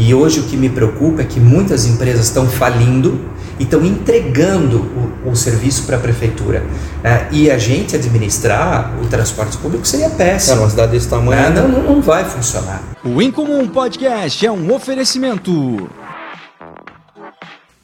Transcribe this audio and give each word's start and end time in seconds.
E 0.00 0.14
hoje 0.14 0.38
o 0.38 0.44
que 0.44 0.56
me 0.56 0.68
preocupa 0.68 1.22
é 1.22 1.24
que 1.24 1.40
muitas 1.40 1.84
empresas 1.84 2.26
estão 2.26 2.46
falindo 2.46 3.20
e 3.58 3.64
estão 3.64 3.84
entregando 3.84 4.78
o, 5.24 5.30
o 5.30 5.36
serviço 5.36 5.82
para 5.86 5.96
a 5.96 5.98
prefeitura. 5.98 6.64
É, 7.02 7.26
e 7.32 7.50
a 7.50 7.58
gente 7.58 7.96
administrar 7.96 8.96
o 9.02 9.08
transporte 9.08 9.56
público 9.56 9.84
seria 9.84 10.08
péssimo. 10.08 10.58
É, 10.58 10.60
uma 10.60 10.70
cidade 10.70 10.92
desse 10.92 11.08
tamanho. 11.08 11.40
É, 11.40 11.50
não, 11.50 11.68
não, 11.68 11.82
não 11.82 12.00
vai 12.00 12.24
funcionar. 12.24 12.80
O 13.04 13.20
Incomum 13.20 13.66
Podcast 13.66 14.46
é 14.46 14.52
um 14.52 14.72
oferecimento. 14.72 15.90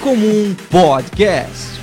Incomum 0.03 0.56
Podcast. 0.69 1.81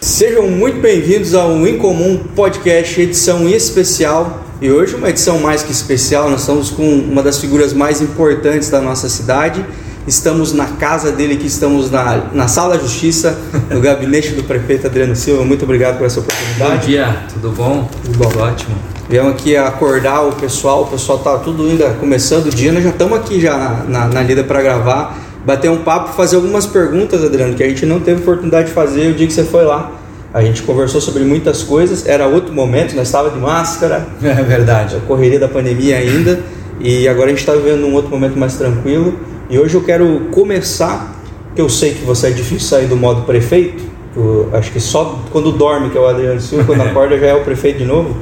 Sejam 0.00 0.48
muito 0.48 0.80
bem-vindos 0.80 1.32
ao 1.32 1.64
Incomum 1.64 2.18
Podcast, 2.34 3.00
edição 3.00 3.48
especial. 3.48 4.42
E 4.60 4.68
hoje 4.68 4.96
uma 4.96 5.10
edição 5.10 5.38
mais 5.38 5.62
que 5.62 5.70
especial, 5.70 6.28
nós 6.28 6.40
estamos 6.40 6.70
com 6.70 6.82
uma 6.82 7.22
das 7.22 7.38
figuras 7.38 7.72
mais 7.72 8.00
importantes 8.00 8.68
da 8.68 8.80
nossa 8.80 9.08
cidade 9.08 9.64
Estamos 10.06 10.52
na 10.52 10.66
casa 10.66 11.10
dele, 11.10 11.36
que 11.36 11.46
estamos 11.46 11.90
na, 11.90 12.24
na 12.32 12.46
Sala 12.46 12.76
da 12.76 12.82
Justiça, 12.82 13.38
no 13.70 13.80
gabinete 13.80 14.32
do 14.32 14.44
prefeito 14.44 14.86
Adriano 14.86 15.16
Silva. 15.16 15.44
Muito 15.44 15.64
obrigado 15.64 15.96
por 15.96 16.06
essa 16.06 16.20
oportunidade. 16.20 16.72
Bom 16.72 16.86
dia, 16.86 17.22
tudo 17.32 17.50
bom? 17.50 17.88
Tudo 18.04 18.18
bom. 18.18 18.42
Ótimo. 18.42 18.76
Viemos 19.08 19.32
aqui 19.32 19.56
acordar 19.56 20.22
o 20.22 20.32
pessoal, 20.32 20.82
o 20.82 20.86
pessoal 20.86 21.18
tá 21.20 21.38
tudo 21.38 21.62
ainda 21.62 21.90
começando 21.94 22.46
o 22.46 22.50
dia, 22.50 22.72
nós 22.72 22.82
já 22.82 22.90
estamos 22.90 23.18
aqui 23.18 23.40
já 23.40 23.56
na, 23.56 23.84
na, 23.84 24.08
na 24.08 24.22
lida 24.22 24.44
para 24.44 24.62
gravar, 24.62 25.18
bater 25.44 25.70
um 25.70 25.78
papo, 25.78 26.12
fazer 26.14 26.36
algumas 26.36 26.66
perguntas, 26.66 27.22
Adriano, 27.22 27.54
que 27.54 27.62
a 27.62 27.68
gente 27.68 27.84
não 27.84 28.00
teve 28.00 28.22
oportunidade 28.22 28.68
de 28.68 28.74
fazer 28.74 29.10
o 29.10 29.14
dia 29.14 29.26
que 29.26 29.32
você 29.32 29.44
foi 29.44 29.64
lá. 29.64 29.92
A 30.32 30.42
gente 30.42 30.62
conversou 30.62 31.00
sobre 31.00 31.22
muitas 31.22 31.62
coisas, 31.62 32.06
era 32.06 32.26
outro 32.26 32.52
momento, 32.52 32.94
nós 32.96 33.06
estava 33.06 33.30
de 33.30 33.38
máscara. 33.38 34.06
É 34.22 34.42
verdade. 34.42 34.96
A 34.96 35.00
correria 35.00 35.38
da 35.38 35.48
pandemia 35.48 35.96
ainda. 35.96 36.40
E 36.80 37.06
agora 37.06 37.26
a 37.26 37.28
gente 37.30 37.38
está 37.38 37.52
vivendo 37.52 37.84
um 37.86 37.94
outro 37.94 38.10
momento 38.10 38.36
mais 38.36 38.56
tranquilo. 38.56 39.16
E 39.48 39.58
hoje 39.58 39.74
eu 39.74 39.82
quero 39.84 40.22
começar, 40.32 41.14
que 41.54 41.60
eu 41.60 41.68
sei 41.68 41.94
que 41.94 42.04
você 42.04 42.28
é 42.28 42.30
difícil 42.30 42.68
sair 42.68 42.86
do 42.86 42.96
modo 42.96 43.22
prefeito, 43.22 43.84
eu 44.16 44.50
acho 44.52 44.70
que 44.70 44.80
só 44.80 45.20
quando 45.30 45.50
dorme, 45.52 45.90
que 45.90 45.98
é 45.98 46.00
o 46.00 46.06
Adriano 46.06 46.40
Silva, 46.40 46.64
quando 46.64 46.80
acorda 46.88 47.18
já 47.18 47.26
é 47.26 47.34
o 47.34 47.42
prefeito 47.42 47.78
de 47.78 47.84
novo. 47.84 48.16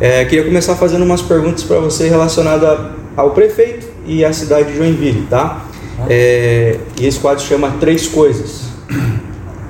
É, 0.00 0.24
queria 0.24 0.44
começar 0.44 0.74
fazendo 0.74 1.04
umas 1.04 1.22
perguntas 1.22 1.62
para 1.62 1.78
você 1.78 2.08
relacionadas 2.08 2.78
ao 3.16 3.30
prefeito 3.30 3.86
e 4.06 4.24
à 4.24 4.32
cidade 4.32 4.72
de 4.72 4.76
Joinville, 4.76 5.26
tá? 5.30 5.64
É, 6.08 6.78
e 7.00 7.06
esse 7.06 7.18
quadro 7.18 7.42
chama 7.42 7.70
Três 7.80 8.06
Coisas. 8.06 8.66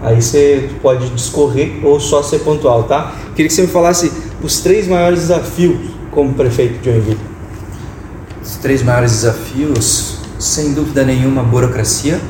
Aí 0.03 0.21
você 0.21 0.71
pode 0.83 1.09
discorrer 1.11 1.81
ou 1.83 1.99
só 1.99 2.23
ser 2.23 2.41
pontual, 2.41 2.85
tá? 2.85 3.13
Queria 3.35 3.49
que 3.49 3.55
você 3.55 3.63
me 3.63 3.69
falasse 3.69 4.13
os 4.43 4.61
três 4.61 4.87
maiores 4.87 5.21
desafios 5.21 5.79
como 6.11 6.35
prefeito 6.35 6.79
de 6.79 6.91
Joinville. 6.91 7.19
Os 8.43 8.57
três 8.57 8.83
maiores 8.83 9.13
desafios 9.13 10.19
sem 10.39 10.75
dúvida 10.75 11.03
nenhuma, 11.03 11.43
burocracia. 11.43 12.21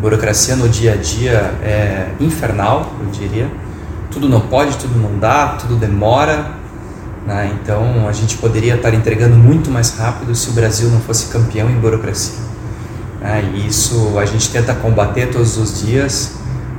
Burocracia 0.00 0.56
no 0.56 0.68
dia 0.68 0.94
a 0.94 0.96
dia 0.96 1.54
é 1.62 2.08
infernal, 2.20 2.92
eu 3.00 3.10
diria. 3.10 3.48
Tudo 4.10 4.28
não 4.28 4.40
pode, 4.40 4.76
tudo 4.76 4.98
não 4.98 5.18
dá, 5.18 5.56
tudo 5.60 5.76
demora. 5.76 6.52
Né? 7.26 7.56
Então, 7.60 8.08
a 8.08 8.12
gente 8.12 8.36
poderia 8.38 8.76
estar 8.76 8.94
entregando 8.94 9.36
muito 9.36 9.70
mais 9.70 9.96
rápido 9.96 10.34
se 10.34 10.48
o 10.48 10.52
Brasil 10.52 10.88
não 10.90 11.00
fosse 11.00 11.26
campeão 11.26 11.68
em 11.68 11.74
burocracia. 11.74 12.45
Né? 13.26 13.50
E 13.54 13.66
isso 13.66 14.16
a 14.18 14.24
gente 14.24 14.48
tenta 14.50 14.72
combater 14.72 15.26
todos 15.26 15.58
os 15.58 15.82
dias, 15.82 16.34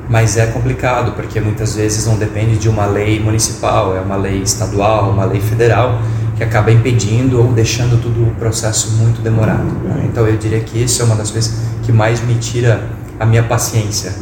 mas 0.10 0.38
é 0.38 0.46
complicado, 0.46 1.12
porque 1.12 1.42
muitas 1.42 1.76
vezes 1.76 2.06
não 2.06 2.16
depende 2.16 2.58
de 2.58 2.70
uma 2.70 2.86
lei 2.86 3.20
municipal, 3.20 3.96
é 3.96 4.00
uma 4.00 4.16
lei 4.16 4.42
estadual, 4.42 5.12
uma 5.12 5.26
lei 5.26 5.42
federal 5.42 6.02
que 6.38 6.44
acaba 6.44 6.72
impedindo 6.72 7.42
ou 7.42 7.52
deixando 7.52 8.02
todo 8.02 8.30
o 8.30 8.36
processo 8.36 8.92
muito 8.92 9.22
demorado. 9.22 9.66
Né? 9.84 10.08
Então 10.10 10.26
eu 10.26 10.38
diria 10.38 10.62
que 10.62 10.82
isso 10.82 11.02
é 11.02 11.06
uma 11.06 11.16
das 11.16 11.32
coisas 11.32 11.54
que 11.84 11.92
mais 11.92 12.22
me 12.22 12.36
tira 12.36 12.82
a 13.20 13.26
minha 13.26 13.44
paciência. 13.44 14.14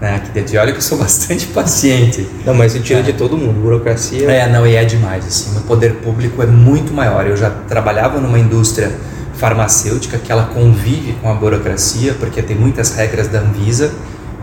Né, 0.00 0.16
aqui 0.16 0.30
dentro. 0.32 0.52
E 0.56 0.58
olha 0.58 0.72
que 0.72 0.78
eu 0.78 0.82
sou 0.82 0.98
bastante 0.98 1.46
paciente. 1.46 2.28
Não, 2.44 2.52
mas 2.54 2.74
tira 2.74 2.98
é. 2.98 3.02
de 3.02 3.12
todo 3.12 3.36
mundo, 3.36 3.60
burocracia. 3.60 4.28
É, 4.28 4.50
não, 4.50 4.66
e 4.66 4.74
é 4.74 4.84
demais. 4.84 5.24
Assim, 5.24 5.56
o 5.56 5.60
poder 5.62 5.94
público 5.94 6.42
é 6.42 6.46
muito 6.46 6.92
maior. 6.92 7.24
Eu 7.24 7.36
já 7.36 7.48
trabalhava 7.50 8.20
numa 8.20 8.38
indústria 8.38 8.90
farmacêutica 9.34 10.18
que 10.18 10.30
ela 10.30 10.46
convive 10.46 11.14
com 11.22 11.30
a 11.30 11.34
burocracia, 11.34 12.14
porque 12.14 12.42
tem 12.42 12.56
muitas 12.56 12.94
regras 12.94 13.28
da 13.28 13.40
Anvisa, 13.40 13.92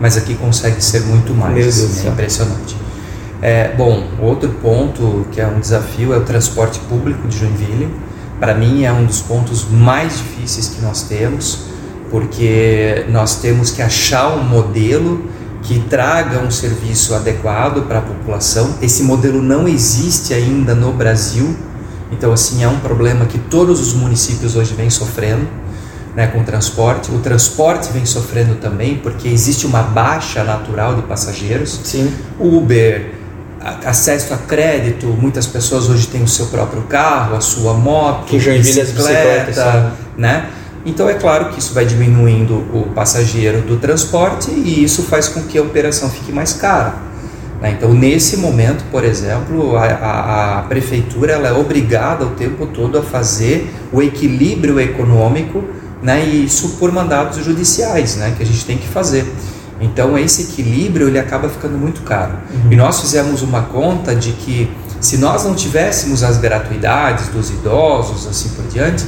mas 0.00 0.16
aqui 0.16 0.34
consegue 0.34 0.82
ser 0.82 1.00
muito 1.02 1.32
mais. 1.34 1.54
Meu 1.54 1.64
Deus 1.64 1.78
assim, 1.78 2.08
é 2.08 2.10
impressionante. 2.10 2.76
É, 3.42 3.74
bom, 3.74 4.04
outro 4.20 4.50
ponto 4.60 5.26
que 5.32 5.40
é 5.40 5.46
um 5.46 5.60
desafio 5.60 6.12
é 6.12 6.18
o 6.18 6.24
transporte 6.24 6.78
público 6.80 7.26
de 7.26 7.38
Joinville. 7.38 7.88
Para 8.38 8.54
mim 8.54 8.84
é 8.84 8.92
um 8.92 9.04
dos 9.04 9.20
pontos 9.20 9.66
mais 9.70 10.18
difíceis 10.18 10.68
que 10.68 10.82
nós 10.82 11.02
temos, 11.02 11.66
porque 12.10 13.06
nós 13.08 13.36
temos 13.36 13.70
que 13.70 13.82
achar 13.82 14.28
um 14.28 14.42
modelo 14.42 15.24
que 15.62 15.78
traga 15.80 16.38
um 16.38 16.50
serviço 16.50 17.14
adequado 17.14 17.86
para 17.86 17.98
a 17.98 18.02
população. 18.02 18.74
Esse 18.80 19.02
modelo 19.02 19.42
não 19.42 19.68
existe 19.68 20.34
ainda 20.34 20.74
no 20.74 20.92
Brasil, 20.92 21.54
então 22.10 22.32
assim 22.32 22.62
é 22.62 22.68
um 22.68 22.78
problema 22.78 23.26
que 23.26 23.38
todos 23.38 23.80
os 23.80 23.92
municípios 23.94 24.56
hoje 24.56 24.74
vêm 24.74 24.90
sofrendo. 24.90 25.46
Né, 26.12 26.26
com 26.26 26.40
o 26.40 26.42
transporte. 26.42 27.08
O 27.12 27.20
transporte 27.20 27.92
vem 27.92 28.04
sofrendo 28.04 28.56
também 28.56 28.96
porque 28.96 29.28
existe 29.28 29.64
uma 29.64 29.80
baixa 29.80 30.42
natural 30.42 30.96
de 30.96 31.02
passageiros. 31.02 31.80
Sim. 31.84 32.12
Uber, 32.36 33.12
acesso 33.84 34.34
a 34.34 34.36
crédito, 34.36 35.06
muitas 35.06 35.46
pessoas 35.46 35.88
hoje 35.88 36.08
têm 36.08 36.22
o 36.22 36.28
seu 36.28 36.46
próprio 36.46 36.82
carro, 36.82 37.36
a 37.36 37.40
sua 37.40 37.74
moto, 37.74 38.26
que 38.26 38.38
bicicleta, 38.38 39.92
né? 40.16 40.50
Então 40.84 41.08
é 41.08 41.14
claro 41.14 41.50
que 41.50 41.58
isso 41.58 41.74
vai 41.74 41.84
diminuindo 41.84 42.54
o 42.72 42.90
passageiro 42.94 43.60
do 43.60 43.76
transporte 43.76 44.50
e 44.50 44.82
isso 44.82 45.02
faz 45.02 45.28
com 45.28 45.42
que 45.42 45.58
a 45.58 45.62
operação 45.62 46.08
fique 46.08 46.32
mais 46.32 46.54
cara. 46.54 46.94
Né? 47.60 47.74
Então 47.76 47.92
nesse 47.92 48.38
momento, 48.38 48.84
por 48.90 49.04
exemplo, 49.04 49.76
a, 49.76 49.84
a, 49.84 50.58
a 50.58 50.62
prefeitura 50.62 51.32
ela 51.32 51.48
é 51.48 51.52
obrigada 51.52 52.24
o 52.24 52.30
tempo 52.30 52.66
todo 52.66 52.98
a 52.98 53.02
fazer 53.02 53.72
o 53.92 54.02
equilíbrio 54.02 54.80
econômico, 54.80 55.62
né? 56.02 56.24
E 56.24 56.44
isso 56.44 56.76
por 56.78 56.90
mandados 56.90 57.44
judiciais, 57.44 58.16
né? 58.16 58.34
Que 58.36 58.42
a 58.42 58.46
gente 58.46 58.64
tem 58.64 58.78
que 58.78 58.88
fazer. 58.88 59.30
Então 59.80 60.18
esse 60.18 60.42
equilíbrio 60.42 61.08
ele 61.08 61.18
acaba 61.18 61.48
ficando 61.48 61.76
muito 61.76 62.02
caro. 62.02 62.32
Uhum. 62.52 62.72
E 62.72 62.76
nós 62.76 63.00
fizemos 63.00 63.42
uma 63.42 63.62
conta 63.62 64.14
de 64.14 64.32
que 64.32 64.70
se 65.00 65.16
nós 65.16 65.44
não 65.44 65.54
tivéssemos 65.54 66.22
as 66.22 66.36
gratuidades 66.36 67.28
dos 67.28 67.50
idosos, 67.50 68.26
assim 68.26 68.50
por 68.50 68.66
diante, 68.66 69.04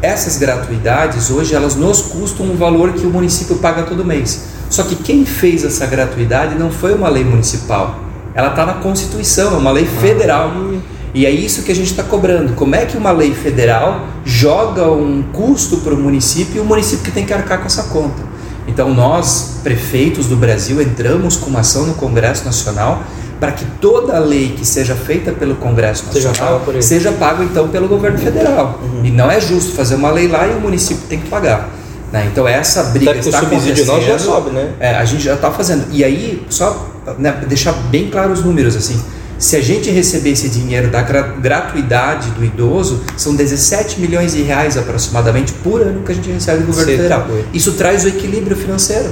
essas 0.00 0.36
gratuidades 0.36 1.30
hoje 1.30 1.54
elas 1.54 1.74
nos 1.74 2.02
custam 2.02 2.46
um 2.46 2.56
valor 2.56 2.92
que 2.92 3.06
o 3.06 3.10
município 3.10 3.56
paga 3.56 3.82
todo 3.82 4.04
mês. 4.04 4.51
Só 4.72 4.84
que 4.84 4.96
quem 4.96 5.26
fez 5.26 5.64
essa 5.64 5.84
gratuidade 5.84 6.54
não 6.54 6.70
foi 6.70 6.94
uma 6.94 7.10
lei 7.10 7.22
municipal, 7.22 8.00
ela 8.34 8.48
está 8.48 8.64
na 8.64 8.72
Constituição, 8.72 9.52
é 9.52 9.58
uma 9.58 9.70
lei 9.70 9.84
federal. 9.84 10.50
Ah. 10.50 10.78
E 11.14 11.26
é 11.26 11.30
isso 11.30 11.62
que 11.62 11.70
a 11.70 11.74
gente 11.74 11.90
está 11.90 12.02
cobrando. 12.02 12.54
Como 12.54 12.74
é 12.74 12.86
que 12.86 12.96
uma 12.96 13.10
lei 13.10 13.34
federal 13.34 14.06
joga 14.24 14.90
um 14.90 15.22
custo 15.30 15.76
para 15.76 15.92
o 15.92 15.98
município 15.98 16.56
e 16.56 16.60
o 16.60 16.64
município 16.64 17.04
que 17.04 17.10
tem 17.10 17.26
que 17.26 17.34
arcar 17.34 17.58
com 17.58 17.66
essa 17.66 17.82
conta? 17.82 18.22
Então 18.66 18.94
nós, 18.94 19.58
prefeitos 19.62 20.26
do 20.26 20.36
Brasil, 20.36 20.80
entramos 20.80 21.36
com 21.36 21.50
uma 21.50 21.60
ação 21.60 21.84
no 21.84 21.92
Congresso 21.92 22.46
Nacional 22.46 23.02
para 23.38 23.52
que 23.52 23.66
toda 23.78 24.16
a 24.16 24.20
lei 24.20 24.54
que 24.56 24.64
seja 24.64 24.94
feita 24.94 25.32
pelo 25.32 25.56
Congresso 25.56 26.06
Nacional 26.06 26.62
seja, 26.64 26.80
seja 26.80 27.12
pago 27.12 27.42
então 27.42 27.68
pelo 27.68 27.88
governo 27.88 28.16
federal. 28.16 28.80
Uhum. 28.82 29.04
E 29.04 29.10
não 29.10 29.30
é 29.30 29.38
justo 29.38 29.74
fazer 29.74 29.96
uma 29.96 30.10
lei 30.10 30.28
lá 30.28 30.46
e 30.46 30.52
o 30.54 30.60
município 30.60 31.04
tem 31.08 31.20
que 31.20 31.28
pagar. 31.28 31.81
Né? 32.12 32.28
Então 32.30 32.46
essa 32.46 32.84
briga 32.84 33.16
está 33.16 33.38
o 33.38 33.44
subsídio 33.44 33.86
nosso 33.86 34.06
já 34.06 34.18
sobe, 34.18 34.50
né? 34.50 34.74
É, 34.78 34.94
a 34.94 35.04
gente 35.04 35.24
já 35.24 35.34
está 35.34 35.50
fazendo. 35.50 35.86
E 35.90 36.04
aí, 36.04 36.44
só 36.50 36.88
né, 37.18 37.32
deixar 37.48 37.72
bem 37.72 38.10
claro 38.10 38.32
os 38.32 38.44
números 38.44 38.76
assim. 38.76 39.02
Se 39.38 39.56
a 39.56 39.60
gente 39.60 39.90
receber 39.90 40.30
esse 40.30 40.48
dinheiro 40.48 40.88
da 40.88 41.02
gratuidade 41.02 42.30
do 42.30 42.44
idoso, 42.44 43.02
são 43.16 43.34
17 43.34 44.00
milhões 44.00 44.34
de 44.34 44.42
reais 44.42 44.76
aproximadamente 44.76 45.52
por 45.54 45.80
ano 45.80 46.02
que 46.04 46.12
a 46.12 46.14
gente 46.14 46.30
recebe 46.30 46.60
do 46.60 46.66
governo 46.66 46.92
federal. 46.92 47.26
Isso 47.52 47.72
traz 47.72 48.04
o 48.04 48.08
equilíbrio 48.08 48.56
financeiro. 48.56 49.10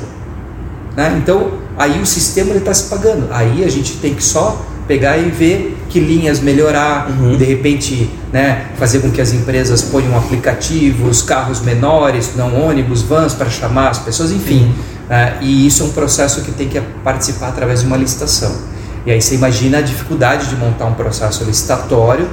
Né? 0.96 1.18
Então, 1.20 1.54
aí 1.76 2.00
o 2.00 2.06
sistema 2.06 2.54
está 2.54 2.72
se 2.72 2.84
pagando. 2.84 3.26
Aí 3.32 3.64
a 3.64 3.68
gente 3.68 3.96
tem 3.96 4.14
que 4.14 4.22
só 4.22 4.64
pegar 4.86 5.18
e 5.18 5.30
ver 5.30 5.76
que 5.90 5.98
linhas 5.98 6.40
melhorar, 6.40 7.10
uhum. 7.10 7.36
de 7.36 7.44
repente 7.44 8.08
né, 8.32 8.66
fazer 8.78 9.00
com 9.00 9.10
que 9.10 9.20
as 9.20 9.32
empresas 9.32 9.82
ponham 9.82 10.16
aplicativos, 10.16 11.20
carros 11.20 11.60
menores, 11.60 12.30
não 12.36 12.68
ônibus, 12.68 13.02
vans 13.02 13.34
para 13.34 13.50
chamar 13.50 13.90
as 13.90 13.98
pessoas, 13.98 14.30
enfim. 14.30 14.72
Né? 15.08 15.38
e 15.40 15.66
isso 15.66 15.82
é 15.82 15.86
um 15.86 15.90
processo 15.90 16.40
que 16.42 16.52
tem 16.52 16.68
que 16.68 16.80
participar 17.02 17.48
através 17.48 17.80
de 17.80 17.86
uma 17.86 17.96
licitação. 17.96 18.56
E 19.04 19.10
aí 19.10 19.20
você 19.20 19.34
imagina 19.34 19.78
a 19.78 19.80
dificuldade 19.80 20.46
de 20.48 20.54
montar 20.54 20.86
um 20.86 20.94
processo 20.94 21.42
licitatório, 21.42 22.28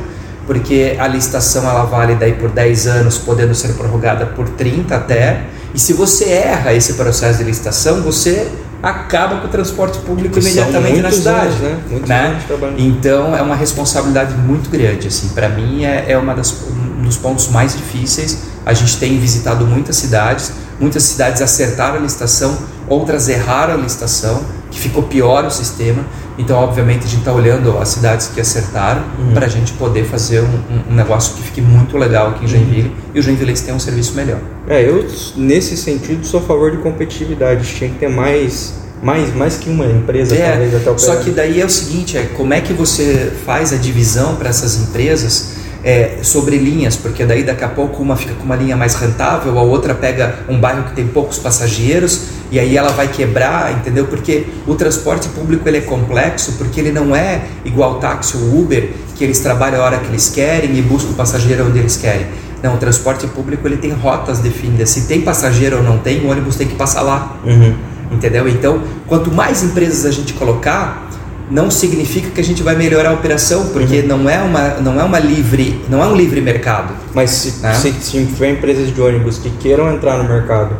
porque 0.45 0.95
a 0.99 1.07
licitação 1.07 1.67
ela 1.67 1.83
vale 1.85 2.13
daí 2.13 2.33
por 2.33 2.51
10 2.51 2.85
anos, 2.85 3.17
podendo 3.17 3.55
ser 3.55 3.69
prorrogada 3.69 4.27
por 4.27 4.47
30 4.49 4.95
até. 4.95 5.45
E 5.73 5.79
se 5.79 5.93
você 5.93 6.25
erra 6.25 6.73
esse 6.73 6.93
processo 6.93 7.39
de 7.39 7.45
licitação, 7.45 8.01
você 8.01 8.47
acaba 8.81 9.37
com 9.37 9.47
o 9.47 9.49
transporte 9.49 9.97
público 9.99 10.35
que 10.35 10.39
imediatamente 10.39 11.01
na 11.01 11.11
cidade, 11.11 11.55
anos, 11.63 12.07
né? 12.07 12.07
né? 12.07 12.41
Então 12.77 13.35
é 13.35 13.41
uma 13.41 13.55
responsabilidade 13.55 14.35
muito 14.35 14.69
grande. 14.69 15.07
Assim, 15.07 15.29
para 15.29 15.49
mim 15.49 15.83
é, 15.83 16.05
é 16.11 16.17
uma 16.17 16.35
das, 16.35 16.53
um 16.69 17.01
dos 17.03 17.17
pontos 17.17 17.47
mais 17.47 17.75
difíceis. 17.75 18.43
A 18.65 18.73
gente 18.73 18.97
tem 18.97 19.17
visitado 19.19 19.65
muitas 19.65 19.95
cidades, 19.95 20.51
muitas 20.79 21.03
cidades 21.03 21.41
acertaram 21.41 21.95
a 21.95 21.99
licitação, 21.99 22.57
outras 22.87 23.27
erraram 23.29 23.73
a 23.73 23.77
licitação, 23.77 24.43
que 24.77 24.83
ficou 24.83 25.03
pior 25.03 25.43
o 25.45 25.51
sistema. 25.51 26.05
Então, 26.37 26.55
obviamente, 26.57 26.99
a 26.99 27.07
gente 27.07 27.19
está 27.19 27.33
olhando 27.33 27.77
as 27.79 27.89
cidades 27.89 28.27
que 28.27 28.39
acertaram 28.39 29.01
uhum. 29.17 29.33
para 29.33 29.47
a 29.47 29.49
gente 29.49 29.73
poder 29.73 30.05
fazer 30.05 30.41
um, 30.41 30.91
um, 30.91 30.95
negócio 30.95 31.35
que 31.35 31.41
fique 31.41 31.61
muito 31.61 31.97
legal 31.97 32.29
aqui 32.29 32.45
em 32.45 32.47
Joinville 32.47 32.89
uhum. 32.89 32.95
e 33.15 33.19
o 33.19 33.23
Joinville 33.23 33.53
tem 33.53 33.73
um 33.73 33.79
serviço 33.79 34.13
melhor. 34.13 34.39
É, 34.67 34.87
eu, 34.87 35.05
nesse 35.35 35.75
sentido, 35.75 36.23
sou 36.25 36.39
a 36.39 36.43
favor 36.43 36.69
de 36.69 36.77
competitividade. 36.77 37.67
Tinha 37.75 37.89
que 37.89 37.97
ter 37.97 38.09
mais, 38.09 38.75
mais, 39.01 39.35
mais 39.35 39.57
que 39.57 39.67
uma 39.67 39.85
empresa, 39.87 40.35
é, 40.35 40.51
talvez, 40.51 40.75
até 40.75 40.91
o 40.91 40.97
Só 40.99 41.15
que 41.15 41.31
daí 41.31 41.59
é 41.59 41.65
o 41.65 41.69
seguinte, 41.69 42.15
é 42.17 42.23
como 42.37 42.53
é 42.53 42.61
que 42.61 42.71
você 42.71 43.33
faz 43.45 43.73
a 43.73 43.77
divisão 43.77 44.35
para 44.35 44.49
essas 44.49 44.79
empresas 44.79 45.57
é, 45.83 46.19
sobre 46.21 46.57
linhas, 46.57 46.95
porque 46.95 47.25
daí 47.25 47.43
daqui 47.43 47.63
a 47.63 47.69
pouco 47.69 48.03
uma 48.03 48.15
fica 48.15 48.33
com 48.35 48.43
uma 48.43 48.55
linha 48.55 48.75
mais 48.75 48.93
rentável, 48.95 49.57
a 49.57 49.61
outra 49.61 49.95
pega 49.95 50.39
um 50.47 50.59
bairro 50.59 50.83
que 50.83 50.91
tem 50.93 51.07
poucos 51.07 51.39
passageiros 51.39 52.36
e 52.51 52.59
aí 52.59 52.77
ela 52.77 52.91
vai 52.91 53.07
quebrar, 53.07 53.73
entendeu? 53.73 54.05
Porque 54.05 54.45
o 54.65 54.75
transporte 54.75 55.27
público 55.29 55.67
ele 55.67 55.77
é 55.79 55.81
complexo, 55.81 56.53
porque 56.53 56.79
ele 56.79 56.91
não 56.91 57.15
é 57.15 57.43
igual 57.65 57.95
táxi 57.95 58.37
ou 58.37 58.61
Uber, 58.61 58.89
que 59.15 59.23
eles 59.23 59.39
trabalham 59.39 59.81
a 59.81 59.85
hora 59.85 59.97
que 59.97 60.07
eles 60.07 60.29
querem 60.29 60.77
e 60.77 60.81
buscam 60.81 61.11
o 61.11 61.13
passageiro 61.13 61.67
onde 61.67 61.79
eles 61.79 61.97
querem. 61.97 62.27
Não, 62.63 62.75
o 62.75 62.77
transporte 62.77 63.27
público 63.27 63.67
ele 63.67 63.77
tem 63.77 63.91
rotas 63.91 64.39
definidas. 64.39 64.89
Se 64.89 65.07
tem 65.07 65.21
passageiro 65.21 65.77
ou 65.77 65.83
não 65.83 65.97
tem, 65.99 66.25
o 66.25 66.29
ônibus 66.29 66.55
tem 66.55 66.67
que 66.67 66.75
passar 66.75 67.01
lá. 67.01 67.37
Uhum. 67.45 67.75
Entendeu? 68.11 68.47
Então, 68.47 68.81
quanto 69.05 69.31
mais 69.31 69.63
empresas 69.63 70.05
a 70.05 70.11
gente 70.11 70.33
colocar, 70.33 71.07
não 71.51 71.69
significa 71.69 72.29
que 72.29 72.41
a 72.41 72.43
gente 72.43 72.63
vai 72.63 72.75
melhorar 72.75 73.09
a 73.09 73.13
operação, 73.13 73.67
porque 73.67 73.99
uhum. 73.99 74.07
não 74.07 74.29
é 74.29 74.41
uma 74.41 74.69
não 74.81 74.99
é 74.99 75.03
uma 75.03 75.19
livre 75.19 75.81
não 75.89 76.01
é 76.01 76.07
um 76.07 76.15
livre 76.15 76.41
mercado. 76.41 76.93
Mas 77.13 77.31
se, 77.31 77.61
né? 77.61 77.73
se, 77.73 77.91
se 77.91 78.25
tiver 78.25 78.51
empresas 78.51 78.93
de 78.93 79.01
ônibus 79.01 79.37
que 79.37 79.49
queiram 79.49 79.93
entrar 79.93 80.17
no 80.17 80.23
mercado, 80.23 80.75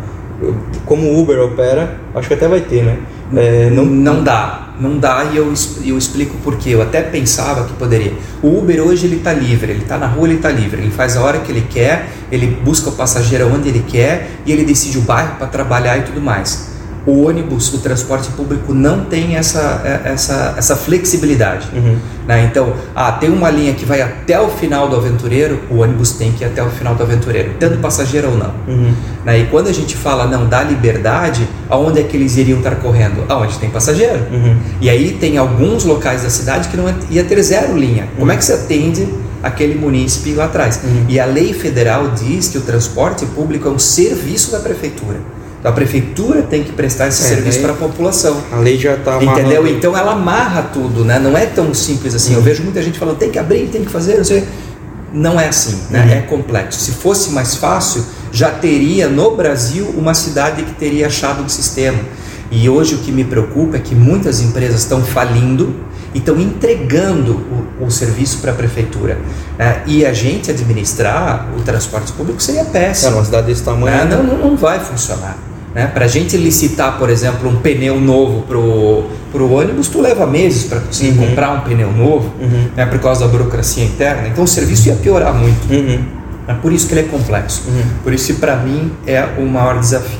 como 0.85 1.07
o 1.07 1.19
Uber 1.19 1.39
opera, 1.39 1.99
acho 2.13 2.27
que 2.27 2.33
até 2.33 2.47
vai 2.47 2.61
ter, 2.61 2.83
né? 2.83 2.97
É, 3.35 3.69
não, 3.69 3.85
não 3.85 4.23
dá, 4.23 4.69
não 4.79 4.97
dá 4.97 5.25
e 5.33 5.37
eu, 5.37 5.53
eu 5.83 5.97
explico 5.97 6.37
por 6.37 6.57
quê. 6.57 6.69
Eu 6.69 6.81
até 6.81 7.01
pensava 7.01 7.65
que 7.65 7.73
poderia. 7.73 8.13
O 8.41 8.57
Uber 8.57 8.81
hoje 8.81 9.05
ele 9.05 9.17
está 9.17 9.33
livre, 9.33 9.71
ele 9.71 9.81
está 9.81 9.97
na 9.97 10.07
rua, 10.07 10.27
ele 10.27 10.35
está 10.35 10.49
livre, 10.49 10.81
ele 10.81 10.91
faz 10.91 11.17
a 11.17 11.21
hora 11.21 11.39
que 11.39 11.51
ele 11.51 11.65
quer, 11.69 12.09
ele 12.31 12.47
busca 12.63 12.89
o 12.89 12.93
passageiro 12.93 13.51
onde 13.53 13.67
ele 13.67 13.83
quer 13.85 14.29
e 14.45 14.51
ele 14.51 14.63
decide 14.63 14.97
o 14.97 15.01
bairro 15.01 15.35
para 15.37 15.47
trabalhar 15.47 15.97
e 15.97 16.03
tudo 16.03 16.21
mais 16.21 16.76
o 17.07 17.25
ônibus, 17.25 17.73
o 17.73 17.77
transporte 17.77 18.29
público 18.31 18.73
não 18.73 19.05
tem 19.05 19.37
essa, 19.37 19.81
é, 19.85 20.11
essa, 20.11 20.55
essa 20.57 20.75
flexibilidade. 20.75 21.69
Uhum. 21.73 21.97
Né? 22.27 22.43
Então, 22.43 22.73
ah, 22.93 23.13
tem 23.13 23.29
uma 23.29 23.49
linha 23.49 23.73
que 23.73 23.85
vai 23.85 24.01
até 24.01 24.37
o 24.39 24.49
final 24.49 24.89
do 24.89 24.97
aventureiro, 24.97 25.61
o 25.71 25.77
ônibus 25.77 26.11
tem 26.11 26.33
que 26.33 26.43
ir 26.43 26.47
até 26.47 26.61
o 26.61 26.69
final 26.69 26.95
do 26.95 27.01
aventureiro, 27.01 27.53
tendo 27.57 27.79
passageiro 27.79 28.31
ou 28.31 28.37
não. 28.37 28.53
Uhum. 28.67 28.93
Né? 29.23 29.39
E 29.39 29.45
quando 29.45 29.69
a 29.69 29.71
gente 29.71 29.95
fala 29.95 30.27
não 30.27 30.47
dá 30.47 30.61
liberdade, 30.61 31.47
aonde 31.69 32.01
é 32.01 32.03
que 32.03 32.17
eles 32.17 32.35
iriam 32.35 32.57
estar 32.57 32.75
correndo? 32.75 33.23
Aonde 33.29 33.57
tem 33.57 33.69
passageiro. 33.69 34.19
Uhum. 34.29 34.57
E 34.81 34.89
aí 34.89 35.13
tem 35.13 35.37
alguns 35.37 35.85
locais 35.85 36.23
da 36.23 36.29
cidade 36.29 36.67
que 36.67 36.75
não 36.75 36.93
ia 37.09 37.23
ter 37.23 37.41
zero 37.41 37.77
linha. 37.77 38.09
Como 38.19 38.29
é 38.29 38.35
que 38.35 38.43
você 38.43 38.51
atende 38.51 39.07
aquele 39.41 39.75
munícipe 39.75 40.33
lá 40.33 40.45
atrás? 40.45 40.81
Uhum. 40.83 41.05
E 41.07 41.21
a 41.21 41.25
lei 41.25 41.53
federal 41.53 42.09
diz 42.09 42.49
que 42.49 42.57
o 42.57 42.61
transporte 42.61 43.25
público 43.27 43.69
é 43.69 43.71
um 43.71 43.79
serviço 43.79 44.51
da 44.51 44.59
prefeitura. 44.59 45.37
A 45.67 45.71
prefeitura 45.73 46.43
tem 46.43 46.63
que 46.63 46.71
prestar 46.71 47.09
esse 47.09 47.23
é, 47.25 47.27
serviço 47.27 47.59
para 47.59 47.73
a 47.73 47.75
população. 47.75 48.41
A 48.51 48.57
lei 48.57 48.77
já 48.77 48.93
está 48.93 49.21
Entendeu? 49.21 49.67
Então 49.67 49.97
ela 49.97 50.13
amarra 50.13 50.61
tudo, 50.73 51.03
né? 51.03 51.19
Não 51.19 51.37
é 51.37 51.45
tão 51.45 51.73
simples 51.73 52.15
assim. 52.15 52.31
Uhum. 52.31 52.37
Eu 52.37 52.43
vejo 52.43 52.63
muita 52.63 52.81
gente 52.81 52.97
falando, 52.97 53.17
tem 53.17 53.29
que 53.29 53.37
abrir, 53.37 53.67
tem 53.67 53.83
que 53.83 53.91
fazer, 53.91 54.17
não 54.17 54.23
sei. 54.23 54.45
Não 55.13 55.39
é 55.39 55.47
assim, 55.49 55.77
né? 55.89 56.03
Uhum. 56.05 56.11
É 56.11 56.21
complexo. 56.21 56.79
Se 56.79 56.91
fosse 56.91 57.31
mais 57.31 57.55
fácil, 57.55 58.05
já 58.31 58.49
teria 58.49 59.09
no 59.09 59.35
Brasil 59.35 59.93
uma 59.97 60.13
cidade 60.13 60.63
que 60.63 60.73
teria 60.73 61.07
achado 61.07 61.43
o 61.43 61.49
sistema. 61.49 61.99
E 62.49 62.69
hoje 62.69 62.95
o 62.95 62.99
que 62.99 63.11
me 63.11 63.25
preocupa 63.25 63.75
é 63.75 63.79
que 63.79 63.93
muitas 63.93 64.41
empresas 64.41 64.81
estão 64.81 65.03
falindo 65.03 65.75
e 66.13 66.19
estão 66.19 66.39
entregando 66.39 67.33
o, 67.81 67.85
o 67.85 67.91
serviço 67.91 68.37
para 68.37 68.51
a 68.51 68.55
prefeitura. 68.55 69.17
Né? 69.57 69.83
E 69.85 70.05
a 70.05 70.13
gente 70.13 70.49
administrar 70.49 71.49
o 71.57 71.61
transporte 71.61 72.11
público 72.13 72.41
seria 72.41 72.63
péssimo. 72.63 73.11
É, 73.11 73.15
uma 73.15 73.25
cidade 73.25 73.47
desse 73.47 73.63
tamanho. 73.63 73.97
Né? 73.97 74.05
Não, 74.05 74.23
não, 74.23 74.37
não 74.37 74.55
vai 74.55 74.79
funcionar. 74.79 75.37
Né? 75.77 75.85
Para 75.85 76.05
a 76.05 76.07
gente 76.07 76.35
licitar, 76.35 76.97
por 76.97 77.07
exemplo, 77.07 77.47
um 77.47 77.57
pneu 77.57 78.01
novo 78.01 78.41
para 78.47 78.57
o 78.57 79.51
ônibus, 79.53 79.87
tu 79.87 80.01
leva 80.01 80.25
meses 80.25 80.63
para 80.63 80.79
conseguir 80.79 81.11
uhum. 81.11 81.27
comprar 81.27 81.51
um 81.51 81.59
pneu 81.59 81.91
novo, 81.91 82.33
uhum. 82.41 82.69
né? 82.75 82.83
por 82.87 82.97
causa 82.97 83.21
da 83.21 83.27
burocracia 83.27 83.83
interna. 83.83 84.27
Então 84.27 84.43
o 84.43 84.47
serviço 84.47 84.87
ia 84.87 84.95
piorar 84.95 85.35
muito. 85.35 85.71
Uhum. 85.71 86.03
É 86.47 86.55
por 86.55 86.73
isso 86.73 86.87
que 86.87 86.95
ele 86.95 87.01
é 87.01 87.03
complexo. 87.03 87.61
Uhum. 87.67 87.83
Por 88.03 88.11
isso, 88.11 88.33
para 88.35 88.55
mim, 88.55 88.91
é 89.05 89.23
o 89.37 89.45
maior 89.45 89.79
desafio. 89.79 90.17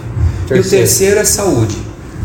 Terceiro. 0.48 0.64
E 0.64 0.68
o 0.68 0.70
terceiro 0.70 1.20
é 1.20 1.24
saúde. 1.24 1.78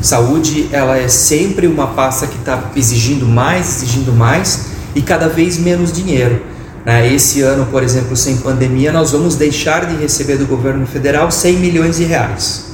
Saúde, 0.02 0.68
ela 0.70 0.98
é 0.98 1.08
sempre 1.08 1.66
uma 1.66 1.86
pasta 1.86 2.26
que 2.26 2.36
está 2.36 2.70
exigindo 2.76 3.24
mais, 3.24 3.82
exigindo 3.82 4.12
mais 4.12 4.66
e 4.94 5.00
cada 5.00 5.28
vez 5.30 5.56
menos 5.56 5.90
dinheiro. 5.90 6.42
Né? 6.84 7.10
Esse 7.10 7.40
ano, 7.40 7.64
por 7.70 7.82
exemplo, 7.82 8.14
sem 8.14 8.36
pandemia, 8.36 8.92
nós 8.92 9.10
vamos 9.10 9.36
deixar 9.36 9.86
de 9.86 9.96
receber 9.96 10.36
do 10.36 10.44
governo 10.44 10.86
federal 10.86 11.30
100 11.30 11.56
milhões 11.56 11.96
de 11.96 12.04
reais 12.04 12.71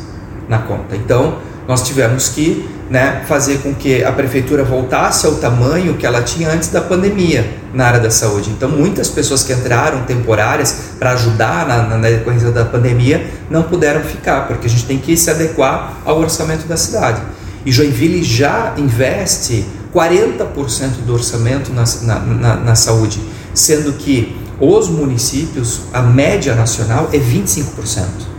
na 0.48 0.58
conta. 0.58 0.96
Então, 0.96 1.38
nós 1.66 1.82
tivemos 1.82 2.30
que 2.30 2.66
né, 2.88 3.22
fazer 3.28 3.58
com 3.58 3.74
que 3.74 4.02
a 4.02 4.10
prefeitura 4.10 4.64
voltasse 4.64 5.26
ao 5.26 5.34
tamanho 5.34 5.94
que 5.94 6.06
ela 6.06 6.22
tinha 6.22 6.50
antes 6.50 6.70
da 6.70 6.80
pandemia 6.80 7.46
na 7.74 7.84
área 7.84 8.00
da 8.00 8.10
saúde. 8.10 8.48
Então, 8.50 8.70
muitas 8.70 9.08
pessoas 9.08 9.44
que 9.44 9.52
entraram 9.52 10.04
temporárias 10.04 10.74
para 10.98 11.12
ajudar 11.12 11.68
na, 11.68 11.98
na 11.98 12.08
decorrência 12.08 12.50
da 12.50 12.64
pandemia 12.64 13.30
não 13.50 13.62
puderam 13.62 14.00
ficar, 14.00 14.46
porque 14.46 14.66
a 14.66 14.70
gente 14.70 14.86
tem 14.86 14.96
que 14.96 15.14
se 15.16 15.30
adequar 15.30 15.98
ao 16.06 16.18
orçamento 16.18 16.66
da 16.66 16.78
cidade. 16.78 17.20
E 17.66 17.70
Joinville 17.70 18.22
já 18.22 18.72
investe 18.78 19.66
40% 19.94 21.04
do 21.06 21.12
orçamento 21.12 21.70
na, 21.72 21.84
na, 22.02 22.18
na, 22.20 22.56
na 22.56 22.74
saúde, 22.74 23.20
sendo 23.52 23.92
que 23.92 24.34
os 24.58 24.88
municípios, 24.88 25.82
a 25.92 26.00
média 26.00 26.54
nacional 26.54 27.10
é 27.12 27.18
25%. 27.18 28.37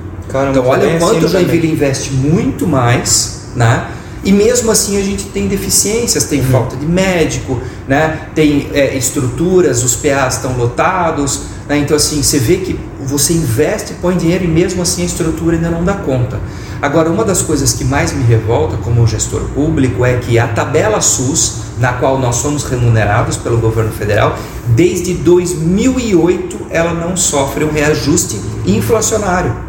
Então 0.51 0.65
olha 0.67 0.95
o 0.95 0.99
quanto 0.99 1.27
Joinville 1.27 1.57
também. 1.57 1.71
investe 1.71 2.11
muito 2.11 2.67
mais, 2.67 3.49
né? 3.55 3.87
E 4.23 4.31
mesmo 4.31 4.69
assim 4.69 4.97
a 4.97 5.01
gente 5.01 5.25
tem 5.25 5.47
deficiências, 5.47 6.25
tem 6.25 6.41
uhum. 6.41 6.47
falta 6.47 6.75
de 6.75 6.85
médico, 6.85 7.59
né? 7.87 8.27
tem 8.35 8.69
é, 8.73 8.95
estruturas, 8.95 9.83
os 9.83 9.95
PAs 9.95 10.35
estão 10.35 10.57
lotados. 10.57 11.41
Né? 11.67 11.77
Então, 11.77 11.95
assim, 11.95 12.21
você 12.21 12.37
vê 12.37 12.57
que 12.57 12.77
você 12.99 13.33
investe, 13.33 13.93
põe 14.01 14.17
dinheiro 14.17 14.43
e 14.43 14.47
mesmo 14.47 14.81
assim 14.81 15.03
a 15.03 15.05
estrutura 15.05 15.55
ainda 15.55 15.69
não 15.69 15.83
dá 15.83 15.93
conta. 15.93 16.39
Agora, 16.81 17.09
uma 17.09 17.23
das 17.23 17.41
coisas 17.41 17.73
que 17.73 17.83
mais 17.83 18.13
me 18.13 18.23
revolta 18.23 18.77
como 18.77 19.05
gestor 19.07 19.41
público 19.53 20.05
é 20.05 20.17
que 20.17 20.37
a 20.37 20.47
tabela 20.47 21.01
SUS, 21.01 21.55
na 21.77 21.93
qual 21.93 22.19
nós 22.19 22.37
somos 22.37 22.63
remunerados 22.63 23.37
pelo 23.37 23.57
governo 23.57 23.91
federal, 23.91 24.37
desde 24.67 25.13
2008 25.13 26.67
ela 26.69 26.93
não 26.93 27.15
sofre 27.15 27.63
um 27.63 27.71
reajuste 27.71 28.39
inflacionário. 28.65 29.68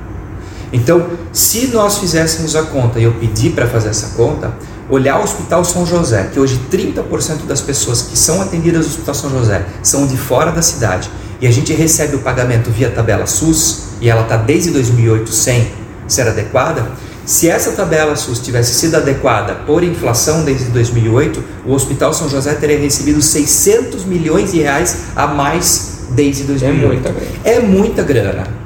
Então, 0.73 1.07
se 1.33 1.69
nós 1.69 1.99
fizéssemos 1.99 2.55
a 2.55 2.63
conta 2.63 2.99
e 2.99 3.05
eu 3.05 3.13
pedi 3.13 3.51
para 3.51 3.67
fazer 3.67 3.89
essa 3.89 4.15
conta, 4.17 4.55
olhar 4.89 5.21
o 5.21 5.25
Hospital 5.25 5.65
São 5.65 5.85
José, 5.87 6.31
que 6.33 6.39
hoje 6.39 6.61
30% 6.71 7.47
das 7.47 7.61
pessoas 7.61 8.03
que 8.03 8.17
são 8.17 8.41
atendidas 8.41 8.87
no 8.87 8.91
Hospital 8.91 9.15
São 9.15 9.31
José 9.31 9.65
são 9.83 10.07
de 10.07 10.17
fora 10.17 10.51
da 10.51 10.63
cidade, 10.63 11.11
e 11.41 11.47
a 11.47 11.51
gente 11.51 11.73
recebe 11.73 12.17
o 12.17 12.21
pagamento 12.21 12.71
via 12.71 12.91
tabela 12.91 13.27
SUS, 13.27 13.85
e 14.01 14.09
ela 14.09 14.23
está 14.23 14.37
desde 14.37 14.71
2008 14.71 15.33
sem 15.33 15.71
ser 16.07 16.29
adequada, 16.29 16.91
se 17.25 17.49
essa 17.49 17.73
tabela 17.73 18.17
SUS 18.17 18.41
tivesse 18.41 18.75
sido 18.75 18.97
adequada 18.97 19.55
por 19.67 19.85
inflação 19.85 20.43
desde 20.45 20.65
2008, 20.71 21.43
o 21.65 21.73
Hospital 21.73 22.13
São 22.13 22.29
José 22.29 22.55
teria 22.55 22.79
recebido 22.79 23.23
600 23.23 24.05
milhões 24.05 24.51
de 24.51 24.61
reais 24.61 24.97
a 25.15 25.29
mais 25.29 26.01
desde 26.11 26.43
2008. 26.43 27.07
É 27.07 27.13
muita 27.13 27.13
grana. 27.13 27.31
É 27.45 27.61
muita 27.61 28.03
grana. 28.03 28.60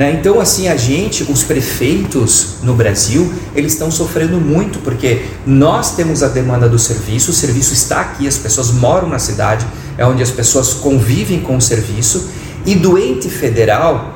Né? 0.00 0.12
Então, 0.18 0.40
assim, 0.40 0.66
a 0.66 0.76
gente, 0.76 1.30
os 1.30 1.42
prefeitos 1.42 2.54
no 2.62 2.72
Brasil, 2.72 3.30
eles 3.54 3.74
estão 3.74 3.90
sofrendo 3.90 4.40
muito 4.40 4.78
porque 4.78 5.26
nós 5.44 5.94
temos 5.94 6.22
a 6.22 6.28
demanda 6.28 6.66
do 6.70 6.78
serviço, 6.78 7.32
o 7.32 7.34
serviço 7.34 7.74
está 7.74 8.00
aqui, 8.00 8.26
as 8.26 8.38
pessoas 8.38 8.70
moram 8.70 9.10
na 9.10 9.18
cidade, 9.18 9.66
é 9.98 10.06
onde 10.06 10.22
as 10.22 10.30
pessoas 10.30 10.72
convivem 10.72 11.40
com 11.40 11.54
o 11.54 11.60
serviço, 11.60 12.30
e 12.64 12.76
do 12.76 12.96
ente 12.96 13.28
federal, 13.28 14.14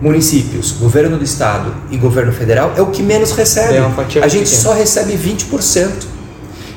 municípios, 0.00 0.72
governo 0.72 1.18
do 1.18 1.24
estado 1.24 1.74
e 1.90 1.98
governo 1.98 2.32
federal, 2.32 2.72
é 2.74 2.80
o 2.80 2.86
que 2.86 3.02
menos 3.02 3.32
recebe. 3.32 3.74
É 3.74 3.80
a 4.22 4.28
gente 4.28 4.44
pequena. 4.44 4.62
só 4.62 4.72
recebe 4.72 5.12
20%. 5.12 5.90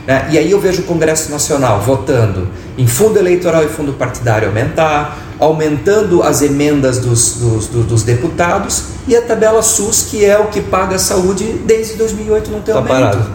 Né? 0.06 0.28
E 0.30 0.38
aí 0.38 0.52
eu 0.52 0.60
vejo 0.60 0.82
o 0.82 0.86
Congresso 0.86 1.32
Nacional 1.32 1.80
votando 1.80 2.50
em 2.78 2.86
fundo 2.86 3.18
eleitoral 3.18 3.64
e 3.64 3.70
fundo 3.70 3.94
partidário 3.94 4.50
aumentar, 4.50 5.31
aumentando 5.42 6.22
as 6.22 6.44
emendas 6.44 7.00
dos, 7.00 7.34
dos, 7.34 7.66
dos, 7.68 8.04
deputados 8.04 8.84
e 9.08 9.16
a 9.16 9.24
tabela 9.24 9.64
SUS, 9.64 10.04
que 10.04 10.24
é 10.24 10.38
o 10.38 10.46
que 10.46 10.62
paga 10.62 10.98
a 10.98 11.00
saúde 11.00 11.44
desde 11.66 11.96
2008, 11.96 12.52
não 12.52 12.62
tem 12.62 12.76
tá 12.76 12.80
aumento. 12.80 12.96
Parado. 12.96 13.32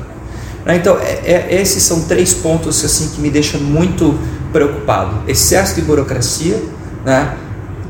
Né? 0.65 0.77
Então, 0.77 0.97
é, 1.01 1.49
é, 1.51 1.61
esses 1.61 1.83
são 1.83 2.03
três 2.03 2.33
pontos 2.33 2.85
assim 2.85 3.09
que 3.09 3.21
me 3.21 3.29
deixam 3.29 3.61
muito 3.61 4.17
preocupado: 4.53 5.17
excesso 5.27 5.75
de 5.75 5.83
burocracia, 5.83 6.63
né? 7.05 7.35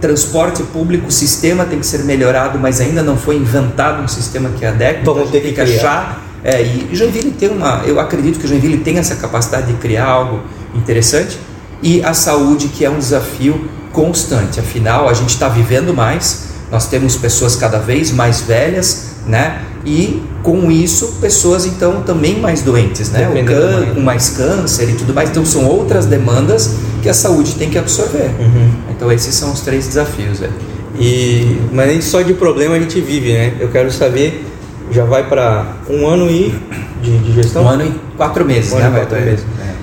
transporte 0.00 0.62
público, 0.62 1.08
o 1.08 1.12
sistema 1.12 1.66
tem 1.66 1.78
que 1.78 1.86
ser 1.86 2.02
melhorado, 2.04 2.58
mas 2.58 2.80
ainda 2.80 3.02
não 3.02 3.18
foi 3.18 3.36
inventado 3.36 4.02
um 4.02 4.08
sistema 4.08 4.48
que 4.48 4.64
é 4.64 4.68
adequa. 4.68 5.12
Vamos 5.12 5.30
ter 5.30 5.42
que, 5.42 5.52
que 5.52 5.60
achar. 5.60 6.22
É, 6.42 6.62
e 6.62 6.88
Joinville 6.92 7.32
tem 7.32 7.50
uma, 7.50 7.82
eu 7.84 8.00
acredito 8.00 8.38
que 8.38 8.46
Joinville 8.46 8.78
tem 8.78 8.96
essa 8.96 9.16
capacidade 9.16 9.66
de 9.66 9.74
criar 9.74 10.06
algo 10.06 10.40
interessante 10.74 11.38
e 11.82 12.02
a 12.02 12.14
saúde 12.14 12.68
que 12.68 12.84
é 12.84 12.90
um 12.90 12.98
desafio 12.98 13.68
constante. 13.92 14.60
Afinal, 14.60 15.08
a 15.08 15.14
gente 15.14 15.30
está 15.30 15.48
vivendo 15.48 15.94
mais, 15.94 16.48
nós 16.70 16.88
temos 16.88 17.16
pessoas 17.16 17.56
cada 17.56 17.78
vez 17.78 18.10
mais 18.10 18.40
velhas, 18.40 19.16
né? 19.26 19.62
E 19.84 20.22
com 20.42 20.70
isso, 20.70 21.18
pessoas 21.20 21.64
então 21.64 22.02
também 22.02 22.40
mais 22.40 22.62
doentes, 22.62 23.10
né? 23.10 23.28
Can, 23.46 23.94
com 23.94 24.00
mais 24.00 24.30
câncer 24.30 24.90
e 24.90 24.94
tudo 24.94 25.14
mais. 25.14 25.30
Então 25.30 25.44
são 25.44 25.66
outras 25.66 26.06
demandas 26.06 26.76
que 27.02 27.08
a 27.08 27.14
saúde 27.14 27.54
tem 27.54 27.70
que 27.70 27.78
absorver. 27.78 28.30
Uhum. 28.38 28.70
Então 28.90 29.10
esses 29.12 29.34
são 29.34 29.52
os 29.52 29.60
três 29.60 29.86
desafios. 29.86 30.40
Velho. 30.40 30.52
E 30.98 31.60
mas 31.72 31.88
nem 31.88 32.00
só 32.00 32.22
de 32.22 32.34
problema 32.34 32.74
a 32.74 32.78
gente 32.78 33.00
vive, 33.00 33.32
né? 33.32 33.54
Eu 33.60 33.68
quero 33.68 33.90
saber, 33.92 34.44
já 34.90 35.04
vai 35.04 35.28
para 35.28 35.76
um 35.88 36.06
ano 36.06 36.30
e 36.30 36.54
de, 37.02 37.18
de, 37.18 37.32
gestão? 37.32 37.64
Um 37.64 37.68
ano 37.68 37.84
e 37.84 38.16
quatro 38.16 38.44
meses, 38.44 38.72
um 38.72 38.78
né? 38.78 38.90
Quatro 38.90 39.20
meses. 39.20 39.44
É, 39.60 39.74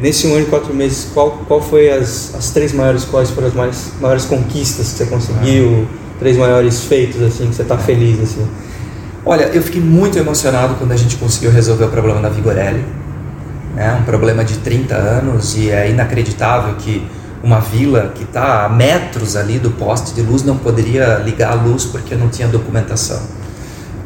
nesse 0.00 0.26
um 0.26 0.34
ano 0.34 0.42
e 0.42 0.46
quatro 0.46 0.72
meses, 0.74 1.08
qual, 1.12 1.42
qual 1.46 1.60
foi 1.60 1.90
as, 1.90 2.34
as 2.34 2.50
três 2.50 2.72
maiores, 2.72 3.04
quais 3.04 3.30
foram 3.30 3.48
as 3.48 3.54
mais, 3.54 3.92
maiores 4.00 4.24
conquistas 4.24 4.92
que 4.92 4.98
você 4.98 5.06
conseguiu, 5.06 5.86
ah. 5.86 6.16
três 6.18 6.36
maiores 6.36 6.84
feitos, 6.84 7.20
assim, 7.22 7.48
que 7.48 7.54
você 7.54 7.62
está 7.62 7.76
feliz, 7.76 8.20
assim? 8.20 8.46
Olha, 9.24 9.44
eu 9.52 9.62
fiquei 9.62 9.80
muito 9.80 10.18
emocionado 10.18 10.76
quando 10.76 10.92
a 10.92 10.96
gente 10.96 11.16
conseguiu 11.16 11.50
resolver 11.50 11.84
o 11.84 11.88
problema 11.88 12.20
da 12.20 12.30
Vigorelli, 12.30 12.82
né? 13.74 13.98
um 14.00 14.04
problema 14.04 14.42
de 14.44 14.56
30 14.58 14.94
anos 14.94 15.56
e 15.56 15.70
é 15.70 15.90
inacreditável 15.90 16.74
que 16.76 17.06
uma 17.42 17.60
vila 17.60 18.12
que 18.14 18.24
está 18.24 18.64
a 18.64 18.68
metros 18.68 19.36
ali 19.36 19.58
do 19.58 19.70
poste 19.70 20.14
de 20.14 20.22
luz 20.22 20.42
não 20.42 20.56
poderia 20.56 21.16
ligar 21.18 21.52
a 21.52 21.54
luz 21.54 21.84
porque 21.84 22.14
não 22.14 22.28
tinha 22.28 22.48
documentação. 22.48 23.20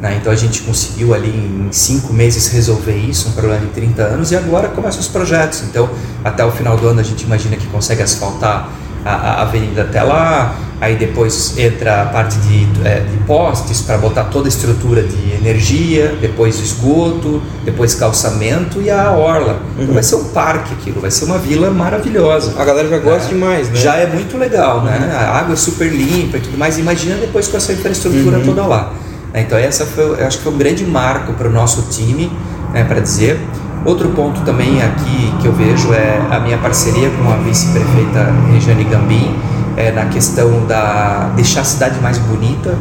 Né? 0.03 0.17
Então 0.19 0.33
a 0.33 0.35
gente 0.35 0.61
conseguiu 0.63 1.13
ali 1.13 1.29
em 1.29 1.69
cinco 1.71 2.11
meses 2.11 2.49
resolver 2.49 2.93
isso, 2.97 3.29
um 3.29 3.31
problema 3.31 3.61
de 3.61 3.67
30 3.67 4.01
anos, 4.01 4.31
e 4.33 4.35
agora 4.35 4.67
começam 4.67 4.99
os 4.99 5.07
projetos. 5.07 5.63
Então 5.63 5.89
até 6.21 6.43
o 6.43 6.51
final 6.51 6.75
do 6.75 6.85
ano 6.89 6.99
a 6.99 7.03
gente 7.03 7.23
imagina 7.23 7.55
que 7.55 7.65
consegue 7.67 8.01
asfaltar 8.01 8.67
a, 9.05 9.11
a 9.11 9.41
avenida 9.43 9.83
até 9.83 10.03
lá, 10.03 10.57
aí 10.81 10.97
depois 10.97 11.57
entra 11.57 12.01
a 12.01 12.05
parte 12.07 12.37
de, 12.39 12.67
é, 12.83 12.99
de 12.99 13.15
postes 13.25 13.79
para 13.79 13.97
botar 13.97 14.25
toda 14.25 14.47
a 14.47 14.49
estrutura 14.49 15.03
de 15.03 15.35
energia, 15.35 16.17
depois 16.19 16.59
esgoto, 16.59 17.41
depois 17.63 17.95
calçamento 17.95 18.81
e 18.81 18.91
a 18.91 19.09
orla. 19.09 19.61
Então 19.75 19.87
uhum. 19.87 19.93
vai 19.93 20.03
ser 20.03 20.15
um 20.15 20.25
parque 20.25 20.73
aquilo, 20.73 20.99
vai 20.99 21.11
ser 21.11 21.23
uma 21.23 21.37
vila 21.37 21.71
maravilhosa. 21.71 22.55
A 22.59 22.65
galera 22.65 22.89
já 22.89 22.97
gosta 22.97 23.29
é. 23.29 23.33
demais, 23.33 23.69
né? 23.69 23.75
Já 23.77 23.95
é 23.95 24.07
muito 24.07 24.37
legal, 24.37 24.81
né? 24.81 24.97
uhum. 24.99 25.07
né? 25.07 25.15
A 25.15 25.39
água 25.39 25.53
é 25.53 25.55
super 25.55 25.87
limpa 25.87 26.35
e 26.35 26.41
tudo 26.41 26.57
mais. 26.57 26.77
Imagina 26.77 27.15
depois 27.15 27.47
com 27.47 27.55
essa 27.55 27.71
infraestrutura 27.71 28.39
uhum. 28.39 28.45
toda 28.45 28.65
lá. 28.65 28.93
Né? 29.33 29.41
Então 29.41 29.57
essa 29.57 29.85
foi, 29.85 30.03
eu 30.21 30.27
acho 30.27 30.37
que 30.37 30.43
foi 30.43 30.53
um 30.53 30.57
grande 30.57 30.85
marco 30.85 31.33
para 31.33 31.49
o 31.49 31.51
nosso 31.51 31.81
time, 31.89 32.31
né, 32.71 32.83
para 32.83 32.99
dizer. 32.99 33.39
Outro 33.85 34.09
ponto 34.09 34.39
também 34.41 34.81
aqui 34.81 35.33
que 35.41 35.47
eu 35.47 35.51
vejo 35.51 35.91
é 35.93 36.21
a 36.31 36.39
minha 36.39 36.57
parceria 36.57 37.09
com 37.09 37.29
a 37.29 37.35
vice-prefeita 37.37 38.33
Regiane 38.53 38.85
Gambim, 38.85 39.35
é, 39.75 39.91
na 39.91 40.05
questão 40.05 40.65
da 40.65 41.31
deixar 41.35 41.61
a 41.61 41.65
cidade 41.65 41.99
mais 41.99 42.17
bonita. 42.17 42.77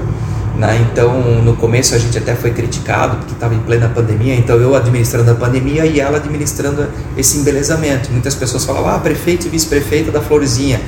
Né? 0.57 0.87
Então, 0.93 1.21
no 1.43 1.57
começo 1.57 1.95
a 1.95 1.99
gente 1.99 2.17
até 2.17 2.37
foi 2.37 2.53
criticado 2.53 3.17
porque 3.17 3.33
estava 3.33 3.55
em 3.55 3.59
plena 3.59 3.89
pandemia, 3.89 4.35
então 4.35 4.57
eu 4.57 4.77
administrando 4.77 5.31
a 5.31 5.35
pandemia 5.35 5.87
e 5.87 5.99
ela 5.99 6.19
administrando 6.19 6.87
esse 7.17 7.39
embelezamento. 7.39 8.13
Muitas 8.13 8.35
pessoas 8.35 8.65
falam, 8.65 8.87
ah, 8.87 8.99
prefeito 8.99 9.47
e 9.47 9.51
vice-prefeita 9.51 10.13
da 10.13 10.21
Florzinha. 10.21 10.81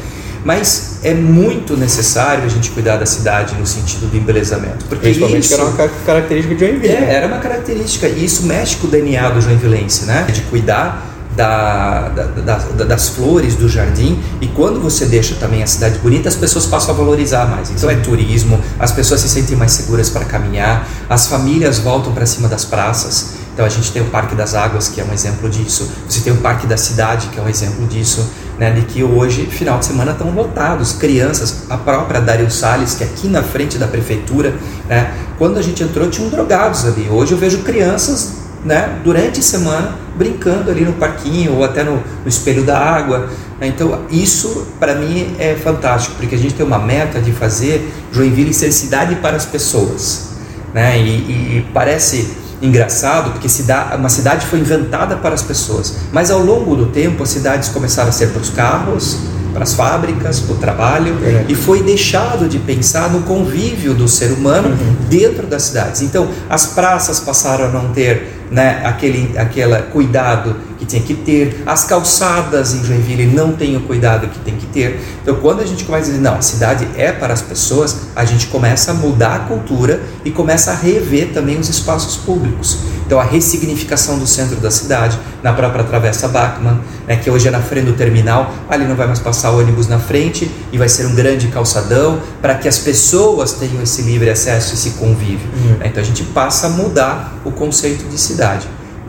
Mas 0.45 0.99
é 1.03 1.15
muito 1.15 1.77
necessário 1.77 2.45
a 2.45 2.49
gente 2.49 2.71
cuidar 2.71 2.97
da 2.97 3.07
cidade 3.07 3.55
no 3.59 3.67
sentido 3.67 4.11
do 4.11 4.17
embelezamento. 4.17 4.85
Porque 4.85 5.05
Principalmente 5.05 5.45
isso, 5.45 5.55
era 5.55 5.65
uma 5.65 5.89
característica 6.05 6.55
de 6.55 6.61
Joinville. 6.61 6.95
É, 6.95 7.01
né? 7.01 7.15
era 7.15 7.27
uma 7.27 7.39
característica. 7.39 8.07
E 8.07 8.25
isso 8.25 8.45
mexe 8.45 8.77
com 8.77 8.87
o 8.87 8.91
DNA 8.91 9.31
do 9.31 9.41
joinvilense, 9.41 10.05
né? 10.05 10.27
De 10.31 10.43
cuidar 10.43 11.15
da, 11.37 12.09
da, 12.09 12.59
da, 12.59 12.85
das 12.85 13.09
flores 13.09 13.57
do 13.57 13.69
jardim 13.69 14.19
e 14.41 14.47
quando 14.47 14.81
você 14.81 15.05
deixa 15.07 15.35
também 15.35 15.63
a 15.63 15.67
cidade 15.67 15.99
bonita, 15.99 16.29
as 16.29 16.37
pessoas 16.37 16.67
passam 16.67 16.95
a 16.95 16.99
valorizar 16.99 17.47
mais. 17.47 17.71
Então 17.71 17.91
é 17.91 17.97
turismo, 17.97 18.61
as 18.79 18.93
pessoas 18.93 19.21
se 19.21 19.29
sentem 19.29 19.57
mais 19.57 19.73
seguras 19.73 20.11
para 20.11 20.25
caminhar, 20.25 20.89
as 21.09 21.27
famílias 21.27 21.79
voltam 21.79 22.13
para 22.13 22.27
cima 22.27 22.49
das 22.49 22.65
praças. 22.65 23.44
Então 23.55 23.65
a 23.65 23.69
gente 23.69 23.91
tem 23.93 24.03
o 24.03 24.07
Parque 24.07 24.35
das 24.35 24.55
Águas, 24.55 24.89
que 24.89 25.01
é 25.01 25.05
um 25.05 25.13
exemplo 25.13 25.49
disso. 25.49 25.89
Você 26.09 26.21
tem 26.21 26.33
o 26.33 26.37
Parque 26.39 26.67
da 26.67 26.77
Cidade, 26.77 27.29
que 27.29 27.39
é 27.39 27.43
um 27.43 27.49
exemplo 27.49 27.87
disso 27.87 28.29
né, 28.59 28.71
de 28.71 28.83
que 28.83 29.03
hoje, 29.03 29.47
final 29.47 29.79
de 29.79 29.87
semana, 29.87 30.13
estão 30.13 30.31
lotados, 30.31 30.93
crianças, 30.93 31.65
a 31.69 31.77
própria 31.77 32.21
Dario 32.21 32.51
Salles, 32.51 32.95
que 32.95 33.05
é 33.05 33.07
aqui 33.07 33.29
na 33.29 33.43
frente 33.43 33.79
da 33.79 33.87
prefeitura, 33.87 34.55
né, 34.89 35.13
quando 35.39 35.59
a 35.59 35.63
gente 35.63 35.83
entrou 35.83 36.09
tinham 36.09 36.29
drogados 36.31 36.85
ali, 36.85 37.09
hoje 37.11 37.33
eu 37.33 37.39
vejo 37.39 37.59
crianças 37.59 38.35
né, 38.65 38.99
durante 39.03 39.41
a 39.41 39.43
semana 39.43 39.97
brincando 40.17 40.71
ali 40.71 40.85
no 40.85 40.93
parquinho 40.95 41.55
ou 41.55 41.65
até 41.65 41.83
no, 41.83 41.97
no 41.97 42.29
espelho 42.29 42.63
da 42.63 42.79
água, 42.79 43.29
né, 43.61 43.67
então 43.67 44.03
isso 44.11 44.67
para 44.79 44.95
mim 44.95 45.35
é 45.39 45.55
fantástico, 45.57 46.15
porque 46.17 46.35
a 46.35 46.39
gente 46.39 46.55
tem 46.55 46.65
uma 46.65 46.79
meta 46.79 47.21
de 47.21 47.33
fazer 47.33 47.93
Joinville 48.13 48.55
ser 48.55 48.71
cidade 48.71 49.17
para 49.17 49.37
as 49.37 49.45
pessoas, 49.45 50.29
né, 50.73 50.97
e, 50.99 51.59
e 51.59 51.67
parece 51.75 52.44
engraçado 52.65 53.33
porque 53.33 53.49
cidade, 53.49 53.97
uma 53.97 54.09
cidade 54.09 54.47
foi 54.47 54.59
inventada 54.59 55.17
para 55.17 55.35
as 55.35 55.43
pessoas, 55.43 55.97
mas 56.13 56.31
ao 56.31 56.41
longo 56.41 56.75
do 56.75 56.87
tempo 56.87 57.23
as 57.23 57.29
cidades 57.29 57.69
começaram 57.69 58.09
a 58.09 58.13
ser 58.13 58.29
para 58.29 58.41
os 58.41 58.51
carros, 58.51 59.19
para 59.53 59.63
as 59.63 59.73
fábricas, 59.75 60.41
para 60.41 60.55
o 60.55 60.59
trabalho 60.59 61.17
é. 61.23 61.45
e 61.49 61.55
foi 61.55 61.83
deixado 61.83 62.49
de 62.49 62.59
pensar 62.59 63.11
no 63.11 63.23
convívio 63.23 63.95
do 63.95 64.09
ser 64.09 64.33
humano 64.33 64.69
uhum. 64.69 64.97
dentro 65.09 65.47
das 65.47 65.63
cidades. 65.63 66.03
Então 66.03 66.29
as 66.51 66.67
praças 66.67 67.21
passaram 67.21 67.67
a 67.67 67.69
não 67.69 67.93
ter 67.93 68.44
né, 68.51 68.83
aquele 68.85 69.37
aquela 69.39 69.83
cuidado 69.83 70.57
que 70.79 70.85
tinha 70.85 71.03
que 71.03 71.15
ter, 71.15 71.63
as 71.67 71.85
calçadas 71.85 72.75
em 72.75 72.85
Joinville 72.85 73.27
não 73.27 73.53
têm 73.53 73.77
o 73.77 73.81
cuidado 73.81 74.29
que 74.29 74.39
tem 74.41 74.57
que 74.57 74.67
ter. 74.67 75.01
Então, 75.23 75.37
quando 75.37 75.61
a 75.61 75.67
gente 75.67 75.85
começa 75.85 76.09
a 76.09 76.11
dizer, 76.11 76.23
não, 76.23 76.37
a 76.37 76.43
cidade 76.43 76.87
é 76.97 77.13
para 77.13 77.33
as 77.33 77.43
pessoas, 77.43 77.97
a 78.15 78.25
gente 78.25 78.47
começa 78.49 78.91
a 78.91 78.95
mudar 78.95 79.35
a 79.35 79.39
cultura 79.41 80.01
e 80.25 80.31
começa 80.31 80.73
a 80.73 80.75
rever 80.75 81.33
também 81.33 81.59
os 81.59 81.69
espaços 81.69 82.17
públicos. 82.17 82.79
Então, 83.07 83.21
a 83.21 83.25
ressignificação 83.25 84.19
do 84.19 84.27
centro 84.27 84.57
da 84.57 84.71
cidade, 84.71 85.19
na 85.43 85.53
própria 85.53 85.85
Travessa 85.85 86.27
Bachmann, 86.27 86.81
né, 87.07 87.17
que 87.17 87.31
hoje 87.31 87.49
é 87.49 87.51
na 87.51 87.61
frente 87.61 87.85
do 87.85 87.93
terminal, 87.93 88.53
ali 88.69 88.87
não 88.87 88.97
vai 88.97 89.07
mais 89.07 89.19
passar 89.19 89.51
ônibus 89.51 89.89
na 89.89 89.99
frente 89.99 90.51
e 90.73 90.79
vai 90.79 90.89
ser 90.89 91.07
um 91.07 91.15
grande 91.15 91.49
calçadão 91.49 92.19
para 92.41 92.55
que 92.55 92.67
as 92.67 92.79
pessoas 92.79 93.53
tenham 93.53 93.83
esse 93.83 94.03
livre 94.03 94.31
acesso, 94.31 94.73
esse 94.73 94.91
convívio. 94.93 95.47
Uhum. 95.55 95.77
Então, 95.85 96.03
a 96.03 96.07
gente 96.07 96.25
passa 96.25 96.67
a 96.67 96.71
mudar 96.71 97.35
o 97.45 97.51
conceito 97.51 98.09
de 98.09 98.19
cidade. 98.19 98.34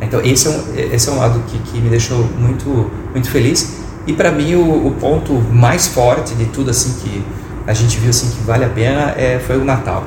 Então 0.01 0.22
esse 0.22 0.48
é 0.48 0.51
um, 0.51 0.94
esse 0.94 1.10
é 1.10 1.12
um 1.12 1.17
lado 1.17 1.41
que, 1.48 1.58
que 1.60 1.79
me 1.79 1.89
deixou 1.89 2.25
muito, 2.38 2.91
muito 3.12 3.29
feliz. 3.29 3.77
E 4.08 4.13
para 4.13 4.32
mim 4.32 4.55
o, 4.55 4.88
o, 4.88 4.91
ponto 5.00 5.34
mais 5.34 5.88
forte 5.88 6.36
de 6.36 6.46
tudo 6.46 6.70
assim 6.70 6.94
que 7.01 7.24
a 7.65 7.74
gente 7.74 7.98
viu 7.98 8.10
assim 8.10 8.29
que 8.29 8.44
vale 8.44 8.63
a 8.65 8.70
pena 8.70 9.13
é, 9.17 9.39
foi 9.39 9.58
o 9.58 9.65
Natal. 9.65 10.03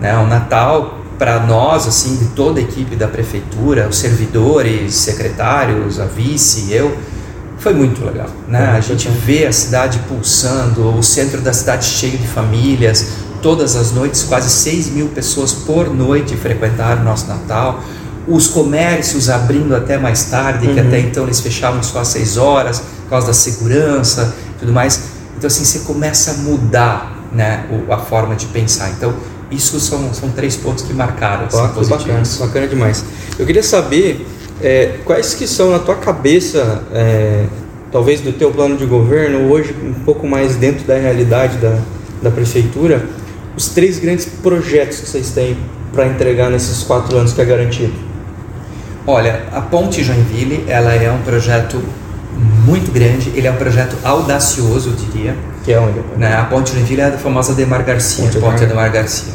Né? 0.00 0.16
O 0.16 0.26
Natal 0.26 1.00
para 1.18 1.40
nós, 1.40 1.86
assim, 1.86 2.16
de 2.16 2.26
toda 2.26 2.60
a 2.60 2.62
equipe 2.62 2.94
da 2.94 3.08
prefeitura, 3.08 3.88
os 3.88 3.96
servidores, 3.96 4.94
secretários, 4.94 5.98
a 5.98 6.04
vice, 6.04 6.70
eu, 6.70 6.96
foi 7.58 7.72
muito 7.72 8.04
legal. 8.04 8.28
Né? 8.46 8.66
a 8.66 8.80
gente 8.80 9.08
vê 9.08 9.46
a 9.46 9.52
cidade 9.52 9.98
pulsando, 10.06 10.94
o 10.96 11.02
centro 11.02 11.40
da 11.40 11.52
cidade 11.52 11.86
cheio 11.86 12.18
de 12.18 12.26
famílias, 12.26 13.08
todas 13.40 13.76
as 13.76 13.92
noites, 13.92 14.24
quase 14.24 14.50
6 14.50 14.90
mil 14.90 15.08
pessoas 15.08 15.52
por 15.52 15.92
noite 15.92 16.36
frequentaram 16.36 17.02
o 17.02 17.04
nosso 17.04 17.26
Natal. 17.26 17.80
Os 18.26 18.48
comércios 18.48 19.30
abrindo 19.30 19.74
até 19.74 19.98
mais 19.98 20.24
tarde, 20.24 20.66
uhum. 20.66 20.74
que 20.74 20.80
até 20.80 20.98
então 21.00 21.24
eles 21.24 21.40
fechavam 21.40 21.82
só 21.82 22.00
às 22.00 22.08
6 22.08 22.36
horas, 22.36 22.80
por 22.80 23.10
causa 23.10 23.28
da 23.28 23.32
segurança 23.32 24.34
tudo 24.58 24.72
mais. 24.72 25.10
Então, 25.36 25.46
assim, 25.46 25.64
você 25.64 25.80
começa 25.80 26.32
a 26.32 26.34
mudar 26.34 27.28
né, 27.32 27.66
a 27.90 27.98
forma 27.98 28.34
de 28.34 28.46
pensar. 28.46 28.90
Então, 28.90 29.14
isso 29.50 29.78
são, 29.78 30.12
são 30.12 30.30
três 30.30 30.56
pontos 30.56 30.84
que 30.84 30.92
marcaram. 30.92 31.46
Assim, 31.46 31.88
bacana, 31.88 32.22
bacana 32.40 32.66
demais. 32.66 33.04
Eu 33.38 33.46
queria 33.46 33.62
saber 33.62 34.26
é, 34.62 34.98
quais 35.04 35.34
que 35.34 35.46
são 35.46 35.70
na 35.70 35.78
tua 35.78 35.96
cabeça, 35.96 36.82
é, 36.92 37.44
talvez 37.92 38.20
do 38.20 38.32
teu 38.32 38.50
plano 38.50 38.76
de 38.76 38.86
governo, 38.86 39.50
hoje 39.50 39.74
um 39.82 39.92
pouco 40.04 40.26
mais 40.26 40.56
dentro 40.56 40.86
da 40.86 40.96
realidade 40.96 41.58
da, 41.58 41.78
da 42.22 42.30
prefeitura, 42.30 43.06
os 43.56 43.68
três 43.68 43.98
grandes 43.98 44.26
projetos 44.26 45.00
que 45.00 45.08
vocês 45.08 45.30
têm 45.30 45.56
para 45.92 46.06
entregar 46.06 46.50
nesses 46.50 46.82
quatro 46.82 47.16
anos 47.16 47.32
que 47.32 47.40
é 47.40 47.44
garantido? 47.44 48.05
Olha, 49.06 49.44
a 49.52 49.60
Ponte 49.60 50.02
Joinville, 50.02 50.64
ela 50.66 50.92
é 50.92 51.10
um 51.12 51.22
projeto 51.22 51.80
muito 52.64 52.90
grande, 52.90 53.30
ele 53.36 53.46
é 53.46 53.52
um 53.52 53.56
projeto 53.56 53.96
audacioso, 54.02 54.90
eu 54.90 54.94
diria. 54.94 55.36
Que 55.64 55.72
é 55.72 55.80
onde? 55.80 56.00
Né? 56.16 56.36
A 56.36 56.44
Ponte 56.44 56.72
Joinville 56.72 57.00
é 57.00 57.06
a 57.06 57.12
famosa 57.12 57.54
Demar 57.54 57.82
Garcia, 57.84 58.24
Ponte, 58.24 58.38
Ponte 58.38 58.64
Ademar 58.64 58.90
Garcia. 58.90 59.32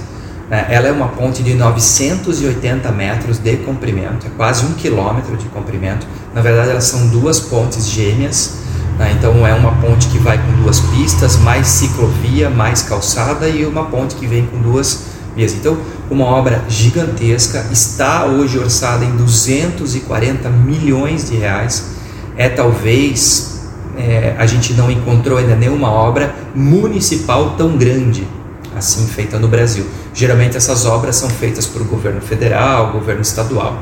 Né? 0.49 0.65
Ela 0.69 0.89
é 0.89 0.91
uma 0.91 1.07
ponte 1.07 1.41
de 1.41 1.53
980 1.53 2.91
metros 2.91 3.37
de 3.37 3.55
comprimento, 3.55 4.27
é 4.27 4.29
quase 4.35 4.65
um 4.65 4.73
quilômetro 4.73 5.37
de 5.37 5.45
comprimento. 5.45 6.05
Na 6.35 6.41
verdade, 6.41 6.71
elas 6.71 6.83
são 6.83 7.07
duas 7.07 7.39
pontes 7.39 7.87
gêmeas, 7.87 8.57
né? 8.99 9.15
então 9.17 9.47
é 9.47 9.53
uma 9.53 9.71
ponte 9.75 10.07
que 10.07 10.17
vai 10.17 10.37
com 10.37 10.61
duas 10.61 10.81
pistas, 10.81 11.37
mais 11.37 11.67
ciclovia, 11.67 12.49
mais 12.49 12.81
calçada 12.81 13.47
e 13.47 13.65
uma 13.65 13.85
ponte 13.85 14.15
que 14.15 14.27
vem 14.27 14.45
com 14.45 14.59
duas 14.59 15.10
Então, 15.37 15.77
uma 16.09 16.25
obra 16.25 16.63
gigantesca, 16.67 17.65
está 17.71 18.25
hoje 18.25 18.57
orçada 18.59 19.05
em 19.05 19.11
240 19.15 20.49
milhões 20.49 21.29
de 21.29 21.37
reais. 21.37 21.91
É 22.37 22.49
talvez 22.49 23.61
é, 23.97 24.35
a 24.37 24.45
gente 24.45 24.73
não 24.73 24.91
encontrou 24.91 25.37
ainda 25.37 25.55
nenhuma 25.55 25.89
obra 25.89 26.33
municipal 26.55 27.55
tão 27.57 27.77
grande 27.77 28.27
assim 28.75 29.05
feita 29.07 29.37
no 29.37 29.47
Brasil. 29.47 29.85
Geralmente 30.13 30.57
essas 30.57 30.85
obras 30.85 31.15
são 31.15 31.29
feitas 31.29 31.65
por 31.65 31.83
governo 31.83 32.21
federal, 32.21 32.91
governo 32.91 33.21
estadual. 33.21 33.81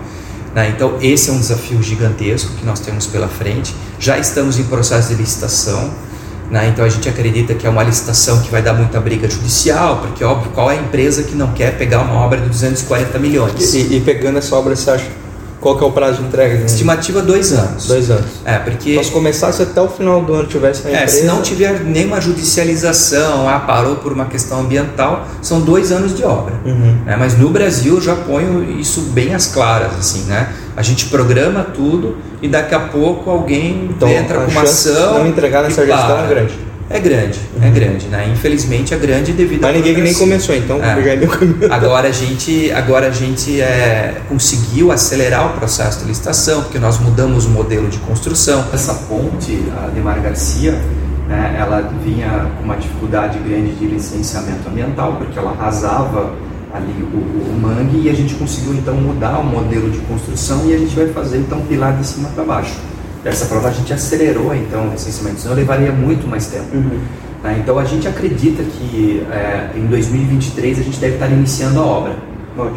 Né? 0.53 0.69
Então 0.75 0.97
esse 1.01 1.29
é 1.29 1.33
um 1.33 1.39
desafio 1.39 1.81
gigantesco 1.81 2.51
que 2.53 2.65
nós 2.65 2.79
temos 2.79 3.07
pela 3.07 3.27
frente. 3.27 3.73
Já 3.99 4.17
estamos 4.17 4.59
em 4.59 4.63
processo 4.63 5.09
de 5.09 5.15
licitação. 5.15 5.91
Né? 6.49 6.69
Então 6.69 6.83
a 6.83 6.89
gente 6.89 7.07
acredita 7.07 7.53
que 7.53 7.67
é 7.67 7.69
uma 7.69 7.83
licitação 7.83 8.41
que 8.41 8.49
vai 8.49 8.61
dar 8.61 8.73
muita 8.73 8.99
briga 8.99 9.29
judicial, 9.29 9.97
porque 9.97 10.23
óbvio 10.23 10.51
qual 10.51 10.71
é 10.71 10.77
a 10.77 10.81
empresa 10.81 11.23
que 11.23 11.35
não 11.35 11.51
quer 11.53 11.77
pegar 11.77 12.01
uma 12.01 12.15
obra 12.15 12.39
de 12.41 12.49
240 12.49 13.19
milhões? 13.19 13.73
E, 13.73 13.97
e 13.97 14.01
pegando 14.01 14.39
essa 14.39 14.55
obra, 14.55 14.75
você 14.75 14.89
acha 14.89 15.05
qual 15.59 15.77
que 15.77 15.83
é 15.83 15.87
o 15.87 15.91
prazo 15.91 16.21
de 16.21 16.27
entrega? 16.27 16.55
Né? 16.55 16.65
Estimativa 16.65 17.21
dois 17.21 17.51
anos. 17.51 17.87
Dois 17.87 18.09
anos. 18.09 18.25
É, 18.45 18.57
porque... 18.57 18.91
Então 18.91 19.03
se 19.03 19.11
começasse 19.11 19.61
até 19.61 19.81
o 19.81 19.89
final 19.89 20.21
do 20.21 20.33
ano 20.33 20.47
tivesse 20.47 20.87
a 20.87 20.91
empresa... 20.91 21.03
É, 21.03 21.07
se 21.07 21.25
não 21.25 21.41
tiver 21.41 21.81
nenhuma 21.81 22.21
judicialização, 22.21 23.47
ah, 23.47 23.59
parou 23.59 23.97
por 23.97 24.13
uma 24.13 24.25
questão 24.25 24.61
ambiental, 24.61 25.27
são 25.41 25.61
dois 25.61 25.91
anos 25.91 26.15
de 26.15 26.23
obra. 26.23 26.53
Uhum. 26.65 26.99
É, 27.05 27.15
mas 27.17 27.37
no 27.37 27.49
Brasil 27.49 27.95
eu 27.95 28.01
já 28.01 28.15
ponho 28.15 28.79
isso 28.79 29.01
bem 29.01 29.35
às 29.35 29.47
claras, 29.47 29.93
assim, 29.99 30.23
né? 30.23 30.53
A 30.77 30.81
gente 30.81 31.07
programa 31.07 31.63
tudo 31.63 32.17
e 32.41 32.47
daqui 32.47 32.73
a 32.73 32.79
pouco 32.79 33.29
alguém 33.29 33.89
então, 33.89 34.07
entra 34.07 34.39
com 34.39 34.51
uma 34.51 34.61
ação... 34.61 35.19
não 35.19 35.27
entregar 35.27 35.63
nessa 35.63 35.85
gestão 35.85 36.23
é 36.23 36.27
grande. 36.27 36.68
É 36.89 36.99
grande, 36.99 37.39
é 37.55 37.59
uhum. 37.59 37.67
é 37.67 37.71
grande, 37.71 38.07
né? 38.07 38.29
Infelizmente 38.33 38.95
é 38.95 38.97
grande 38.97 39.31
devido 39.31 39.61
Mas 39.61 39.75
ninguém 39.75 40.01
nem 40.01 40.13
começou, 40.13 40.55
então 40.55 40.83
é. 40.83 41.01
já 41.03 41.11
é 41.11 41.15
meu 41.17 41.29
caminho. 41.29 41.71
Agora 41.71 42.07
a 42.07 42.11
gente, 42.11 42.71
agora 42.71 43.07
a 43.07 43.11
gente 43.11 43.61
é, 43.61 44.21
conseguiu 44.27 44.91
acelerar 44.91 45.45
o 45.45 45.59
processo 45.59 45.99
de 45.99 46.05
licitação, 46.05 46.63
porque 46.63 46.79
nós 46.79 46.99
mudamos 46.99 47.45
o 47.45 47.49
modelo 47.49 47.87
de 47.89 47.99
construção. 47.99 48.65
Essa 48.73 48.95
ponte, 49.07 49.63
a 49.77 49.87
Demar 49.89 50.19
Garcia, 50.19 50.71
né, 51.27 51.57
ela 51.59 51.93
vinha 52.03 52.47
com 52.57 52.63
uma 52.63 52.75
dificuldade 52.75 53.37
grande 53.37 53.75
de 53.75 53.85
licenciamento 53.85 54.67
ambiental, 54.67 55.15
porque 55.17 55.37
ela 55.37 55.51
arrasava 55.51 56.33
ali 56.73 57.03
o, 57.03 57.17
o 57.17 57.59
mangue 57.61 58.01
e 58.07 58.09
a 58.09 58.13
gente 58.13 58.33
conseguiu 58.33 58.73
então 58.73 58.95
mudar 58.95 59.37
o 59.37 59.43
modelo 59.43 59.91
de 59.91 59.99
construção 59.99 60.65
e 60.65 60.73
a 60.73 60.77
gente 60.77 60.95
vai 60.95 61.07
fazer 61.09 61.37
então 61.37 61.61
pilar 61.61 61.95
de 61.97 62.05
cima 62.05 62.29
para 62.29 62.43
baixo. 62.43 62.75
Dessa 63.23 63.45
prova 63.45 63.69
a 63.69 63.71
gente 63.71 63.91
acelerou 63.93 64.53
então 64.55 64.87
o 64.87 64.91
licenciamento, 64.91 65.41
senão 65.41 65.55
levaria 65.55 65.91
muito 65.91 66.27
mais 66.27 66.47
tempo. 66.47 66.73
Uhum. 66.73 66.99
Né? 67.43 67.59
Então 67.61 67.77
a 67.77 67.85
gente 67.85 68.07
acredita 68.07 68.63
que 68.63 69.25
é, 69.31 69.71
em 69.75 69.85
2023 69.87 70.79
a 70.79 70.83
gente 70.83 70.99
deve 70.99 71.15
estar 71.15 71.27
iniciando 71.27 71.79
a 71.79 71.85
obra. 71.85 72.15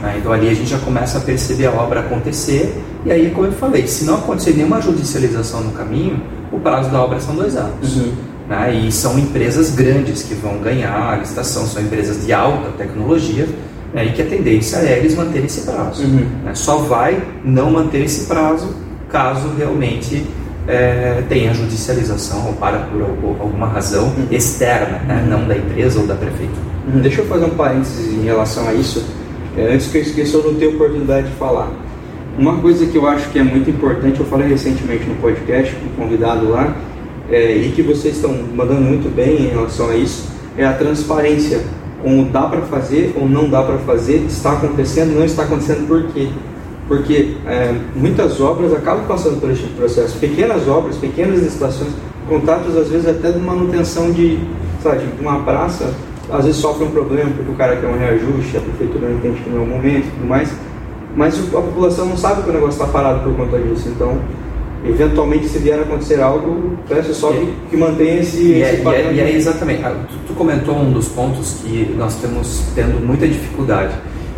Né? 0.01 0.17
Então 0.19 0.33
ali 0.33 0.49
a 0.49 0.55
gente 0.55 0.71
já 0.71 0.79
começa 0.79 1.19
a 1.19 1.21
perceber 1.21 1.67
a 1.67 1.73
obra 1.73 2.01
acontecer 2.01 2.75
e 3.05 3.11
aí, 3.11 3.31
como 3.31 3.49
eu 3.49 3.53
falei, 3.53 3.87
se 3.87 4.05
não 4.05 4.15
acontecer 4.15 4.53
nenhuma 4.53 4.81
judicialização 4.81 5.61
no 5.63 5.73
caminho, 5.73 6.23
o 6.53 6.61
prazo 6.61 6.91
da 6.91 7.03
obra 7.03 7.19
são 7.19 7.35
dois 7.35 7.57
anos. 7.57 7.97
Uhum. 7.97 8.13
Né? 8.49 8.75
E 8.75 8.93
são 8.93 9.19
empresas 9.19 9.71
grandes 9.71 10.23
que 10.23 10.35
vão 10.35 10.59
ganhar 10.59 11.13
a 11.13 11.17
licitação, 11.17 11.67
são 11.67 11.83
empresas 11.83 12.25
de 12.25 12.33
alta 12.33 12.71
tecnologia 12.79 13.49
né? 13.93 14.07
e 14.07 14.13
que 14.13 14.23
a 14.23 14.27
tendência 14.27 14.77
é 14.77 14.99
eles 14.99 15.17
manterem 15.17 15.47
esse 15.47 15.63
prazo. 15.63 16.05
Uhum. 16.05 16.27
Né? 16.45 16.55
Só 16.55 16.77
vai 16.77 17.21
não 17.45 17.73
manter 17.73 18.05
esse 18.05 18.27
prazo 18.27 18.69
caso 19.13 19.49
realmente 19.57 20.27
é, 20.67 21.23
tenha 21.29 21.53
judicialização 21.53 22.47
ou 22.47 22.53
para 22.55 22.79
por 22.79 23.03
alguma 23.41 23.67
razão 23.67 24.07
uhum. 24.07 24.27
externa, 24.31 24.99
né? 25.01 25.27
não 25.29 25.47
da 25.47 25.57
empresa 25.57 26.01
ou 26.01 26.07
da 26.07 26.15
prefeitura. 26.15 26.73
Uhum. 26.93 27.01
Deixa 27.01 27.21
eu 27.21 27.27
fazer 27.27 27.45
um 27.45 27.51
parênteses 27.51 28.13
em 28.13 28.25
relação 28.25 28.69
a 28.69 28.75
isso, 28.75 29.05
é, 29.57 29.75
antes 29.75 29.89
que 29.89 29.99
eu 29.99 30.03
esqueça, 30.03 30.37
eu 30.37 30.45
não 30.45 30.55
tenho 30.55 30.75
oportunidade 30.75 31.29
de 31.29 31.35
falar. 31.35 31.71
Uma 32.39 32.57
coisa 32.59 32.87
que 32.87 32.97
eu 32.97 33.07
acho 33.07 33.29
que 33.29 33.39
é 33.39 33.43
muito 33.43 33.69
importante, 33.69 34.19
eu 34.19 34.27
falei 34.27 34.49
recentemente 34.49 35.05
no 35.05 35.15
podcast 35.17 35.75
com 35.75 35.87
um 35.87 36.07
convidado 36.07 36.49
lá, 36.49 36.75
é, 37.31 37.57
e 37.57 37.73
que 37.73 37.83
vocês 37.83 38.17
estão 38.17 38.35
mandando 38.55 38.81
muito 38.81 39.15
bem 39.15 39.43
em 39.43 39.49
relação 39.49 39.91
a 39.91 39.95
isso, 39.95 40.29
é 40.57 40.65
a 40.65 40.73
transparência. 40.73 41.61
Como 42.03 42.25
dá 42.25 42.43
para 42.43 42.63
fazer 42.63 43.15
ou 43.17 43.29
não 43.29 43.49
dá 43.49 43.63
para 43.63 43.79
fazer, 43.79 44.25
está 44.27 44.55
acontecendo, 44.55 45.15
não 45.15 45.25
está 45.25 45.45
acontecendo 45.45 45.87
por 45.87 46.03
quê? 46.13 46.29
Porque 46.89 47.35
é, 47.47 47.75
muitas 47.95 48.41
obras 48.41 48.73
acabam 48.73 49.07
passando 49.07 49.41
por 49.41 49.51
este 49.51 49.67
processo. 49.69 50.19
Pequenas 50.19 50.67
obras, 50.69 50.97
pequenas 50.97 51.41
licitações, 51.41 51.93
contratos 52.29 52.77
às 52.77 52.89
vezes 52.89 53.09
até 53.09 53.33
de 53.33 53.39
manutenção 53.39 54.11
de, 54.11 54.39
sabe, 54.83 55.07
de 55.07 55.21
uma 55.21 55.43
praça, 55.43 55.93
às 56.31 56.45
vezes 56.45 56.61
sofre 56.61 56.85
um 56.85 56.91
problema 56.91 57.31
porque 57.37 57.51
o 57.51 57.55
cara 57.55 57.77
quer 57.77 57.87
um 57.87 57.99
reajuste, 57.99 58.57
a 58.57 58.61
prefeitura 58.61 59.09
não 59.09 59.17
entende 59.17 59.41
que 59.41 59.51
não 59.51 59.59
é 59.59 59.65
o 59.65 59.67
momento 59.67 60.07
e 60.07 60.11
tudo 60.11 60.27
mais, 60.27 60.53
mas 61.17 61.39
a 61.39 61.61
população 61.61 62.07
não 62.07 62.17
sabe 62.17 62.43
que 62.43 62.51
o 62.51 62.53
negócio 62.53 62.81
está 62.81 62.87
parado 62.87 63.21
por 63.21 63.35
conta 63.37 63.59
disso. 63.59 63.89
Então, 63.89 64.19
eventualmente, 64.85 65.49
se 65.49 65.59
vier 65.59 65.79
a 65.79 65.83
acontecer 65.83 66.21
algo, 66.21 66.77
peço 66.89 67.15
só 67.15 67.31
que, 67.33 67.53
que 67.71 67.77
mantenha 67.77 68.21
esse, 68.21 68.39
e 68.39 68.63
esse 68.63 68.77
é, 68.77 68.83
e, 68.83 68.89
é, 68.89 69.13
e 69.13 69.21
é 69.21 69.37
exatamente. 69.37 69.85
Ah, 69.85 69.95
tu, 70.09 70.15
tu 70.29 70.35
comentou 70.35 70.77
um 70.77 70.93
dos 70.93 71.09
pontos 71.09 71.59
que 71.63 71.95
nós 71.99 72.15
temos 72.17 72.63
tendo 72.75 73.05
muita 73.05 73.27
dificuldade, 73.27 73.95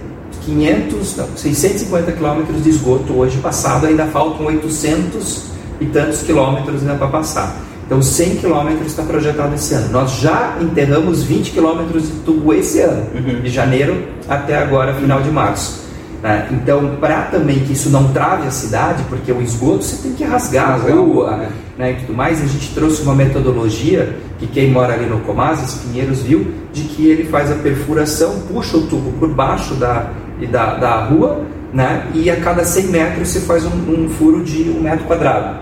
500, 0.44 1.16
não, 1.18 1.28
650 1.36 2.12
quilômetros 2.14 2.64
de 2.64 2.70
esgoto 2.70 3.14
hoje 3.14 3.38
passado, 3.38 3.86
ainda 3.86 4.06
faltam 4.08 4.46
800 4.48 5.44
e 5.80 5.86
tantos 5.86 6.24
quilômetros 6.24 6.82
né, 6.82 6.96
para 6.98 7.08
passar. 7.08 7.56
Então, 7.86 8.02
100 8.02 8.38
quilômetros 8.38 8.88
está 8.88 9.04
projetado 9.04 9.56
esse 9.56 9.74
ano. 9.74 9.90
Nós 9.92 10.12
já 10.20 10.58
enterramos 10.60 11.24
20 11.24 11.52
quilômetros 11.52 12.04
de 12.04 12.12
tubo 12.26 12.54
esse 12.54 12.82
ano, 12.82 13.06
uhum. 13.16 13.42
de 13.42 13.50
janeiro 13.50 14.04
até 14.28 14.58
agora, 14.58 14.94
final 14.96 15.22
de 15.22 15.30
março. 15.32 15.87
Né? 16.22 16.48
Então, 16.52 16.98
para 17.00 17.24
também 17.24 17.60
que 17.60 17.74
isso 17.74 17.90
não 17.90 18.12
trave 18.12 18.48
a 18.48 18.52
cidade, 18.52 19.04
porque 19.08 19.32
o 19.32 19.42
esgoto 19.42 19.84
você 19.84 20.02
tem 20.02 20.14
que 20.14 20.24
rasgar 20.24 20.72
a 20.72 20.76
rua 20.76 21.38
né? 21.38 21.50
né? 21.78 21.92
e 21.92 21.96
tudo 21.96 22.14
mais, 22.16 22.42
a 22.42 22.48
gente 22.48 22.74
trouxe 22.74 23.04
uma 23.04 23.14
metodologia 23.14 24.16
que 24.40 24.48
quem 24.48 24.72
mora 24.72 24.94
ali 24.94 25.06
no 25.06 25.20
Comás, 25.20 25.76
Pinheiros, 25.76 26.22
viu, 26.22 26.48
de 26.74 26.84
que 26.84 27.08
ele 27.08 27.26
faz 27.26 27.52
a 27.52 27.56
perfuração, 27.56 28.42
puxa 28.52 28.78
o 28.78 28.88
tubo 28.88 29.12
por 29.20 29.30
baixo 29.30 29.76
da, 29.76 30.10
da, 30.52 30.76
da 30.76 31.06
rua 31.06 31.42
né? 31.74 32.08
e 32.14 32.30
a 32.30 32.38
cada 32.38 32.64
100 32.64 32.88
metros 32.88 33.30
você 33.30 33.42
faz 33.42 33.66
um, 33.66 33.70
um 33.70 34.10
furo 34.10 34.44
de 34.44 34.70
um 34.70 34.82
metro 34.82 35.06
quadrado. 35.06 35.60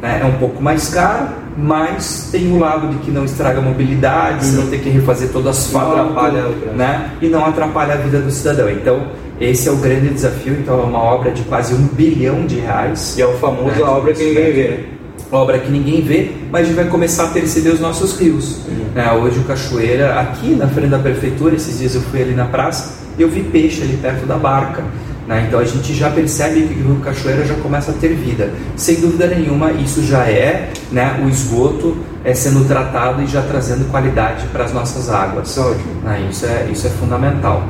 Né? 0.00 0.20
É 0.22 0.24
um 0.24 0.38
pouco 0.38 0.62
mais 0.62 0.88
caro, 0.88 1.28
mas 1.56 2.28
tem 2.30 2.52
o 2.52 2.58
lado 2.58 2.88
de 2.88 2.98
que 2.98 3.10
não 3.10 3.24
estraga 3.24 3.58
a 3.58 3.62
mobilidade, 3.62 4.36
uhum. 4.46 4.52
você 4.52 4.56
não 4.56 4.66
tem 4.68 4.80
que 4.80 4.88
refazer 4.88 5.28
o 5.34 5.48
asfalto, 5.48 5.98
atrapalha, 5.98 6.44
né? 6.74 7.10
e 7.20 7.28
não 7.28 7.44
atrapalha 7.44 7.94
a 7.94 7.96
vida 7.96 8.20
do 8.20 8.30
cidadão. 8.30 8.70
Então, 8.70 9.06
esse 9.40 9.68
é 9.68 9.72
o 9.72 9.76
grande 9.76 10.08
desafio, 10.08 10.54
então 10.54 10.80
é 10.80 10.82
uma 10.84 10.98
obra 10.98 11.30
de 11.30 11.42
quase 11.42 11.72
um 11.72 11.86
bilhão 11.86 12.44
de 12.44 12.56
reais. 12.56 13.16
E 13.16 13.22
é 13.22 13.26
o 13.26 13.34
famoso 13.34 13.76
né? 13.76 13.82
obra 13.82 14.12
que 14.12 14.24
ninguém 14.24 14.52
vê, 14.52 14.68
né? 14.68 14.84
Obra 15.30 15.58
que 15.58 15.70
ninguém 15.70 16.00
vê, 16.00 16.32
mas 16.50 16.62
a 16.62 16.64
gente 16.64 16.76
vai 16.76 16.86
começar 16.86 17.24
a 17.24 17.28
perceber 17.28 17.70
os 17.70 17.80
nossos 17.80 18.18
rios. 18.18 18.60
Uhum. 18.66 18.86
Né? 18.94 19.12
Hoje 19.12 19.38
o 19.38 19.44
Cachoeira, 19.44 20.18
aqui 20.18 20.54
na 20.54 20.66
frente 20.66 20.88
da 20.88 20.98
prefeitura, 20.98 21.54
esses 21.54 21.78
dias 21.78 21.94
eu 21.94 22.00
fui 22.00 22.22
ali 22.22 22.34
na 22.34 22.46
praça, 22.46 22.94
eu 23.18 23.28
vi 23.28 23.42
peixe 23.42 23.82
ali 23.82 23.96
perto 23.96 24.26
da 24.26 24.36
barca. 24.36 24.82
Né? 25.28 25.44
Então 25.46 25.60
a 25.60 25.64
gente 25.64 25.94
já 25.94 26.08
percebe 26.08 26.62
que 26.62 26.80
o 26.80 26.94
Rio 26.94 27.00
Cachoeira 27.04 27.44
já 27.44 27.54
começa 27.56 27.90
a 27.90 27.94
ter 27.94 28.14
vida. 28.14 28.50
Sem 28.74 28.96
dúvida 28.96 29.26
nenhuma, 29.26 29.70
isso 29.72 30.02
já 30.02 30.24
é 30.24 30.70
né, 30.90 31.20
o 31.22 31.28
esgoto 31.28 31.96
é, 32.24 32.32
sendo 32.32 32.66
tratado 32.66 33.22
e 33.22 33.26
já 33.26 33.42
trazendo 33.42 33.88
qualidade 33.90 34.46
para 34.46 34.64
as 34.64 34.72
nossas 34.72 35.10
águas. 35.10 35.54
Né? 36.02 36.26
Isso, 36.30 36.46
é, 36.46 36.68
isso 36.72 36.86
é 36.86 36.90
fundamental. 36.90 37.62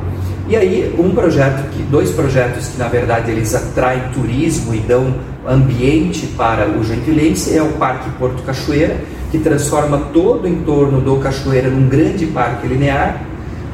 E 0.49 0.55
aí, 0.55 0.95
um 0.97 1.11
projeto, 1.11 1.69
que, 1.69 1.83
dois 1.83 2.09
projetos 2.09 2.69
que 2.69 2.79
na 2.79 2.87
verdade 2.87 3.29
eles 3.29 3.53
atraem 3.53 4.01
turismo 4.11 4.73
e 4.73 4.79
dão 4.79 5.13
ambiente 5.47 6.25
para 6.35 6.67
o 6.67 6.83
Joinvilense 6.83 7.55
é 7.55 7.61
o 7.61 7.73
Parque 7.73 8.09
Porto 8.17 8.41
Cachoeira, 8.41 8.97
que 9.29 9.37
transforma 9.37 10.09
todo 10.11 10.45
o 10.45 10.47
entorno 10.47 11.01
do 11.01 11.17
Cachoeira 11.17 11.69
num 11.69 11.87
grande 11.87 12.25
parque 12.25 12.67
linear. 12.67 13.21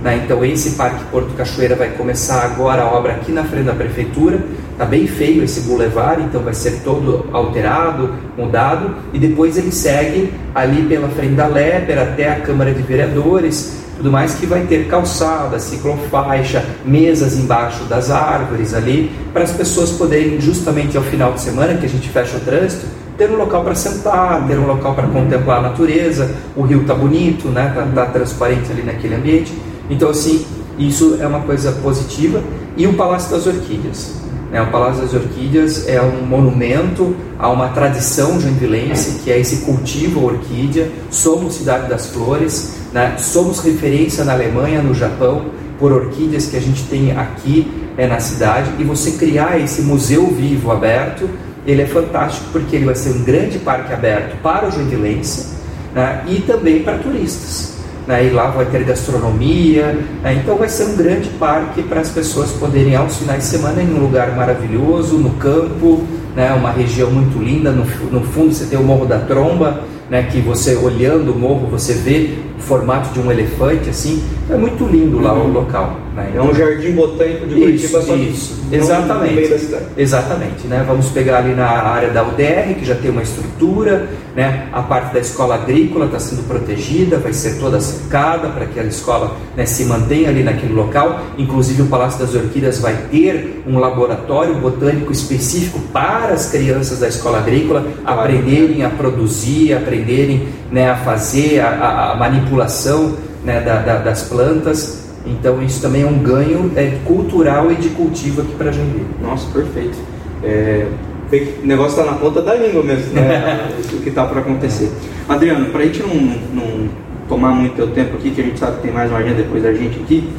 Né? 0.01 0.21
Então, 0.25 0.43
esse 0.43 0.71
Parque 0.71 1.01
Porto 1.05 1.33
Cachoeira 1.38 1.77
vai 1.77 1.91
começar 1.91 2.43
agora 2.43 2.81
a 2.81 2.91
obra 2.91 3.13
aqui 3.13 3.31
na 3.31 3.45
frente 3.45 3.67
da 3.67 3.73
prefeitura. 3.73 4.43
Está 4.73 4.83
bem 4.83 5.07
feio 5.07 5.45
esse 5.45 5.61
boulevard, 5.61 6.23
então 6.23 6.41
vai 6.41 6.53
ser 6.53 6.81
todo 6.83 7.25
alterado, 7.31 8.13
mudado. 8.38 8.93
E 9.13 9.17
depois 9.17 9.57
ele 9.57 9.71
segue 9.71 10.29
ali 10.53 10.83
pela 10.83 11.07
frente 11.07 11.35
da 11.35 11.47
Leper 11.47 11.97
até 11.97 12.29
a 12.29 12.41
Câmara 12.41 12.73
de 12.73 12.81
Vereadores 12.81 13.84
tudo 13.97 14.12
mais 14.12 14.36
que 14.36 14.45
vai 14.45 14.62
ter 14.62 14.88
calçada, 14.88 15.58
ciclofaixa, 15.60 16.65
mesas 16.86 17.38
embaixo 17.38 17.84
das 17.86 18.12
árvores 18.12 18.73
ali, 18.73 19.12
para 19.34 19.43
as 19.43 19.51
pessoas 19.51 19.91
poderem 19.91 20.39
justamente 20.39 20.97
ao 20.97 21.03
final 21.03 21.34
de 21.34 21.41
semana 21.41 21.75
que 21.75 21.86
a 21.86 21.89
gente 21.89 22.10
fecha 22.10 22.38
o 22.38 22.39
trânsito, 22.41 22.86
ter 23.17 23.29
um 23.29 23.38
local 23.38 23.63
para 23.63 23.75
sentar, 23.75 24.45
ter 24.47 24.60
um 24.60 24.67
local 24.67 24.93
para 24.93 25.08
contemplar 25.08 25.60
a 25.60 25.62
natureza, 25.69 26.36
o 26.55 26.63
rio 26.63 26.84
tá 26.84 26.93
bonito, 26.93 27.47
né? 27.47 27.71
Tá, 27.73 27.88
tá 27.93 28.12
transparente 28.12 28.71
ali 28.71 28.84
naquele 28.84 29.15
ambiente. 29.15 29.53
Então 29.89 30.10
assim, 30.10 30.45
isso 30.77 31.17
é 31.21 31.25
uma 31.27 31.41
coisa 31.41 31.71
positiva. 31.71 32.43
E 32.75 32.86
o 32.86 32.93
Palácio 32.93 33.31
das 33.31 33.47
Orquídeas. 33.47 34.15
Né? 34.51 34.62
O 34.62 34.67
Palácio 34.67 35.01
das 35.01 35.13
Orquídeas 35.13 35.88
é 35.88 36.01
um 36.01 36.25
monumento 36.25 37.15
a 37.39 37.49
uma 37.49 37.69
tradição 37.69 38.39
joinvilense, 38.39 39.19
que 39.23 39.31
é 39.31 39.39
esse 39.39 39.65
cultivo 39.65 40.25
orquídea. 40.25 40.91
Somos 41.10 41.55
cidade 41.55 41.88
das 41.88 42.08
flores, 42.08 42.74
né? 42.95 43.15
Somos 43.17 43.60
referência 43.60 44.23
na 44.23 44.31
Alemanha, 44.31 44.81
no 44.81 44.93
Japão, 44.93 45.47
por 45.77 45.91
orquídeas 45.91 46.45
que 46.45 46.55
a 46.55 46.62
gente 46.62 46.84
tem 46.84 47.12
aqui 47.12 47.69
é, 47.97 48.08
na 48.08 48.21
cidade. 48.21 48.71
E 48.79 48.86
você 48.86 49.12
criar 49.12 49.60
esse 49.60 49.81
museu 49.81 50.27
vivo 50.27 50.71
aberto, 50.71 51.29
ele 51.67 51.81
é 51.81 51.86
fantástico 51.86 52.45
porque 52.53 52.73
ele 52.77 52.86
vai 52.86 52.95
ser 52.95 53.10
um 53.10 53.21
grande 53.21 53.60
parque 53.60 53.91
aberto 53.91 54.41
para 54.41 54.69
o 54.69 54.71
joinvilense 54.71 55.55
né? 55.93 56.23
e 56.25 56.39
também 56.39 56.84
para 56.84 56.97
turistas. 56.97 57.73
Né? 58.08 58.27
E 58.27 58.29
lá 58.29 58.47
vai 58.47 58.65
ter 58.65 58.86
gastronomia, 58.86 59.99
né? 60.23 60.36
então 60.41 60.55
vai 60.55 60.69
ser 60.69 60.86
um 60.86 60.95
grande 60.95 61.27
parque 61.31 61.84
para 61.84 61.99
as 61.99 62.12
pessoas 62.12 62.51
poderem 62.51 62.95
aos 62.95 63.17
finais 63.17 63.43
de 63.43 63.49
semana 63.49 63.84
em 63.84 63.93
um 63.93 63.99
lugar 63.99 64.34
maravilhoso, 64.38 65.17
no 65.17 65.31
campo, 65.31 66.01
né? 66.34 66.53
uma 66.53 66.71
região 66.71 67.12
muito 67.12 67.38
linda. 67.43 67.73
No, 67.73 67.84
no 68.10 68.21
fundo 68.21 68.53
você 68.53 68.63
tem 68.63 68.79
o 68.79 68.84
Morro 68.84 69.05
da 69.05 69.19
Tromba, 69.19 69.84
né, 70.10 70.23
que 70.23 70.39
você 70.39 70.75
olhando 70.75 71.31
o 71.31 71.38
morro 71.38 71.67
você 71.67 71.93
vê 71.93 72.36
formato 72.59 73.09
de 73.13 73.19
um 73.19 73.31
elefante 73.31 73.89
assim 73.89 74.23
é 74.49 74.55
muito 74.55 74.85
lindo 74.85 75.19
lá 75.19 75.33
uhum. 75.33 75.49
o 75.49 75.53
local 75.53 75.99
né? 76.15 76.31
é 76.35 76.41
um 76.41 76.53
jardim 76.53 76.91
botânico 76.93 77.45
de 77.45 77.55
Curitiba 77.55 77.99
isso, 77.99 78.15
isso. 78.15 78.65
exatamente 78.71 79.55
exatamente 79.97 80.67
né 80.67 80.83
vamos 80.87 81.09
pegar 81.09 81.39
ali 81.39 81.53
na 81.53 81.67
área 81.67 82.09
da 82.09 82.23
UDR 82.23 82.75
que 82.77 82.85
já 82.85 82.95
tem 82.95 83.11
uma 83.11 83.21
estrutura 83.21 84.07
né 84.35 84.67
a 84.71 84.81
parte 84.81 85.13
da 85.13 85.19
escola 85.19 85.55
agrícola 85.55 86.05
está 86.05 86.19
sendo 86.19 86.47
protegida 86.47 87.17
vai 87.17 87.33
ser 87.33 87.59
toda 87.59 87.79
cercada 87.79 88.49
para 88.49 88.65
que 88.65 88.79
a 88.79 88.83
escola 88.83 89.35
né, 89.55 89.65
se 89.65 89.85
mantenha 89.85 90.29
ali 90.29 90.43
naquele 90.43 90.73
local 90.73 91.21
inclusive 91.37 91.83
o 91.83 91.87
Palácio 91.87 92.19
das 92.19 92.33
Orquídeas 92.33 92.79
vai 92.79 92.95
ter 93.11 93.63
um 93.67 93.79
laboratório 93.79 94.55
botânico 94.55 95.11
específico 95.11 95.79
para 95.91 96.33
as 96.33 96.49
crianças 96.49 96.99
da 96.99 97.07
escola 97.07 97.39
agrícola 97.39 97.85
aprenderem 98.05 98.83
a 98.83 98.89
produzir 98.89 99.73
aprenderem 99.73 100.47
né, 100.71 100.89
a 100.89 100.95
fazer 100.95 101.60
a, 101.60 102.12
a 102.12 102.15
manipulação 102.15 103.15
né, 103.43 103.62
da, 103.62 103.80
da, 103.80 103.97
das 103.97 104.23
plantas. 104.23 105.06
Então 105.25 105.62
isso 105.62 105.82
também 105.82 106.04
é 106.04 106.06
um 106.06 106.19
ganho 106.19 106.71
é, 106.75 106.97
cultural 107.06 107.71
e 107.71 107.75
de 107.75 107.89
cultivo 107.89 108.41
aqui 108.41 108.54
para 108.54 108.71
Joinville. 108.71 109.08
Nossa, 109.21 109.47
perfeito. 109.51 109.97
É, 110.43 110.88
o 111.32 111.65
negócio 111.65 111.99
está 111.99 112.12
na 112.12 112.17
ponta 112.17 112.41
da 112.41 112.54
língua 112.54 112.84
mesmo, 112.84 113.13
né? 113.13 113.69
o 113.91 114.01
que 114.01 114.10
está 114.10 114.25
para 114.25 114.41
acontecer. 114.41 114.91
Adriano, 115.28 115.65
para 115.71 115.82
a 115.82 115.86
gente 115.86 116.04
não, 116.04 116.15
não 116.54 116.89
tomar 117.28 117.49
muito 117.49 117.75
teu 117.75 117.88
tempo 117.88 118.15
aqui, 118.15 118.32
que 118.32 118.41
a 118.41 118.43
gente 118.43 118.60
sabe 118.60 118.78
que 118.78 118.84
tem 118.84 118.91
mais 118.91 119.10
uma 119.10 119.19
agenda 119.19 119.36
depois 119.36 119.63
da 119.63 119.73
gente 119.73 119.99
aqui, 119.99 120.32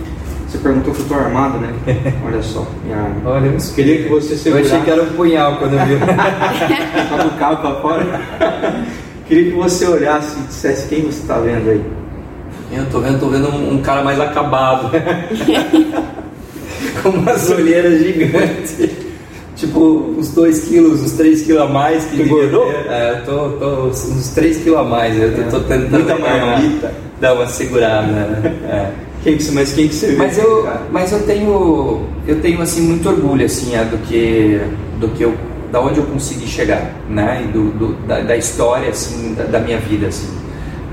você 0.47 0.59
perguntou 0.59 0.95
que 0.95 1.01
eu 1.01 1.03
estou 1.03 1.19
armado, 1.19 1.59
né? 1.59 1.73
Olha 2.25 2.43
só, 2.43 2.67
minha 2.85 2.97
arma. 2.97 3.21
Olha, 3.25 3.47
eu 3.47 3.75
queria 3.75 4.05
que 4.05 4.09
você 4.09 4.37
segurasse. 4.37 4.71
Eu 4.71 4.77
achei 4.77 4.85
que 4.85 4.91
era 4.91 5.03
um 5.03 5.17
punhal 5.17 5.57
quando 5.57 5.75
eu 5.75 5.87
vi. 5.87 5.99
Só 7.09 7.25
do 7.25 7.39
cabo 7.39 7.57
para 7.57 7.75
fora. 7.81 8.07
Queria 9.29 9.51
que 9.51 9.57
você 9.57 9.87
olhasse 9.87 10.39
e 10.39 10.43
dissesse 10.45 10.89
quem 10.89 11.03
você 11.03 11.21
está 11.21 11.39
vendo 11.39 11.69
aí. 11.69 11.83
Eu 12.73 12.85
estou 12.85 13.01
vendo, 13.01 13.21
tô 13.21 13.29
vendo 13.29 13.49
um, 13.49 13.75
um, 13.75 13.83
cara 13.83 14.03
mais 14.03 14.21
acabado. 14.21 14.91
Com 17.03 17.11
umas 17.11 17.51
olheiras 17.51 18.03
gigantes. 18.03 18.89
tipo, 19.57 20.15
uns 20.17 20.31
2 20.31 20.69
quilos, 20.69 21.03
uns 21.03 21.13
3 21.13 21.43
quilos 21.43 21.63
a 21.63 21.67
mais. 21.67 22.05
Que 22.05 22.23
engordou? 22.23 22.71
É, 22.71 23.19
eu 23.19 23.25
tô, 23.25 23.49
tô 23.59 23.87
uns 23.87 24.29
3 24.29 24.59
quilos 24.59 24.79
a 24.79 24.85
mais. 24.85 25.21
Eu 25.21 25.35
tô, 25.35 25.59
tô 25.59 25.61
tentando 25.61 25.91
Muita 25.91 26.19
marmita. 26.19 26.95
dar 27.21 27.35
uma 27.35 27.47
segurada. 27.47 28.07
Né? 28.07 28.57
É. 28.69 28.91
Quem 29.23 29.37
que, 29.37 29.51
mas 29.51 29.73
quem 29.73 29.89
que 29.89 29.95
você 29.95 30.09
vê? 30.09 30.17
Mas 30.17 30.39
eu, 30.39 30.69
mas 30.93 31.13
eu 31.13 31.27
tenho, 31.27 32.07
eu 32.29 32.41
tenho 32.41 32.63
assim 32.63 32.83
muito 32.83 33.09
orgulho 33.09 33.45
assim, 33.45 33.75
é, 33.75 33.85
do 33.85 33.99
que, 33.99 34.61
do 35.01 35.09
que 35.09 35.25
eu 35.25 35.35
da 35.71 35.81
onde 35.81 35.99
eu 35.99 36.05
consegui 36.07 36.47
chegar, 36.47 36.93
né? 37.09 37.45
E 37.45 37.53
do, 37.53 37.71
do 37.71 38.07
da, 38.07 38.21
da, 38.21 38.37
história 38.37 38.91
assim 38.91 39.35
da, 39.35 39.45
da, 39.45 39.61
minha 39.61 39.79
vida 39.79 40.07
assim. 40.09 40.29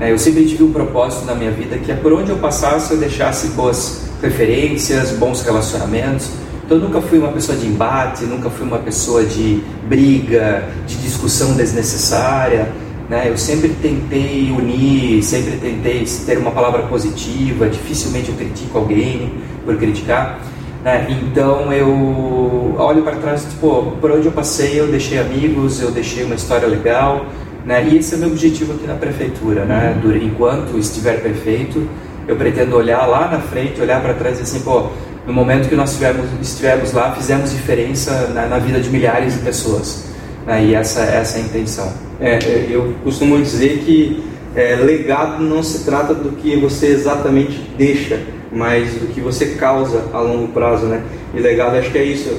É, 0.00 0.10
eu 0.10 0.18
sempre 0.18 0.44
tive 0.44 0.64
um 0.64 0.72
propósito 0.72 1.24
na 1.24 1.34
minha 1.34 1.50
vida 1.50 1.78
que 1.78 1.92
é 1.92 1.94
por 1.94 2.12
onde 2.12 2.30
eu 2.30 2.36
passasse 2.38 2.92
eu 2.92 2.98
deixasse 2.98 3.48
boas 3.48 4.02
referências, 4.20 5.12
bons 5.12 5.42
relacionamentos. 5.42 6.30
Então 6.64 6.78
eu 6.78 6.84
nunca 6.84 7.00
fui 7.02 7.18
uma 7.18 7.30
pessoa 7.30 7.56
de 7.56 7.66
embate, 7.66 8.24
nunca 8.24 8.48
fui 8.48 8.66
uma 8.66 8.78
pessoa 8.78 9.22
de 9.24 9.62
briga, 9.86 10.64
de 10.86 10.96
discussão 10.96 11.52
desnecessária. 11.54 12.72
né? 13.08 13.28
Eu 13.28 13.36
sempre 13.36 13.68
tentei 13.82 14.50
unir, 14.50 15.22
sempre 15.22 15.58
tentei 15.58 16.04
ter 16.24 16.38
uma 16.38 16.50
palavra 16.50 16.84
positiva, 16.84 17.68
dificilmente 17.68 18.30
eu 18.30 18.34
critico 18.34 18.78
alguém 18.78 19.34
por 19.64 19.76
criticar. 19.76 20.40
Né? 20.84 21.06
Então 21.08 21.72
eu 21.72 22.74
olho 22.78 23.02
para 23.02 23.16
trás, 23.16 23.42
tipo, 23.44 23.96
por 24.00 24.10
onde 24.10 24.26
eu 24.26 24.32
passei 24.32 24.78
eu 24.78 24.86
deixei 24.86 25.18
amigos, 25.18 25.80
eu 25.80 25.90
deixei 25.90 26.24
uma 26.24 26.34
história 26.34 26.68
legal, 26.68 27.24
né? 27.64 27.88
E 27.88 27.96
esse 27.96 28.12
é 28.12 28.16
o 28.18 28.20
meu 28.20 28.28
objetivo 28.28 28.74
aqui 28.74 28.86
na 28.86 28.94
prefeitura, 28.94 29.64
né? 29.64 29.96
Enquanto 30.22 30.78
estiver 30.78 31.22
perfeito, 31.22 31.88
eu 32.28 32.36
pretendo 32.36 32.76
olhar 32.76 33.06
lá 33.06 33.28
na 33.28 33.40
frente, 33.40 33.80
olhar 33.80 34.02
para 34.02 34.12
trás 34.12 34.38
e 34.38 34.42
assim, 34.42 34.60
pô, 34.60 34.90
no 35.26 35.32
momento 35.32 35.70
que 35.70 35.74
nós 35.74 35.92
estivermos, 35.92 36.26
estivermos 36.42 36.92
lá, 36.92 37.12
fizemos 37.12 37.50
diferença 37.50 38.28
na, 38.34 38.46
na 38.46 38.58
vida 38.58 38.78
de 38.78 38.90
milhares 38.90 39.34
de 39.34 39.40
pessoas. 39.40 40.04
Né? 40.46 40.66
E 40.66 40.74
essa, 40.74 41.00
essa 41.00 41.38
é 41.38 41.40
a 41.40 41.44
intenção. 41.44 41.92
É, 42.20 42.34
é, 42.34 42.66
eu 42.68 42.94
costumo 43.02 43.38
dizer 43.38 43.78
que 43.78 44.22
é, 44.54 44.76
legado 44.76 45.42
não 45.42 45.62
se 45.62 45.84
trata 45.84 46.14
do 46.14 46.32
que 46.36 46.56
você 46.56 46.88
exatamente 46.88 47.58
deixa, 47.76 48.20
mas 48.54 48.94
do 48.94 49.12
que 49.12 49.20
você 49.20 49.46
causa 49.56 50.04
a 50.12 50.20
longo 50.20 50.48
prazo, 50.48 50.86
né? 50.86 51.02
E 51.34 51.40
legado 51.40 51.76
acho 51.76 51.90
que 51.90 51.98
é 51.98 52.04
isso, 52.04 52.30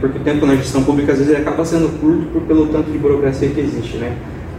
porque 0.00 0.18
o 0.18 0.20
tempo 0.22 0.44
na 0.44 0.56
gestão 0.56 0.82
pública 0.82 1.12
às 1.12 1.18
vezes 1.18 1.36
acaba 1.36 1.64
sendo 1.64 1.88
curto 2.00 2.26
por, 2.32 2.42
pelo 2.42 2.66
tanto 2.66 2.90
de 2.90 2.98
burocracia 2.98 3.48
que 3.48 3.60
existe, 3.60 3.96
né? 3.96 4.16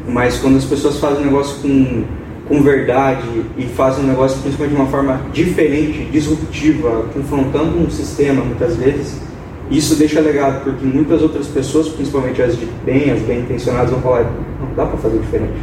Mas 0.07 0.37
quando 0.37 0.57
as 0.57 0.65
pessoas 0.65 0.97
fazem 0.97 1.23
um 1.23 1.25
negócio 1.25 1.61
com, 1.61 2.03
com 2.47 2.61
verdade 2.61 3.27
e 3.57 3.63
fazem 3.63 4.05
um 4.05 4.07
negócio 4.07 4.39
principalmente 4.39 4.75
de 4.75 4.81
uma 4.81 4.89
forma 4.89 5.21
diferente, 5.33 6.05
disruptiva, 6.11 7.05
confrontando 7.13 7.77
um 7.77 7.89
sistema 7.89 8.43
muitas 8.43 8.77
vezes, 8.77 9.19
isso 9.69 9.95
deixa 9.95 10.21
legado, 10.21 10.63
porque 10.63 10.85
muitas 10.85 11.21
outras 11.21 11.47
pessoas, 11.47 11.89
principalmente 11.89 12.41
as 12.41 12.57
de 12.57 12.67
bem, 12.85 13.11
as 13.11 13.19
bem 13.21 13.39
intencionadas, 13.39 13.89
vão 13.89 13.99
falar: 13.99 14.23
não 14.61 14.75
dá 14.75 14.85
para 14.85 14.97
fazer 14.97 15.17
diferente. 15.17 15.53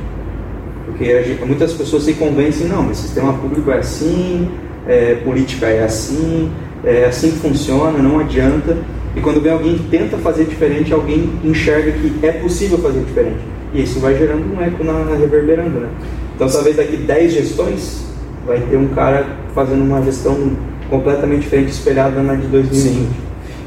Porque 0.86 1.22
gente, 1.22 1.44
muitas 1.44 1.72
pessoas 1.72 2.02
se 2.02 2.14
convencem: 2.14 2.66
não, 2.66 2.82
mas 2.82 2.98
sistema 2.98 3.32
público 3.34 3.70
é 3.70 3.78
assim, 3.78 4.50
é, 4.86 5.16
política 5.16 5.66
é 5.66 5.84
assim, 5.84 6.50
é 6.84 7.04
assim 7.04 7.30
que 7.30 7.38
funciona, 7.38 7.98
não 7.98 8.18
adianta. 8.18 8.76
E 9.14 9.20
quando 9.20 9.40
vem 9.40 9.52
alguém 9.52 9.76
que 9.76 9.84
tenta 9.84 10.16
fazer 10.18 10.44
diferente, 10.44 10.92
alguém 10.92 11.30
enxerga 11.44 11.92
que 11.92 12.26
é 12.26 12.32
possível 12.32 12.78
fazer 12.78 13.00
diferente. 13.00 13.40
E 13.74 13.82
isso 13.82 14.00
vai 14.00 14.16
gerando 14.16 14.54
um 14.54 14.60
eco 14.62 14.82
na, 14.82 15.04
na 15.04 15.16
reverberando, 15.16 15.80
né? 15.80 15.88
Então, 16.34 16.48
talvez 16.48 16.76
daqui 16.76 16.96
10 16.96 17.32
gestões, 17.32 18.04
vai 18.46 18.58
ter 18.60 18.76
um 18.76 18.88
cara 18.88 19.26
fazendo 19.54 19.82
uma 19.82 20.02
gestão 20.02 20.56
completamente 20.90 21.42
diferente, 21.42 21.70
espelhada 21.70 22.22
na 22.22 22.34
de 22.34 22.46
2020. 22.48 22.74
Sim. 22.74 23.08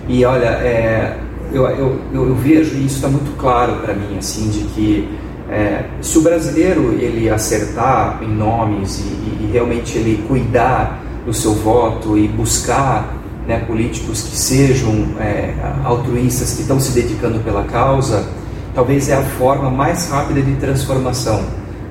E 0.08 0.24
olha, 0.26 0.46
é, 0.46 1.18
eu, 1.52 1.64
eu, 1.68 2.00
eu, 2.14 2.36
vejo, 2.36 2.76
e 2.76 2.86
isso 2.86 2.96
está 2.96 3.08
muito 3.08 3.36
claro 3.38 3.78
para 3.78 3.94
mim, 3.94 4.18
assim, 4.18 4.50
de 4.50 4.60
que 4.66 5.10
é, 5.50 5.86
se 6.02 6.18
o 6.18 6.22
brasileiro 6.22 6.96
ele 7.00 7.30
acertar 7.30 8.20
em 8.22 8.28
nomes 8.28 9.00
e, 9.00 9.44
e, 9.44 9.50
realmente 9.52 9.98
ele 9.98 10.24
cuidar 10.28 11.02
do 11.26 11.34
seu 11.34 11.54
voto 11.54 12.18
e 12.18 12.28
buscar 12.28 13.16
né, 13.48 13.60
políticos 13.60 14.22
que 14.24 14.38
sejam 14.38 14.92
é, 15.20 15.54
altruístas, 15.84 16.54
que 16.54 16.62
estão 16.62 16.80
se 16.80 16.92
dedicando 16.92 17.40
pela 17.40 17.64
causa, 17.64 18.28
talvez 18.74 19.10
é 19.10 19.16
a 19.16 19.24
forma 19.24 19.70
mais 19.70 20.10
rápida 20.10 20.42
de 20.42 20.56
transformação 20.56 21.44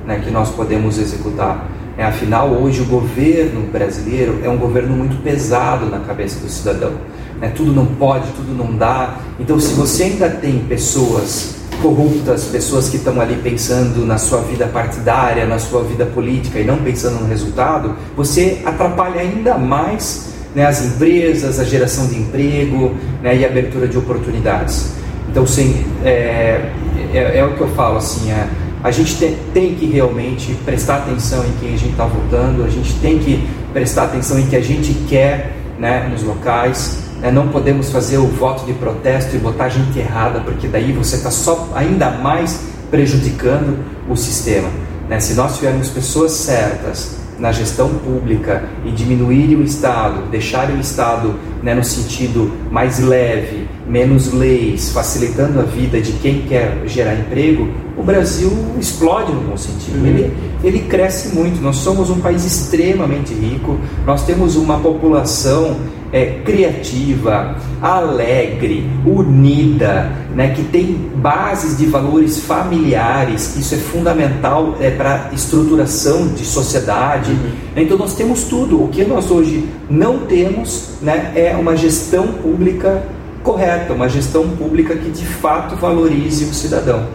né, 0.07 0.21
que 0.25 0.31
nós 0.31 0.51
podemos 0.51 0.99
executar. 0.99 1.69
É, 1.97 2.05
afinal, 2.05 2.49
hoje 2.49 2.83
o 2.83 2.87
governo 2.87 3.69
brasileiro 3.71 4.41
é 4.43 4.49
um 4.49 4.59
governo 4.59 4.97
muito 4.97 5.23
pesado 5.23 5.87
na 5.87 6.01
cabeça 6.01 6.41
do 6.41 6.49
cidadão 6.49 6.93
né? 7.41 7.53
tudo 7.55 7.73
não 7.73 7.87
pode, 7.87 8.27
tudo 8.33 8.55
não 8.55 8.77
dá. 8.77 9.17
Então, 9.39 9.59
se 9.59 9.75
você 9.75 10.05
ainda 10.05 10.31
tem 10.31 10.61
pessoas 10.61 11.54
corruptas, 11.83 12.45
pessoas 12.45 12.89
que 12.89 12.97
estão 12.97 13.21
ali 13.21 13.37
pensando 13.37 14.05
na 14.07 14.19
sua 14.19 14.41
vida 14.41 14.67
partidária, 14.67 15.47
na 15.47 15.59
sua 15.59 15.83
vida 15.83 16.07
política 16.07 16.59
e 16.59 16.65
não 16.65 16.79
pensando 16.79 17.21
no 17.21 17.27
resultado, 17.27 17.95
você 18.17 18.63
atrapalha 18.65 19.21
ainda 19.21 19.57
mais 19.59 20.33
né, 20.55 20.67
as 20.67 20.85
empresas, 20.85 21.59
a 21.59 21.65
geração 21.65 22.07
de 22.07 22.19
emprego 22.19 22.95
né, 23.23 23.37
e 23.37 23.45
a 23.45 23.49
abertura 23.49 23.89
de 23.89 23.99
oportunidades. 23.99 24.93
Então, 25.29 25.47
sim, 25.47 25.85
é, 26.05 26.71
é, 27.13 27.39
é 27.39 27.45
o 27.45 27.55
que 27.55 27.61
eu 27.61 27.69
falo 27.69 27.99
assim. 27.99 28.31
É, 28.31 28.49
a 28.83 28.91
gente 28.91 29.17
tem, 29.17 29.37
tem, 29.53 29.75
que 29.75 29.87
realmente 29.87 30.55
prestar 30.65 30.97
atenção 30.97 31.45
em 31.45 31.53
quem 31.59 31.75
a 31.75 31.79
gente 31.79 31.93
está 31.93 32.05
votando, 32.05 32.63
a 32.65 32.69
gente 32.69 32.93
tem 33.01 33.19
que 33.19 33.49
prestar 33.73 34.05
atenção 34.05 34.39
em 34.39 34.47
que 34.47 34.55
a 34.55 34.61
gente 34.61 34.93
quer 35.09 35.57
né, 35.79 36.07
nos 36.11 36.23
locais, 36.23 36.99
é, 37.23 37.31
não 37.31 37.49
podemos 37.49 37.91
fazer 37.91 38.19
o 38.19 38.27
voto 38.27 38.65
de 38.67 38.73
protesto 38.75 39.35
e 39.35 39.39
botar 39.39 39.69
gente 39.69 39.99
errada, 39.99 40.41
porque 40.41 40.69
daí 40.69 40.93
você 40.93 41.17
está 41.17 41.31
só 41.31 41.71
ainda 41.75 42.11
mais 42.11 42.61
prejudicando 42.91 43.79
o 44.09 44.17
sistema. 44.17 44.69
Né? 45.09 45.21
Se 45.21 45.35
nós 45.35 45.57
tivermos 45.57 45.89
pessoas 45.89 46.33
certas 46.33 47.17
na 47.39 47.51
gestão 47.51 47.89
pública 47.89 48.65
e 48.85 48.91
diminuir 48.91 49.57
o 49.57 49.63
Estado, 49.63 50.29
deixar 50.31 50.71
o 50.71 50.79
Estado 50.79 51.35
né, 51.65 51.75
no 51.75 51.83
sentido 51.83 52.53
mais 52.71 53.01
leve, 53.01 53.67
menos 53.89 54.31
leis, 54.33 54.91
facilitando 54.91 55.59
a 55.61 55.63
vida 55.63 55.99
de 55.99 56.13
quem 56.13 56.43
quer 56.43 56.83
gerar 56.87 57.15
emprego, 57.15 57.67
o 57.97 58.03
Brasil 58.03 58.53
explode 58.79 59.33
no 59.33 59.41
bom 59.41 59.57
sentido. 59.57 59.99
Uhum. 59.99 60.07
Ele, 60.07 60.33
ele 60.63 60.79
cresce 60.81 61.35
muito. 61.35 61.63
Nós 61.63 61.77
somos 61.77 62.11
um 62.11 62.21
país 62.21 62.45
extremamente 62.45 63.33
rico, 63.33 63.79
nós 64.05 64.27
temos 64.27 64.57
uma 64.57 64.79
população 64.79 65.77
é, 66.13 66.41
criativa, 66.45 67.57
alegre, 67.83 68.89
unida, 69.05 70.13
né, 70.33 70.55
que 70.55 70.63
tem 70.63 71.11
bases 71.17 71.77
de 71.77 71.87
valores 71.87 72.39
familiares, 72.39 73.57
isso 73.57 73.75
é 73.75 73.79
fundamental 73.79 74.77
é, 74.81 74.91
para 74.91 75.29
a 75.31 75.35
estruturação 75.35 76.29
de 76.29 76.45
sociedade. 76.45 77.33
Uhum. 77.33 77.51
Então 77.77 77.99
nós 77.99 78.15
temos 78.15 78.45
tudo. 78.45 78.85
O 78.85 78.89
que 78.89 79.05
nós 79.05 79.29
hoje 79.31 79.69
não 79.91 80.21
temos 80.21 80.91
né, 81.03 81.33
é 81.35 81.54
uma 81.57 81.77
gestão 81.77 82.29
pública 82.29 83.03
correta, 83.43 83.93
uma 83.93 84.09
gestão 84.09 84.49
pública 84.51 84.97
que 84.97 85.11
de 85.11 85.27
fato 85.27 85.77
valorize 85.77 86.45
o 86.45 86.55
cidadão. 86.55 87.07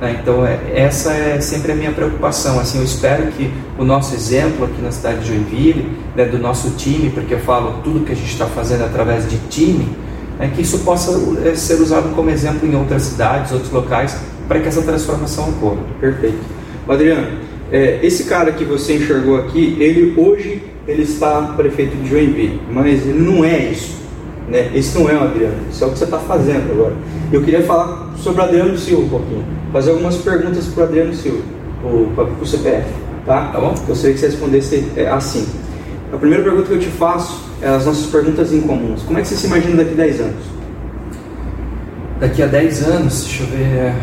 Né? 0.00 0.18
Então, 0.22 0.46
é, 0.46 0.58
essa 0.74 1.12
é 1.12 1.40
sempre 1.40 1.72
a 1.72 1.74
minha 1.74 1.90
preocupação. 1.92 2.60
Assim, 2.60 2.78
eu 2.78 2.84
espero 2.84 3.26
que 3.32 3.50
o 3.78 3.84
nosso 3.84 4.14
exemplo 4.14 4.64
aqui 4.64 4.80
na 4.80 4.92
cidade 4.92 5.20
de 5.20 5.28
Joinville, 5.28 5.90
né, 6.14 6.24
do 6.24 6.38
nosso 6.38 6.70
time, 6.70 7.10
porque 7.10 7.34
eu 7.34 7.40
falo 7.40 7.80
tudo 7.82 8.04
que 8.04 8.12
a 8.12 8.16
gente 8.16 8.30
está 8.30 8.46
fazendo 8.46 8.84
através 8.84 9.28
de 9.28 9.38
time, 9.48 9.88
é 10.38 10.46
que 10.46 10.62
isso 10.62 10.78
possa 10.80 11.12
é, 11.44 11.54
ser 11.54 11.80
usado 11.80 12.14
como 12.14 12.30
exemplo 12.30 12.68
em 12.68 12.76
outras 12.76 13.02
cidades, 13.02 13.50
outros 13.50 13.72
locais, 13.72 14.16
para 14.46 14.60
que 14.60 14.68
essa 14.68 14.82
transformação 14.82 15.48
ocorra. 15.48 15.80
Perfeito. 16.00 16.38
Adriano, 16.88 17.38
é, 17.70 17.98
esse 18.02 18.24
cara 18.24 18.52
que 18.52 18.64
você 18.64 18.96
enxergou 18.96 19.36
aqui, 19.36 19.76
ele 19.78 20.14
hoje 20.16 20.62
ele 20.88 21.02
está 21.02 21.42
prefeito 21.54 21.94
de 21.96 22.08
Joinville, 22.08 22.60
mas 22.72 23.06
ele 23.06 23.20
não 23.20 23.44
é 23.44 23.58
isso. 23.58 23.98
Né? 24.48 24.70
Esse 24.74 24.98
não 24.98 25.08
é 25.08 25.14
o 25.14 25.24
Adriano, 25.24 25.56
isso 25.70 25.84
é 25.84 25.86
o 25.86 25.90
que 25.90 25.98
você 25.98 26.04
está 26.04 26.18
fazendo 26.18 26.72
agora. 26.72 26.94
Eu 27.30 27.42
queria 27.42 27.62
falar 27.62 28.14
sobre 28.16 28.40
o 28.40 28.44
Adriano 28.44 28.78
Silva 28.78 29.02
um 29.02 29.08
pouquinho, 29.10 29.44
fazer 29.70 29.90
algumas 29.90 30.16
perguntas 30.16 30.66
para 30.66 30.80
o 30.80 30.84
Adriano 30.84 31.14
Silva, 31.14 31.42
para 32.16 32.24
o 32.24 32.46
CPF, 32.46 32.88
tá? 33.26 33.50
Tá 33.52 33.60
bom? 33.60 33.74
Eu 33.86 33.94
sei 33.94 34.14
que 34.14 34.18
você 34.18 34.26
respondesse 34.26 34.90
é, 34.96 35.08
assim. 35.08 35.46
A 36.10 36.16
primeira 36.16 36.42
pergunta 36.42 36.66
que 36.68 36.74
eu 36.74 36.80
te 36.80 36.88
faço 36.88 37.44
é 37.60 37.68
as 37.68 37.84
nossas 37.84 38.06
perguntas 38.06 38.50
incomuns. 38.50 39.02
Como 39.02 39.18
é 39.18 39.22
que 39.22 39.28
você 39.28 39.36
se 39.36 39.46
imagina 39.46 39.76
daqui 39.76 39.92
a 39.92 39.96
10 39.96 40.20
anos? 40.20 40.44
Daqui 42.18 42.42
a 42.42 42.46
10 42.46 42.82
anos, 42.84 43.24
deixa 43.24 43.42
eu 43.42 43.46
ver. 43.48 43.94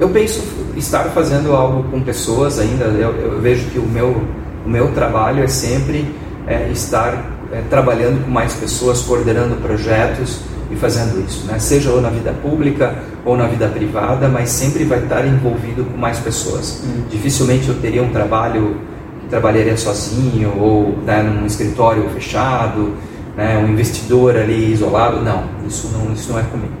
Eu 0.00 0.08
penso 0.08 0.42
estar 0.76 1.04
fazendo 1.10 1.52
algo 1.52 1.88
com 1.88 2.00
pessoas 2.00 2.58
ainda. 2.58 2.86
Eu, 2.86 3.14
eu 3.14 3.40
vejo 3.40 3.70
que 3.70 3.78
o 3.78 3.86
meu, 3.86 4.20
o 4.64 4.68
meu 4.68 4.92
trabalho 4.92 5.42
é 5.42 5.46
sempre 5.46 6.14
é, 6.46 6.68
estar 6.70 7.12
é, 7.52 7.62
trabalhando 7.68 8.24
com 8.24 8.30
mais 8.30 8.54
pessoas, 8.54 9.02
coordenando 9.02 9.56
projetos 9.56 10.40
e 10.70 10.76
fazendo 10.76 11.24
isso, 11.24 11.46
né? 11.46 11.58
seja 11.58 11.90
ou 11.90 12.00
na 12.00 12.08
vida 12.08 12.32
pública 12.32 12.94
ou 13.24 13.36
na 13.36 13.46
vida 13.46 13.68
privada, 13.68 14.28
mas 14.28 14.50
sempre 14.50 14.84
vai 14.84 14.98
estar 15.00 15.26
envolvido 15.26 15.84
com 15.84 15.96
mais 15.96 16.18
pessoas. 16.18 16.82
Hum. 16.84 17.04
Dificilmente 17.10 17.68
eu 17.68 17.74
teria 17.76 18.02
um 18.02 18.10
trabalho 18.10 18.76
que 19.20 19.28
trabalharia 19.28 19.76
sozinho 19.76 20.54
ou 20.58 20.98
né, 21.04 21.22
num 21.22 21.46
escritório 21.46 22.08
fechado, 22.10 22.94
né, 23.36 23.58
um 23.58 23.72
investidor 23.72 24.36
ali 24.36 24.72
isolado. 24.72 25.20
Não, 25.20 25.44
isso 25.66 25.90
não, 25.92 26.12
isso 26.12 26.32
não 26.32 26.38
é 26.38 26.42
comigo. 26.42 26.72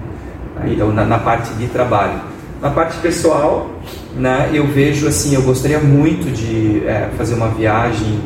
Né? 0.56 0.72
Então, 0.72 0.92
na, 0.92 1.04
na, 1.04 1.18
parte 1.18 1.52
de 1.54 1.66
trabalho. 1.66 2.20
Na 2.60 2.70
parte 2.70 2.96
pessoal, 2.98 3.70
né, 4.16 4.50
eu 4.52 4.66
vejo 4.66 5.06
assim, 5.06 5.34
eu 5.34 5.42
gostaria 5.42 5.78
muito 5.78 6.30
de 6.32 6.86
é, 6.86 7.10
fazer 7.16 7.34
uma 7.34 7.48
viagem 7.48 8.20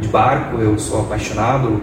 de 0.00 0.08
barco, 0.08 0.58
eu 0.58 0.78
sou 0.78 1.00
apaixonado 1.00 1.80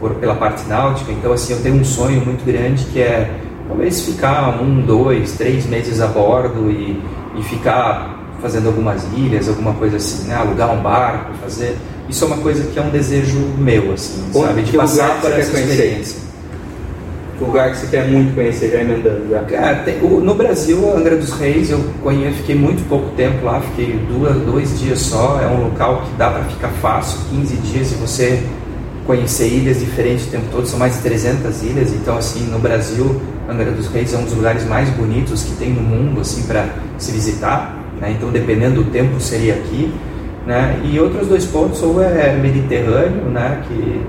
por, 0.00 0.14
pela 0.14 0.34
parte 0.34 0.66
náutica, 0.68 1.12
então 1.12 1.32
assim, 1.32 1.52
eu 1.52 1.62
tenho 1.62 1.76
um 1.76 1.84
sonho 1.84 2.24
muito 2.24 2.44
grande 2.44 2.84
que 2.86 3.00
é 3.00 3.40
talvez 3.68 4.02
ficar 4.02 4.60
um, 4.60 4.80
dois, 4.80 5.32
três 5.32 5.66
meses 5.66 6.00
a 6.00 6.06
bordo 6.06 6.70
e, 6.70 7.02
e 7.38 7.42
ficar 7.42 8.14
fazendo 8.40 8.66
algumas 8.66 9.04
ilhas, 9.16 9.48
alguma 9.48 9.72
coisa 9.74 9.96
assim, 9.96 10.28
né? 10.28 10.34
alugar 10.34 10.70
um 10.72 10.82
barco, 10.82 11.32
fazer. 11.42 11.76
Isso 12.08 12.24
é 12.24 12.26
uma 12.26 12.36
coisa 12.36 12.62
que 12.70 12.78
é 12.78 12.82
um 12.82 12.90
desejo 12.90 13.38
meu, 13.56 13.94
assim, 13.94 14.22
sabe? 14.32 14.62
De 14.62 14.76
passar 14.76 15.20
por 15.20 15.32
essa 15.32 15.58
experiência. 15.58 16.18
Lugar 17.40 17.70
que 17.70 17.78
você 17.78 17.86
quer 17.86 18.06
muito 18.08 18.34
conhecer, 18.34 18.70
já 18.70 18.80
emendando? 18.80 19.28
Já? 19.30 19.40
Cara, 19.42 19.76
tem, 19.76 19.98
o, 20.02 20.20
no 20.20 20.34
Brasil, 20.34 20.92
a 20.92 20.98
Angra 20.98 21.16
dos 21.16 21.32
Reis, 21.32 21.70
eu 21.70 21.82
conheço, 22.02 22.38
fiquei 22.38 22.54
muito 22.54 22.86
pouco 22.88 23.10
tempo 23.16 23.44
lá, 23.44 23.60
fiquei 23.60 23.98
duas, 24.08 24.36
dois 24.42 24.78
dias 24.78 25.00
só. 25.00 25.40
É 25.42 25.46
um 25.46 25.64
local 25.64 26.02
que 26.02 26.16
dá 26.16 26.30
para 26.30 26.44
ficar 26.44 26.68
fácil, 26.80 27.18
15 27.30 27.56
dias, 27.56 27.92
e 27.92 27.94
você 27.96 28.42
conhecer 29.06 29.48
ilhas 29.48 29.80
diferentes 29.80 30.26
o 30.26 30.30
tempo 30.30 30.44
todo. 30.50 30.66
São 30.66 30.78
mais 30.78 30.94
de 30.94 31.02
300 31.02 31.62
ilhas, 31.62 31.92
então, 31.92 32.16
assim, 32.16 32.46
no 32.46 32.58
Brasil, 32.58 33.20
Angra 33.48 33.70
dos 33.70 33.88
Reis 33.88 34.14
é 34.14 34.18
um 34.18 34.24
dos 34.24 34.34
lugares 34.34 34.64
mais 34.66 34.88
bonitos 34.90 35.42
que 35.42 35.56
tem 35.56 35.70
no 35.70 35.82
mundo, 35.82 36.20
assim, 36.20 36.42
para 36.42 36.68
se 36.98 37.12
visitar. 37.12 37.78
Né? 38.00 38.14
Então, 38.16 38.30
dependendo 38.30 38.82
do 38.82 38.90
tempo, 38.90 39.20
seria 39.20 39.54
aqui. 39.54 39.92
Né? 40.46 40.80
E 40.84 41.00
outros 41.00 41.26
dois 41.26 41.44
pontos, 41.46 41.82
ou 41.82 42.02
é 42.02 42.34
Mediterrâneo, 42.36 43.24
né? 43.30 43.62
que 43.66 44.02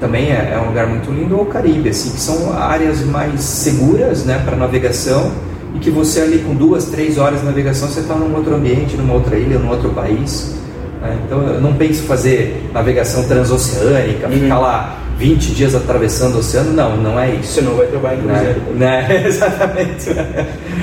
também 0.00 0.30
é, 0.30 0.52
é, 0.54 0.60
um 0.60 0.68
lugar 0.68 0.86
muito 0.86 1.10
lindo, 1.10 1.36
ou 1.36 1.42
o 1.42 1.46
Caribe, 1.46 1.88
assim, 1.88 2.10
que 2.10 2.20
são 2.20 2.52
áreas 2.56 3.02
mais 3.04 3.40
seguras 3.40 4.24
né, 4.24 4.40
para 4.44 4.56
navegação 4.56 5.32
e 5.74 5.78
que 5.78 5.90
você 5.90 6.20
ali 6.20 6.38
com 6.38 6.54
duas, 6.54 6.86
três 6.86 7.18
horas 7.18 7.40
de 7.40 7.46
navegação 7.46 7.88
você 7.88 8.00
está 8.00 8.14
num 8.14 8.34
outro 8.34 8.54
ambiente, 8.54 8.96
numa 8.96 9.14
outra 9.14 9.36
ilha, 9.36 9.58
num 9.58 9.68
outro 9.68 9.90
país. 9.90 10.54
Né? 11.00 11.18
Então 11.24 11.42
eu 11.42 11.60
não 11.60 11.74
penso 11.74 12.02
fazer 12.04 12.70
navegação 12.72 13.24
transoceânica, 13.24 14.26
uhum. 14.26 14.32
ficar 14.32 14.58
lá 14.58 14.98
20 15.18 15.52
dias 15.52 15.74
atravessando 15.74 16.36
o 16.36 16.38
oceano, 16.38 16.72
não, 16.72 16.96
não 16.96 17.18
é 17.18 17.34
isso. 17.34 17.54
Você 17.54 17.60
não 17.60 17.74
vai 17.74 17.86
trabalhar 17.86 18.16
em 18.16 18.22
né? 18.22 18.34
cruzeiro. 18.34 18.60
Né? 18.74 19.08
né? 19.08 19.22
Exatamente. 19.26 20.10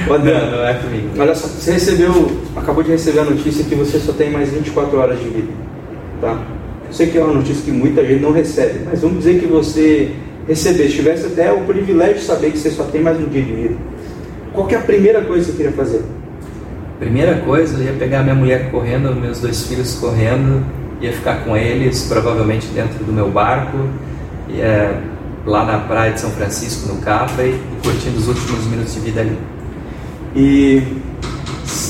não, 0.07 0.51
não 0.51 0.67
é 0.67 0.73
comigo. 0.73 1.09
Olha 1.17 1.35
só, 1.35 1.47
você 1.47 1.71
recebeu, 1.71 2.31
acabou 2.55 2.83
de 2.83 2.91
receber 2.91 3.19
a 3.19 3.23
notícia 3.23 3.63
que 3.63 3.75
você 3.75 3.97
só 3.97 4.11
tem 4.11 4.29
mais 4.29 4.49
24 4.49 4.97
horas 4.99 5.19
de 5.19 5.29
vida. 5.29 5.53
Tá? 6.21 6.37
Sei 6.95 7.07
que 7.07 7.17
é 7.17 7.21
uma 7.21 7.33
notícia 7.33 7.61
que 7.61 7.71
muita 7.71 8.05
gente 8.05 8.21
não 8.21 8.31
recebe, 8.31 8.79
mas 8.85 9.01
vamos 9.01 9.17
dizer 9.17 9.37
que 9.37 9.45
você 9.45 10.11
recebesse, 10.47 10.95
tivesse 10.95 11.25
até 11.25 11.51
o 11.51 11.65
privilégio 11.65 12.15
de 12.15 12.21
saber 12.21 12.51
que 12.51 12.57
você 12.57 12.71
só 12.71 12.85
tem 12.85 13.01
mais 13.01 13.19
um 13.19 13.25
dia 13.25 13.41
de 13.41 13.51
vida. 13.51 13.75
Qual 14.53 14.69
é 14.69 14.75
a 14.75 14.79
primeira 14.79 15.21
coisa 15.25 15.43
que 15.43 15.51
você 15.51 15.57
queria 15.57 15.73
fazer? 15.73 16.03
Primeira 16.97 17.39
coisa, 17.39 17.77
eu 17.77 17.83
ia 17.83 17.91
pegar 17.99 18.23
minha 18.23 18.33
mulher 18.33 18.71
correndo, 18.71 19.13
meus 19.13 19.41
dois 19.41 19.63
filhos 19.67 19.95
correndo, 19.95 20.63
ia 21.01 21.11
ficar 21.11 21.43
com 21.43 21.57
eles, 21.57 22.03
provavelmente 22.03 22.67
dentro 22.67 23.03
do 23.03 23.11
meu 23.11 23.29
barco, 23.29 23.77
ia 24.47 24.97
lá 25.45 25.65
na 25.65 25.79
praia 25.79 26.13
de 26.13 26.21
São 26.21 26.29
Francisco, 26.31 26.93
no 26.93 27.01
Capri, 27.01 27.49
e 27.49 27.83
curtindo 27.83 28.17
os 28.17 28.29
últimos 28.29 28.65
minutos 28.67 28.93
de 28.93 29.01
vida 29.01 29.19
ali. 29.19 29.37
E 30.33 30.81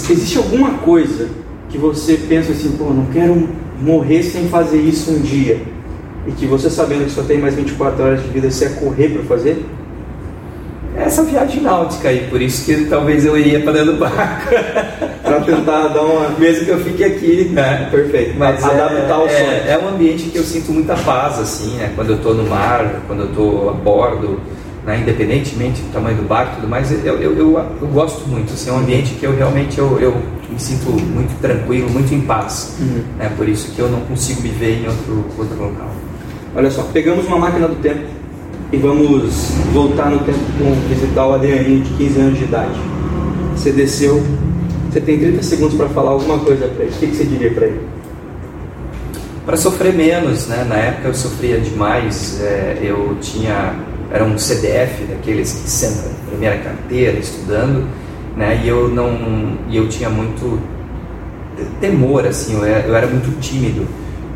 existe 0.09 0.39
alguma 0.39 0.79
coisa 0.79 1.29
que 1.69 1.77
você 1.77 2.17
pensa 2.27 2.53
assim, 2.53 2.71
pô, 2.71 2.85
não 2.85 3.05
quero 3.13 3.63
morrer 3.81 4.23
sem 4.23 4.47
fazer 4.47 4.77
isso 4.77 5.11
um 5.11 5.19
dia, 5.21 5.61
e 6.27 6.31
que 6.31 6.45
você 6.45 6.69
sabendo 6.69 7.05
que 7.05 7.11
só 7.11 7.23
tem 7.23 7.38
mais 7.38 7.55
24 7.55 8.03
horas 8.03 8.23
de 8.23 8.29
vida, 8.29 8.49
você 8.49 8.65
ia 8.65 8.71
correr 8.71 9.09
para 9.09 9.23
fazer? 9.23 9.65
Essa 10.97 11.23
viagem 11.23 11.61
náutica 11.61 12.07
aí, 12.07 12.27
por 12.29 12.41
isso 12.41 12.65
que 12.65 12.85
talvez 12.85 13.25
eu 13.25 13.38
iria 13.38 13.59
para 13.59 13.73
dentro 13.73 13.93
do 13.93 13.99
barco. 13.99 14.49
para 15.25 15.41
tentar 15.41 15.88
dar 15.89 16.01
uma. 16.03 16.29
Mesmo 16.39 16.65
que 16.65 16.71
eu 16.71 16.79
fique 16.79 17.03
aqui, 17.03 17.49
né? 17.51 17.89
Perfeito. 17.91 18.35
Mas 18.38 18.63
adaptar 18.63 19.19
o 19.19 19.25
é, 19.25 19.29
sonho. 19.29 19.51
É, 19.51 19.71
é 19.71 19.77
um 19.83 19.89
ambiente 19.89 20.29
que 20.29 20.38
eu 20.38 20.43
sinto 20.43 20.71
muita 20.71 20.95
paz, 20.95 21.39
assim, 21.39 21.75
né? 21.77 21.91
Quando 21.95 22.11
eu 22.11 22.15
estou 22.15 22.33
no 22.33 22.43
mar, 22.43 23.01
quando 23.07 23.21
eu 23.21 23.29
estou 23.29 23.69
a 23.69 23.73
bordo, 23.73 24.39
né? 24.85 24.99
independentemente 24.99 25.81
do 25.81 25.91
tamanho 25.91 26.17
do 26.17 26.23
barco 26.23 26.53
e 26.53 26.55
tudo 26.57 26.69
mais, 26.69 26.91
eu, 26.91 27.17
eu, 27.17 27.35
eu, 27.35 27.65
eu, 27.81 27.88
gosto 27.88 28.27
muito. 28.29 28.53
Assim, 28.53 28.69
é 28.69 28.73
um 28.73 28.77
ambiente 28.77 29.15
que 29.15 29.25
eu 29.25 29.35
realmente 29.35 29.77
eu, 29.77 29.99
eu 29.99 30.15
me 30.49 30.60
sinto 30.60 30.89
muito 30.91 31.39
tranquilo, 31.39 31.89
muito 31.89 32.13
em 32.13 32.21
paz. 32.21 32.75
Uhum. 32.79 33.03
É 33.19 33.29
por 33.29 33.47
isso 33.47 33.71
que 33.71 33.79
eu 33.79 33.89
não 33.89 34.01
consigo 34.01 34.41
me 34.41 34.49
ver 34.49 34.81
em 34.81 34.88
outro, 34.88 35.25
outro 35.38 35.58
local. 35.58 35.89
Olha 36.55 36.71
só, 36.71 36.84
pegamos 36.84 37.25
uma 37.25 37.38
máquina 37.38 37.67
do 37.67 37.75
tempo 37.75 38.05
e 38.71 38.77
vamos 38.77 39.51
voltar 39.73 40.10
no 40.10 40.19
tempo 40.19 40.39
com 40.58 40.73
visitar 40.88 41.27
o 41.27 41.34
Adrianinho 41.34 41.81
de 41.81 41.89
15 41.95 42.19
anos 42.19 42.38
de 42.39 42.43
idade. 42.45 42.79
Você 43.55 43.71
desceu, 43.71 44.23
você 44.91 45.01
tem 45.01 45.19
30 45.19 45.43
segundos 45.43 45.75
para 45.75 45.89
falar 45.89 46.12
alguma 46.12 46.39
coisa 46.39 46.67
para 46.67 46.86
ele. 46.86 46.93
O 46.93 46.99
que, 46.99 47.08
que 47.08 47.15
você 47.15 47.23
diria 47.25 47.51
para 47.51 47.67
ele? 47.67 47.81
Para 49.45 49.58
sofrer 49.58 49.93
menos, 49.93 50.47
né? 50.47 50.65
Na 50.67 50.75
época 50.75 51.10
eu 51.10 51.13
sofria 51.13 51.60
demais. 51.60 52.39
É, 52.41 52.79
eu 52.81 53.17
tinha 53.21 53.75
era 54.12 54.23
um 54.23 54.38
CDF 54.38 55.03
daqueles 55.05 55.51
que 55.51 55.69
sentam 55.69 56.12
na 56.12 56.29
primeira 56.29 56.58
carteira 56.60 57.19
estudando 57.19 57.86
né? 58.36 58.62
E 58.63 58.67
eu 58.67 58.89
não, 58.89 59.58
e 59.69 59.78
eu 59.78 59.88
tinha 59.88 60.10
muito 60.10 60.60
temor, 61.80 62.26
assim, 62.28 62.54
eu 62.54 62.65
era, 62.65 62.88
eu 62.88 62.95
era 62.95 63.08
muito 63.08 63.39
tímido, 63.39 63.88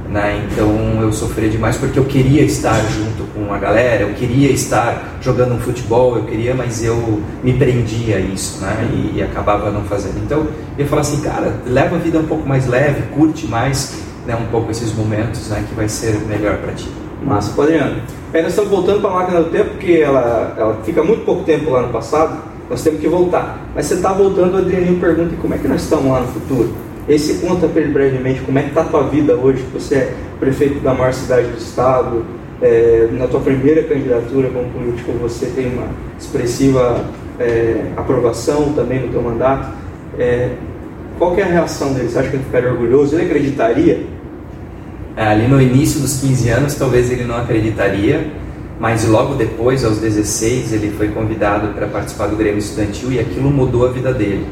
né? 0.10 0.48
Então 0.50 1.02
eu 1.02 1.12
sofria 1.12 1.50
demais 1.50 1.78
porque 1.78 2.00
eu 2.00 2.06
queria 2.06 2.42
estar 2.44 2.80
junto 2.90 3.24
com 3.34 3.54
a 3.54 3.58
galera, 3.58 4.04
eu 4.04 4.14
queria 4.14 4.52
estar 4.52 5.18
jogando 5.22 5.54
um 5.54 5.60
futebol, 5.60 6.18
eu 6.18 6.24
queria, 6.24 6.54
mas 6.54 6.84
eu 6.84 7.22
me 7.44 7.54
prendia 7.54 8.18
a 8.18 8.20
isso, 8.20 8.62
né? 8.62 8.90
E, 8.94 9.18
e 9.18 9.24
acabava 9.24 9.70
não 9.70 9.84
fazendo. 9.84 10.18
Então 10.24 10.48
eu 10.78 10.86
falava 10.86 11.08
assim, 11.08 11.22
cara, 11.22 11.54
leva 11.66 11.96
a 11.96 12.00
vida 12.00 12.20
um 12.20 12.26
pouco 12.26 12.48
mais 12.48 12.68
leve, 12.68 13.04
curte 13.14 13.48
mais, 13.48 14.02
né? 14.26 14.36
Um 14.36 14.50
pouco 14.50 14.72
esses 14.72 14.94
momentos, 14.94 15.50
né? 15.50 15.64
Que 15.68 15.76
vai 15.76 15.90
ser 15.90 16.14
melhor 16.22 16.58
para 16.58 16.74
ti. 16.74 16.90
Massa, 17.22 17.62
Adriano. 17.62 18.02
Aí 18.34 18.42
nós 18.42 18.52
estamos 18.52 18.70
voltando 18.70 19.02
para 19.02 19.10
a 19.10 19.14
máquina 19.14 19.42
do 19.42 19.50
tempo, 19.50 19.72
porque 19.72 19.92
ela, 19.92 20.56
ela 20.58 20.80
fica 20.86 21.04
muito 21.04 21.26
pouco 21.26 21.44
tempo 21.44 21.70
lá 21.70 21.82
no 21.82 21.90
passado 21.90 22.49
nós 22.70 22.84
temos 22.84 23.00
que 23.00 23.08
voltar. 23.08 23.68
Mas 23.76 23.88
você 23.88 23.96
está 23.96 24.14
voltando, 24.14 24.56
o 24.56 24.58
Adrianinho 24.58 25.00
pergunta, 25.00 25.36
como 25.42 25.54
é 25.54 25.58
que 25.58 25.68
nós 25.68 25.82
estamos 25.82 26.12
lá 26.12 26.22
no 26.22 26.28
futuro? 26.28 26.74
Esse 27.08 27.46
conta 27.46 27.68
para 27.68 27.82
ele 27.82 27.92
brevemente 27.92 28.42
como 28.42 28.60
é 28.60 28.64
que 28.64 28.70
está 28.70 28.82
a 28.82 28.86
tua 28.86 29.04
vida 29.04 29.36
hoje, 29.36 29.66
você 29.74 29.96
é 29.96 30.14
prefeito 30.40 30.80
da 30.80 30.94
maior 30.94 31.12
cidade 31.14 31.48
do 31.48 31.58
estado, 31.58 32.24
é, 32.62 33.08
na 33.14 33.28
tua 33.28 33.40
primeira 33.40 33.84
candidatura 33.84 34.50
como 34.50 34.70
político 34.70 35.12
você 35.14 35.48
tem 35.48 35.74
uma 35.74 35.88
expressiva 36.20 37.06
é, 37.40 37.86
aprovação 37.96 38.74
também 38.74 39.00
no 39.00 39.08
teu 39.08 39.22
mandato. 39.22 39.70
É, 40.18 40.52
qual 41.18 41.36
é 41.38 41.42
a 41.42 41.46
reação 41.46 41.94
dele? 41.94 42.10
Você 42.10 42.20
acha 42.20 42.30
que 42.30 42.36
ele 42.36 42.44
ficaria 42.44 42.72
orgulhoso? 42.72 43.16
Ele 43.16 43.26
acreditaria? 43.26 44.06
É, 45.16 45.26
ali 45.26 45.48
no 45.48 45.62
início 45.62 46.00
dos 46.00 46.22
15 46.22 46.50
anos, 46.50 46.76
talvez 46.76 47.12
ele 47.12 47.26
não 47.26 47.38
acreditaria, 47.38 48.28
mas 48.80 49.06
logo 49.06 49.36
depois, 49.36 49.84
aos 49.84 49.98
16, 49.98 50.72
ele 50.72 50.94
foi 50.98 51.10
convidado 51.10 51.74
para 51.74 51.86
participar 51.86 52.28
do 52.28 52.38
Grêmio 52.38 52.60
Estudantil 52.60 53.12
e 53.12 53.20
aquilo 53.20 53.52
mudou 53.52 53.86
a 53.86 53.92
vida 53.92 54.14
dele. 54.14 54.48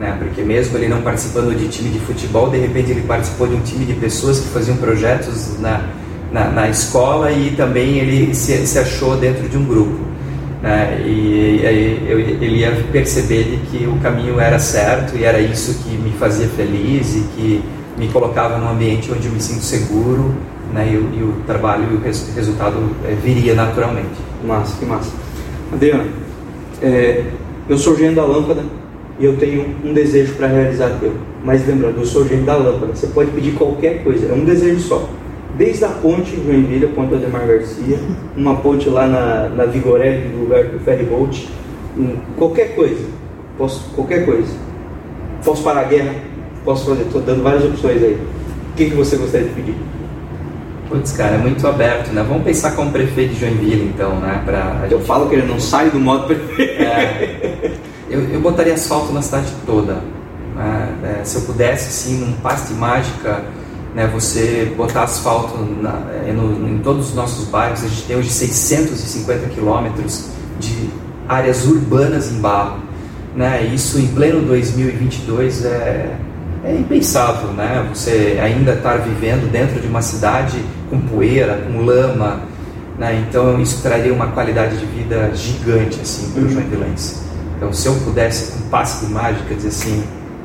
Né? 0.00 0.16
Porque 0.18 0.42
mesmo 0.42 0.76
ele 0.76 0.88
não 0.88 1.00
participando 1.00 1.56
de 1.56 1.68
time 1.68 1.88
de 1.90 2.00
futebol, 2.00 2.50
de 2.50 2.58
repente 2.58 2.90
ele 2.90 3.02
participou 3.02 3.46
de 3.46 3.54
um 3.54 3.60
time 3.60 3.84
de 3.84 3.92
pessoas 3.94 4.40
que 4.40 4.48
faziam 4.48 4.76
projetos 4.78 5.60
na, 5.60 5.84
na, 6.32 6.50
na 6.50 6.68
escola 6.68 7.30
e 7.30 7.52
também 7.52 7.98
ele 7.98 8.34
se, 8.34 8.66
se 8.66 8.78
achou 8.80 9.16
dentro 9.16 9.48
de 9.48 9.56
um 9.56 9.64
grupo. 9.64 10.08
Né? 10.60 11.00
E, 11.06 11.64
aí 11.64 12.38
ele 12.40 12.56
ia 12.56 12.72
perceber 12.90 13.60
que 13.70 13.86
o 13.86 13.96
caminho 14.00 14.40
era 14.40 14.58
certo 14.58 15.16
e 15.16 15.22
era 15.22 15.40
isso 15.40 15.84
que 15.84 15.96
me 15.96 16.10
fazia 16.18 16.48
feliz 16.48 17.14
e 17.14 17.20
que 17.36 17.64
me 17.96 18.08
colocava 18.08 18.58
num 18.58 18.68
ambiente 18.68 19.10
onde 19.12 19.28
eu 19.28 19.32
me 19.32 19.40
sinto 19.40 19.62
seguro 19.62 20.34
né, 20.72 20.88
e, 20.88 20.94
e 20.94 21.22
o 21.22 21.42
trabalho 21.46 21.86
e 21.90 21.96
o 21.96 22.00
res, 22.00 22.32
resultado 22.34 22.76
é, 23.04 23.14
viria 23.14 23.54
naturalmente. 23.54 24.28
Massa, 24.44 24.78
que 24.78 24.86
massa. 24.86 25.12
Adriano, 25.72 26.10
é, 26.82 27.24
eu 27.68 27.76
sou 27.76 27.96
gênio 27.96 28.14
da 28.14 28.24
lâmpada 28.24 28.62
e 29.18 29.24
eu 29.24 29.36
tenho 29.36 29.74
um 29.84 29.92
desejo 29.92 30.34
para 30.34 30.46
realizar 30.46 30.90
teu. 31.00 31.12
Mas 31.44 31.66
lembrando, 31.66 31.98
eu 31.98 32.06
sou 32.06 32.26
gênio 32.26 32.44
da 32.44 32.56
lâmpada, 32.56 32.94
você 32.94 33.08
pode 33.08 33.30
pedir 33.32 33.52
qualquer 33.52 34.02
coisa, 34.02 34.28
é 34.28 34.32
um 34.32 34.44
desejo 34.44 34.80
só. 34.80 35.08
Desde 35.56 35.84
a 35.84 35.88
ponte 35.88 36.36
em 36.36 36.44
Joinville, 36.44 36.86
a 36.86 36.88
ponte 36.88 37.14
Ademar 37.14 37.46
Garcia, 37.46 37.98
uma 38.36 38.56
ponte 38.56 38.88
lá 38.88 39.06
na, 39.06 39.48
na 39.48 39.64
Vigorelli, 39.64 40.28
no 40.28 40.44
lugar 40.44 40.64
do 40.64 40.78
ferry 40.80 41.04
boat, 41.04 41.48
qualquer 42.36 42.74
coisa, 42.76 43.04
posso, 43.56 43.90
qualquer 43.94 44.24
coisa. 44.24 44.52
Posso 45.44 45.62
parar 45.62 45.80
a 45.80 45.84
guerra, 45.84 46.14
posso 46.64 46.86
fazer, 46.86 47.02
estou 47.02 47.20
dando 47.22 47.42
várias 47.42 47.64
opções 47.64 48.02
aí. 48.02 48.18
O 48.72 48.76
que, 48.76 48.90
que 48.90 48.96
você 48.96 49.16
gostaria 49.16 49.48
de 49.48 49.54
pedir? 49.54 49.74
Putz, 50.88 51.12
cara, 51.12 51.34
é 51.34 51.38
muito 51.38 51.66
aberto, 51.66 52.10
né? 52.12 52.24
Vamos 52.26 52.44
pensar 52.44 52.72
como 52.72 52.90
prefeito 52.90 53.34
de 53.34 53.40
Joinville, 53.40 53.92
então, 53.94 54.16
né? 54.20 54.40
Pra 54.44 54.86
eu 54.90 55.00
falo 55.00 55.28
que 55.28 55.34
ele 55.34 55.46
não 55.46 55.60
sai 55.60 55.90
do 55.90 56.00
modo 56.00 56.26
prefeito. 56.26 56.82
É, 56.82 57.72
eu, 58.08 58.22
eu 58.30 58.40
botaria 58.40 58.72
asfalto 58.72 59.12
na 59.12 59.20
cidade 59.20 59.52
toda. 59.66 60.02
Né? 60.56 61.20
É, 61.20 61.24
se 61.24 61.36
eu 61.36 61.42
pudesse, 61.42 61.92
sim, 61.92 62.20
num 62.20 62.32
passe 62.40 62.72
de 62.72 62.80
mágica, 62.80 63.44
né, 63.94 64.06
você 64.12 64.72
botar 64.76 65.02
asfalto 65.02 65.58
na, 65.58 66.00
é, 66.26 66.32
no, 66.32 66.68
em 66.68 66.78
todos 66.78 67.10
os 67.10 67.14
nossos 67.14 67.48
bairros. 67.48 67.84
A 67.84 67.88
gente 67.88 68.04
tem 68.04 68.16
hoje 68.16 68.30
650 68.30 69.46
quilômetros 69.50 70.30
de 70.58 70.88
áreas 71.28 71.66
urbanas 71.66 72.32
em 72.32 72.40
barro. 72.40 72.78
Né? 73.36 73.70
Isso 73.74 73.98
em 73.98 74.06
pleno 74.06 74.40
2022 74.40 75.66
é 75.66 76.16
é 76.64 76.74
impensável, 76.74 77.50
né? 77.52 77.88
Você 77.94 78.38
ainda 78.42 78.72
estar 78.74 78.98
vivendo 78.98 79.50
dentro 79.50 79.80
de 79.80 79.86
uma 79.86 80.02
cidade 80.02 80.62
com 80.90 81.00
poeira, 81.00 81.66
com 81.66 81.80
lama, 81.80 82.40
né? 82.98 83.24
Então 83.28 83.60
isso 83.60 83.82
traria 83.82 84.12
uma 84.12 84.28
qualidade 84.28 84.76
de 84.76 84.86
vida 84.86 85.30
gigante 85.34 86.00
assim 86.00 86.30
para 86.32 86.42
o 86.42 86.44
uhum. 86.44 86.50
Joinvilense. 86.50 87.22
Então 87.56 87.72
se 87.72 87.86
eu 87.86 87.94
pudesse 88.04 88.52
com 88.52 88.68
passe 88.68 89.06
de 89.06 89.12
mágica 89.12 89.54
dizer 89.54 89.68
assim, 89.68 90.04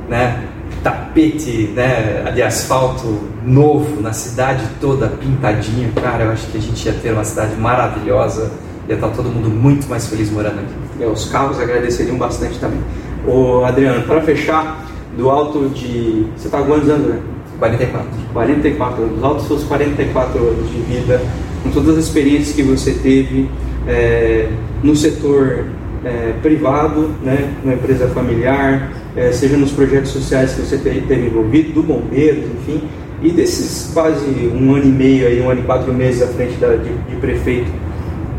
né? 0.10 0.48
Tapete, 0.84 1.72
né? 1.76 2.32
De 2.34 2.42
asfalto 2.42 3.20
novo 3.46 4.02
na 4.02 4.14
cidade 4.14 4.64
toda 4.82 5.08
pintadinho, 5.08 5.92
cara, 5.94 6.26
eu 6.26 6.32
acho 6.32 6.48
que 6.48 6.58
a 6.58 6.62
gente 6.62 6.86
ia 6.86 6.94
ter 6.94 7.12
uma 7.12 7.24
cidade 7.24 7.56
maravilhosa 7.56 8.52
ia 8.88 8.96
estar 8.96 9.10
todo 9.10 9.30
mundo 9.30 9.50
muito 9.50 9.88
mais 9.88 10.08
feliz 10.08 10.30
morando 10.30 10.60
aqui. 10.60 11.04
É, 11.04 11.08
os 11.08 11.26
carros 11.30 11.60
agradeceriam 11.60 12.18
bastante 12.18 12.60
também. 12.60 12.80
Ô 13.26 13.64
Adriano, 13.64 14.04
para 14.04 14.22
fechar, 14.22 14.86
do 15.18 15.30
alto 15.30 15.70
de. 15.70 16.28
Você 16.36 16.48
está 16.48 16.62
quantos 16.62 16.90
anos, 16.90 17.08
né? 17.08 17.20
44. 17.60 18.10
44 18.34 19.04
anos. 19.04 19.16
Dos 19.16 19.24
altos 19.24 19.48
seus 19.48 19.64
44 19.64 20.40
anos 20.40 20.70
de 20.70 20.78
vida, 20.82 21.22
com 21.64 21.72
todas 21.72 21.98
as 21.98 22.06
experiências 22.06 22.56
que 22.56 22.64
você 22.64 22.92
teve 22.94 23.50
é, 23.88 24.50
no 24.82 24.96
setor 24.96 25.66
é, 26.04 26.34
privado, 26.42 27.10
né, 27.24 27.54
na 27.64 27.74
empresa 27.74 28.08
familiar, 28.10 28.92
é, 29.16 29.32
seja 29.32 29.58
nos 29.58 29.72
projetos 29.72 30.12
sociais 30.12 30.54
que 30.54 30.62
você 30.62 30.78
teve 30.78 31.28
envolvido, 31.28 31.74
do 31.74 31.84
bombeiros, 31.84 32.46
enfim, 32.46 32.82
e 33.22 33.32
desses 33.32 33.92
quase 33.94 34.26
um 34.54 34.76
ano 34.76 34.86
e 34.86 34.90
meio, 34.90 35.28
aí, 35.28 35.42
um 35.42 35.50
ano 35.50 35.62
e 35.62 35.64
quatro 35.64 35.94
meses 35.94 36.22
à 36.22 36.28
frente 36.28 36.56
da, 36.56 36.76
de, 36.76 36.94
de 37.10 37.16
prefeito, 37.18 37.72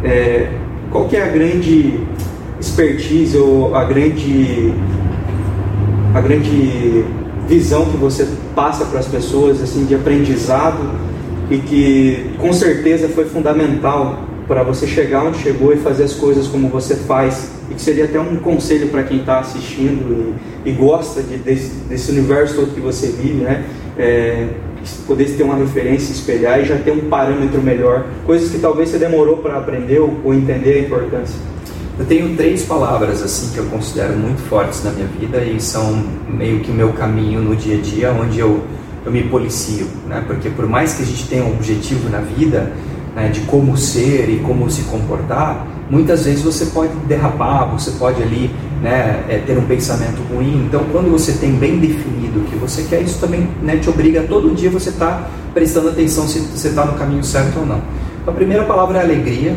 é, 0.02 0.48
qual 0.90 1.08
que 1.08 1.16
é 1.16 1.22
a 1.22 1.28
grande 1.28 2.00
expertise 2.60 3.36
ou 3.36 3.74
a 3.74 3.84
grande 3.84 4.72
a 6.14 6.20
grande 6.20 7.04
visão 7.48 7.86
que 7.86 7.96
você 7.96 8.28
passa 8.54 8.84
para 8.84 9.00
as 9.00 9.06
pessoas 9.06 9.60
assim 9.62 9.84
de 9.84 9.94
aprendizado 9.94 10.90
e 11.50 11.58
que 11.58 12.30
com 12.38 12.52
certeza 12.52 13.08
foi 13.08 13.24
fundamental 13.26 14.24
para 14.46 14.62
você 14.62 14.86
chegar 14.86 15.24
onde 15.24 15.38
chegou 15.38 15.72
e 15.72 15.76
fazer 15.76 16.04
as 16.04 16.14
coisas 16.14 16.46
como 16.46 16.68
você 16.68 16.94
faz 16.94 17.50
e 17.70 17.74
que 17.74 17.80
seria 17.80 18.04
até 18.04 18.20
um 18.20 18.36
conselho 18.36 18.88
para 18.88 19.02
quem 19.02 19.20
está 19.20 19.40
assistindo 19.40 20.34
e, 20.64 20.70
e 20.70 20.72
gosta 20.72 21.22
de, 21.22 21.38
desse, 21.38 21.70
desse, 21.88 22.10
universo 22.12 22.54
todo 22.56 22.74
que 22.74 22.80
você 22.80 23.08
vive, 23.08 23.42
né? 23.42 23.64
É, 23.98 24.48
poder 25.06 25.24
ter 25.30 25.42
uma 25.42 25.56
referência, 25.56 26.12
espelhar 26.12 26.60
e 26.60 26.64
já 26.64 26.76
ter 26.76 26.90
um 26.90 27.08
parâmetro 27.08 27.62
melhor, 27.62 28.06
coisas 28.26 28.50
que 28.50 28.58
talvez 28.58 28.90
você 28.90 28.98
demorou 28.98 29.38
para 29.38 29.56
aprender 29.56 29.98
ou, 29.98 30.14
ou 30.22 30.34
entender 30.34 30.74
a 30.74 30.78
importância. 30.80 31.53
Eu 31.96 32.04
tenho 32.06 32.36
três 32.36 32.64
palavras 32.64 33.22
assim 33.22 33.52
que 33.52 33.58
eu 33.58 33.66
considero 33.66 34.16
muito 34.16 34.42
fortes 34.48 34.82
na 34.82 34.90
minha 34.90 35.06
vida 35.06 35.38
e 35.44 35.60
são 35.60 36.02
meio 36.28 36.58
que 36.58 36.72
o 36.72 36.74
meu 36.74 36.92
caminho 36.92 37.40
no 37.40 37.54
dia 37.54 37.76
a 37.76 37.80
dia, 37.80 38.12
onde 38.12 38.40
eu, 38.40 38.64
eu 39.06 39.12
me 39.12 39.22
policio, 39.22 39.86
né? 40.08 40.24
Porque 40.26 40.50
por 40.50 40.66
mais 40.66 40.94
que 40.94 41.04
a 41.04 41.06
gente 41.06 41.28
tenha 41.28 41.44
um 41.44 41.52
objetivo 41.52 42.10
na 42.10 42.18
vida, 42.18 42.72
né, 43.14 43.28
de 43.28 43.42
como 43.42 43.76
ser 43.76 44.28
e 44.28 44.40
como 44.40 44.68
se 44.68 44.82
comportar, 44.82 45.68
muitas 45.88 46.24
vezes 46.24 46.42
você 46.42 46.66
pode 46.66 46.92
derrapar, 47.06 47.70
você 47.70 47.92
pode 47.92 48.20
ali 48.20 48.50
né, 48.82 49.24
é, 49.28 49.38
ter 49.38 49.56
um 49.56 49.64
pensamento 49.64 50.20
ruim. 50.34 50.66
Então, 50.66 50.84
quando 50.90 51.10
você 51.12 51.32
tem 51.32 51.52
bem 51.52 51.78
definido 51.78 52.40
o 52.40 52.44
que 52.44 52.56
você 52.56 52.82
quer, 52.82 53.02
isso 53.02 53.20
também 53.20 53.48
né, 53.62 53.76
te 53.76 53.88
obriga 53.88 54.22
todo 54.22 54.52
dia 54.52 54.68
você 54.68 54.90
estar 54.90 55.06
tá 55.06 55.30
prestando 55.54 55.90
atenção 55.90 56.26
se 56.26 56.40
você 56.40 56.68
está 56.68 56.84
no 56.84 56.94
caminho 56.94 57.22
certo 57.22 57.60
ou 57.60 57.66
não. 57.66 57.80
Então, 58.20 58.34
a 58.34 58.36
primeira 58.36 58.64
palavra 58.64 58.98
é 58.98 59.02
alegria. 59.02 59.54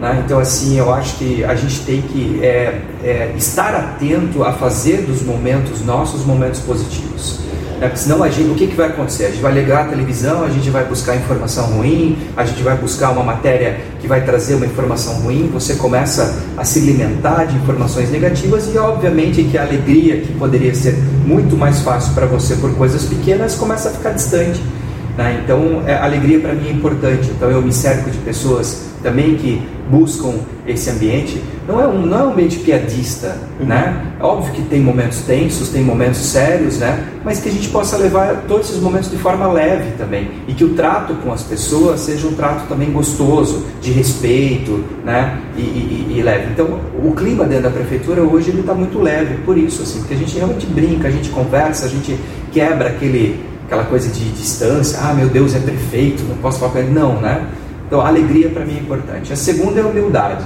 Né? 0.00 0.22
Então, 0.24 0.38
assim, 0.38 0.78
eu 0.78 0.92
acho 0.92 1.16
que 1.16 1.44
a 1.44 1.54
gente 1.54 1.80
tem 1.80 2.00
que 2.00 2.40
é, 2.42 2.80
é, 3.04 3.34
estar 3.36 3.74
atento 3.74 4.42
a 4.42 4.52
fazer 4.52 5.02
dos 5.02 5.22
momentos 5.22 5.84
nossos 5.84 6.24
momentos 6.24 6.60
positivos. 6.60 7.40
Né? 7.78 7.86
Porque 7.86 7.98
senão 7.98 8.22
a 8.22 8.30
gente, 8.30 8.50
o 8.50 8.54
que, 8.54 8.66
que 8.66 8.74
vai 8.74 8.88
acontecer? 8.88 9.26
A 9.26 9.30
gente 9.30 9.42
vai 9.42 9.52
ligar 9.52 9.84
a 9.84 9.88
televisão, 9.88 10.42
a 10.42 10.48
gente 10.48 10.70
vai 10.70 10.84
buscar 10.86 11.16
informação 11.16 11.66
ruim, 11.66 12.16
a 12.34 12.46
gente 12.46 12.62
vai 12.62 12.78
buscar 12.78 13.10
uma 13.10 13.22
matéria 13.22 13.78
que 14.00 14.08
vai 14.08 14.24
trazer 14.24 14.54
uma 14.54 14.64
informação 14.64 15.14
ruim, 15.20 15.50
você 15.52 15.74
começa 15.74 16.34
a 16.56 16.64
se 16.64 16.78
alimentar 16.78 17.44
de 17.44 17.56
informações 17.56 18.10
negativas 18.10 18.70
e, 18.72 18.78
obviamente, 18.78 19.44
que 19.44 19.58
a 19.58 19.62
alegria 19.62 20.22
que 20.22 20.32
poderia 20.32 20.74
ser 20.74 20.94
muito 21.26 21.56
mais 21.56 21.82
fácil 21.82 22.14
para 22.14 22.24
você 22.24 22.54
por 22.56 22.74
coisas 22.74 23.04
pequenas 23.04 23.54
começa 23.54 23.90
a 23.90 23.92
ficar 23.92 24.12
distante. 24.12 24.62
Né? 25.18 25.42
Então, 25.44 25.82
é, 25.86 25.92
a 25.92 26.04
alegria 26.04 26.40
para 26.40 26.54
mim 26.54 26.68
é 26.68 26.72
importante. 26.72 27.30
Então, 27.36 27.50
eu 27.50 27.60
me 27.60 27.72
cerco 27.72 28.10
de 28.10 28.16
pessoas 28.18 28.89
também 29.02 29.36
que 29.36 29.60
buscam 29.90 30.34
esse 30.66 30.88
ambiente. 30.90 31.42
Não 31.66 31.80
é 31.80 31.86
um, 31.86 32.06
não 32.06 32.18
é 32.18 32.22
um 32.24 32.32
ambiente 32.32 32.58
piadista, 32.58 33.36
uhum. 33.58 33.66
né? 33.66 34.14
É 34.18 34.22
óbvio 34.22 34.52
que 34.52 34.62
tem 34.62 34.80
momentos 34.80 35.20
tensos, 35.22 35.68
tem 35.68 35.82
momentos 35.82 36.18
sérios, 36.18 36.78
né? 36.78 37.06
Mas 37.24 37.40
que 37.40 37.48
a 37.48 37.52
gente 37.52 37.68
possa 37.68 37.96
levar 37.96 38.44
todos 38.48 38.70
esses 38.70 38.80
momentos 38.80 39.10
de 39.10 39.16
forma 39.16 39.46
leve 39.52 39.92
também. 39.98 40.30
E 40.46 40.54
que 40.54 40.64
o 40.64 40.74
trato 40.74 41.14
com 41.14 41.32
as 41.32 41.42
pessoas 41.42 42.00
seja 42.00 42.26
um 42.26 42.34
trato 42.34 42.68
também 42.68 42.90
gostoso, 42.92 43.66
de 43.80 43.92
respeito, 43.92 44.84
né? 45.04 45.38
E, 45.56 45.60
e, 45.60 46.14
e 46.18 46.22
leve. 46.22 46.52
Então, 46.52 46.80
o 47.02 47.12
clima 47.12 47.44
dentro 47.44 47.64
da 47.64 47.70
prefeitura 47.70 48.22
hoje 48.22 48.50
ele 48.50 48.60
está 48.60 48.74
muito 48.74 49.00
leve, 49.00 49.38
por 49.44 49.56
isso, 49.56 49.82
assim, 49.82 50.00
porque 50.00 50.14
a 50.14 50.18
gente 50.18 50.36
realmente 50.36 50.66
brinca, 50.66 51.08
a 51.08 51.10
gente 51.10 51.30
conversa, 51.30 51.86
a 51.86 51.88
gente 51.88 52.18
quebra 52.52 52.88
aquele 52.88 53.50
aquela 53.70 53.84
coisa 53.84 54.08
de 54.08 54.28
distância, 54.30 54.98
ah, 55.00 55.14
meu 55.14 55.28
Deus, 55.28 55.54
é 55.54 55.60
prefeito, 55.60 56.24
não 56.24 56.36
posso 56.38 56.58
falar 56.58 56.72
com 56.72 56.78
ele. 56.78 56.90
Não, 56.90 57.20
né? 57.20 57.46
Então, 57.90 58.00
a 58.00 58.06
alegria 58.06 58.48
para 58.48 58.64
mim 58.64 58.76
é 58.76 58.78
importante. 58.78 59.32
A 59.32 59.36
segunda 59.36 59.80
é 59.80 59.82
a 59.82 59.86
humildade. 59.86 60.44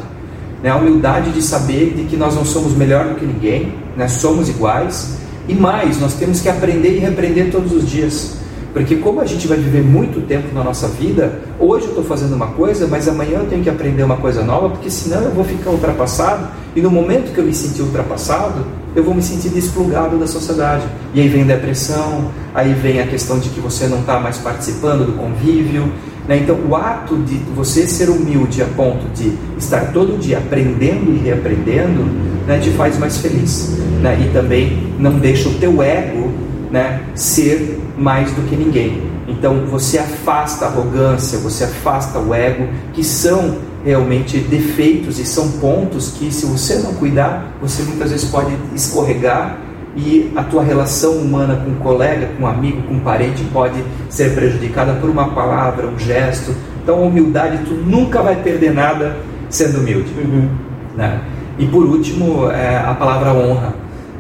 Né? 0.63 0.71
A 0.71 0.77
humildade 0.77 1.31
de 1.31 1.43
saber 1.43 1.93
de 1.95 2.05
que 2.05 2.17
nós 2.17 2.35
não 2.35 2.43
somos 2.43 2.75
melhor 2.75 3.07
do 3.07 3.17
que 3.17 3.27
ninguém, 3.27 3.75
né? 3.95 4.09
somos 4.09 4.49
iguais. 4.49 5.19
E 5.47 5.53
mais, 5.53 6.01
nós 6.01 6.15
temos 6.15 6.41
que 6.41 6.49
aprender 6.49 6.97
e 6.97 7.01
repreender 7.01 7.51
todos 7.51 7.71
os 7.71 7.87
dias. 7.87 8.39
Porque 8.73 8.97
como 8.97 9.21
a 9.21 9.27
gente 9.27 9.47
vai 9.47 9.59
viver 9.59 9.83
muito 9.83 10.27
tempo 10.27 10.55
na 10.55 10.65
nossa 10.65 10.89
vida, 10.89 11.39
hoje 11.61 11.85
eu 11.85 11.91
estou 11.91 12.05
fazendo 12.05 12.35
uma 12.35 12.47
coisa, 12.47 12.87
mas 12.87 13.07
amanhã 13.07 13.41
eu 13.41 13.47
tenho 13.47 13.63
que 13.63 13.69
aprender 13.69 14.03
uma 14.03 14.17
coisa 14.17 14.43
nova, 14.43 14.71
porque 14.71 14.89
senão 14.89 15.21
eu 15.21 15.31
vou 15.31 15.45
ficar 15.45 15.69
ultrapassado, 15.69 16.49
e 16.75 16.81
no 16.81 16.91
momento 16.91 17.31
que 17.35 17.39
eu 17.39 17.45
me 17.45 17.55
sentir 17.55 17.83
ultrapassado, 17.83 18.65
eu 18.97 19.05
vou 19.05 19.15
me 19.15 19.23
sentir 19.23 19.51
desplugado 19.51 20.17
da 20.17 20.27
sociedade. 20.27 20.87
E 21.13 21.21
aí 21.21 21.29
vem 21.29 21.45
depressão, 21.45 22.31
aí 22.55 22.73
vem 22.73 23.01
a 23.01 23.07
questão 23.07 23.39
de 23.39 23.51
que 23.51 23.61
você 23.61 23.87
não 23.87 24.01
está 24.01 24.19
mais 24.19 24.39
participando 24.39 25.05
do 25.05 25.13
convívio. 25.13 25.93
Né? 26.29 26.39
Então, 26.39 26.57
o 26.69 26.75
ato 26.75 27.17
de 27.17 27.37
você 27.55 27.87
ser 27.87 28.09
humilde 28.09 28.63
a 28.63 28.67
ponto 28.67 29.07
de 29.15 29.33
estar 29.59 29.93
todo 29.93 30.19
dia 30.19 30.39
aprendendo 30.39 31.13
e 31.13 31.19
reaprendendo, 31.19 32.05
né, 32.47 32.59
te 32.59 32.71
faz 32.71 32.99
mais 32.99 33.19
feliz. 33.19 33.79
Né? 34.01 34.27
E 34.27 34.33
também 34.33 34.95
não 34.99 35.19
deixa 35.19 35.49
o 35.49 35.55
teu 35.55 35.83
ego 35.83 36.31
né, 36.71 37.03
ser 37.15 37.81
mais 37.97 38.33
do 38.33 38.43
que 38.49 38.57
ninguém. 38.57 39.03
Então 39.27 39.65
você 39.67 39.99
afasta 39.99 40.67
a 40.67 40.69
arrogância, 40.69 41.39
você 41.39 41.65
afasta 41.65 42.19
o 42.19 42.35
ego, 42.35 42.69
que 42.93 43.03
são 43.03 43.59
realmente 43.85 44.39
defeitos 44.39 45.19
e 45.19 45.25
são 45.25 45.49
pontos 45.53 46.15
que, 46.19 46.33
se 46.33 46.47
você 46.47 46.77
não 46.77 46.95
cuidar, 46.95 47.55
você 47.61 47.83
muitas 47.83 48.11
vezes 48.11 48.29
pode 48.31 48.55
escorregar 48.75 49.59
e 49.97 50.33
a 50.35 50.43
tua 50.43 50.63
relação 50.63 51.13
humana 51.13 51.57
com 51.57 51.71
um 51.71 51.77
colega, 51.77 52.29
com 52.37 52.45
um 52.45 52.47
amigo, 52.47 52.83
com 52.83 52.95
um 52.95 53.01
parente 53.01 53.45
pode 53.53 53.83
ser 54.09 54.35
prejudicada 54.35 54.95
por 54.95 55.09
uma 55.09 55.29
palavra, 55.29 55.87
um 55.87 55.99
gesto. 55.99 56.55
Então, 56.83 56.99
a 56.99 57.03
humildade, 57.03 57.59
tu 57.65 57.75
nunca 57.75 58.21
vai 58.21 58.37
perder 58.37 58.73
nada 58.73 59.17
sendo 59.49 59.79
humilde. 59.79 60.11
Uhum. 60.19 60.49
Né? 60.97 61.21
E 61.59 61.67
por 61.67 61.85
último, 61.85 62.51
é 62.51 62.77
a 62.77 62.95
palavra 62.95 63.33
honra. 63.33 63.75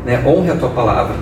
Né? 0.07 0.23
Honre 0.25 0.53
a 0.53 0.57
tua 0.57 0.71
palavra. 0.71 1.17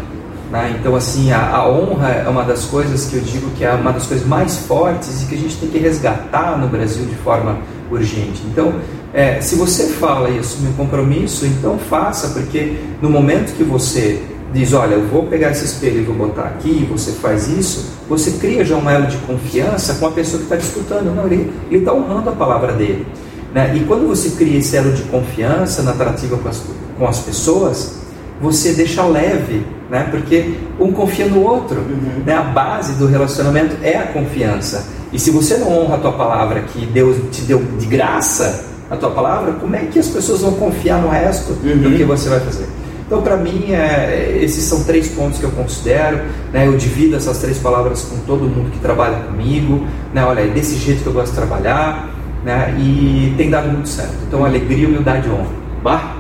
Né? 0.51 0.77
Então, 0.79 0.95
assim, 0.95 1.33
a, 1.33 1.57
a, 1.57 1.69
honra 1.69 2.11
é 2.11 2.29
uma 2.29 2.45
das 2.45 2.67
coisas 2.67 3.07
que 3.07 3.17
eu 3.17 3.23
digo 3.23 3.51
que 3.53 3.65
é 3.65 3.73
uma 3.73 3.93
das 3.93 4.07
coisas 4.07 4.27
mais 4.27 4.59
fortes 4.67 5.23
e 5.23 5.27
que 5.27 5.35
a 5.35 5.39
gente 5.39 5.57
tem 5.57 5.71
que 5.71 5.79
resgatar 5.79 6.59
no 6.59 6.69
Brasil 6.69 7.07
de 7.07 7.15
forma 7.17 7.57
urgente. 7.91 8.43
Então, 8.51 8.75
é, 9.15 9.41
se 9.41 9.55
você 9.57 9.89
fala 9.89 10.29
e 10.29 10.39
assume 10.39 10.69
um 10.69 10.73
compromisso, 10.75 11.47
então 11.47 11.79
faça, 11.79 12.29
porque 12.39 12.77
no 13.01 13.09
momento 13.09 13.55
que 13.57 13.65
você 13.65 14.23
diz, 14.53 14.73
olha, 14.73 14.95
eu 14.95 15.07
vou 15.09 15.25
pegar 15.25 15.51
esse 15.51 15.65
espelho 15.65 16.01
e 16.01 16.03
vou 16.03 16.15
botar 16.15 16.43
aqui, 16.43 16.87
você 16.91 17.13
faz 17.13 17.49
isso, 17.49 17.93
você 18.09 18.33
cria 18.33 18.65
já 18.65 18.77
um 18.77 18.89
elo 18.89 19.07
de 19.07 19.17
confiança 19.19 19.95
com 19.95 20.07
a 20.07 20.11
pessoa 20.11 20.39
que 20.39 20.45
está 20.45 20.57
disputando. 20.57 21.15
Não, 21.15 21.27
ele 21.27 21.51
está 21.71 21.93
honrando 21.93 22.31
a 22.31 22.33
palavra 22.33 22.73
dele. 22.73 23.07
Né? 23.55 23.75
E 23.77 23.81
quando 23.81 24.07
você 24.07 24.31
cria 24.31 24.59
esse 24.59 24.77
elo 24.77 24.93
de 24.93 25.03
confiança 25.05 25.83
na 25.83 25.93
tratativa 25.93 26.37
com 26.37 26.49
as, 26.49 26.63
com 26.99 27.07
as 27.07 27.19
pessoas, 27.21 27.95
você 28.41 28.73
deixa 28.73 29.05
leve, 29.05 29.65
né? 29.91 30.09
porque 30.11 30.55
um 30.79 30.93
confia 30.93 31.27
no 31.27 31.43
outro. 31.43 31.79
Uhum. 31.81 32.23
Né? 32.25 32.35
A 32.35 32.43
base 32.43 32.95
do 32.95 33.07
relacionamento 33.07 33.77
é 33.83 33.97
a 33.97 34.07
confiança. 34.07 34.87
E 35.13 35.19
se 35.19 35.31
você 35.31 35.59
não 35.59 35.71
honra 35.79 35.97
a 35.97 35.99
tua 35.99 36.13
palavra, 36.13 36.61
que 36.61 36.87
Deus 36.87 37.17
te 37.31 37.43
deu 37.43 37.63
de 37.79 37.87
graça 37.87 38.65
a 38.91 38.97
tua 38.97 39.11
palavra, 39.11 39.53
como 39.53 39.75
é 39.77 39.81
que 39.81 39.99
as 39.99 40.09
pessoas 40.09 40.41
vão 40.41 40.53
confiar 40.53 41.01
no 41.01 41.09
resto 41.09 41.53
uhum. 41.65 41.79
do 41.79 41.97
que 41.97 42.05
você 42.05 42.29
vai 42.29 42.41
fazer? 42.41 42.67
Então, 43.13 43.21
para 43.21 43.37
mim, 43.37 43.73
é, 43.73 44.39
esses 44.41 44.65
são 44.65 44.85
três 44.85 45.09
pontos 45.09 45.39
que 45.39 45.45
eu 45.45 45.51
considero. 45.51 46.23
Né? 46.51 46.67
Eu 46.67 46.79
divido 46.79 47.15
essas 47.15 47.37
três 47.37 47.59
palavras 47.59 48.05
com 48.05 48.17
todo 48.21 48.45
mundo 48.45 48.71
que 48.71 48.79
trabalha 48.79 49.19
comigo. 49.25 49.87
Né? 50.15 50.25
Olha, 50.25 50.41
é 50.41 50.47
desse 50.47 50.79
jeito 50.79 51.03
que 51.03 51.09
eu 51.09 51.13
gosto 51.13 51.33
de 51.33 51.37
trabalhar. 51.37 52.09
Né? 52.43 52.75
E 52.79 53.35
tem 53.37 53.51
dado 53.51 53.71
muito 53.71 53.91
certo. 53.91 54.15
Então, 54.27 54.43
alegria, 54.47 54.89
humildade 54.89 55.29
e 55.29 55.31
honra. 55.31 56.15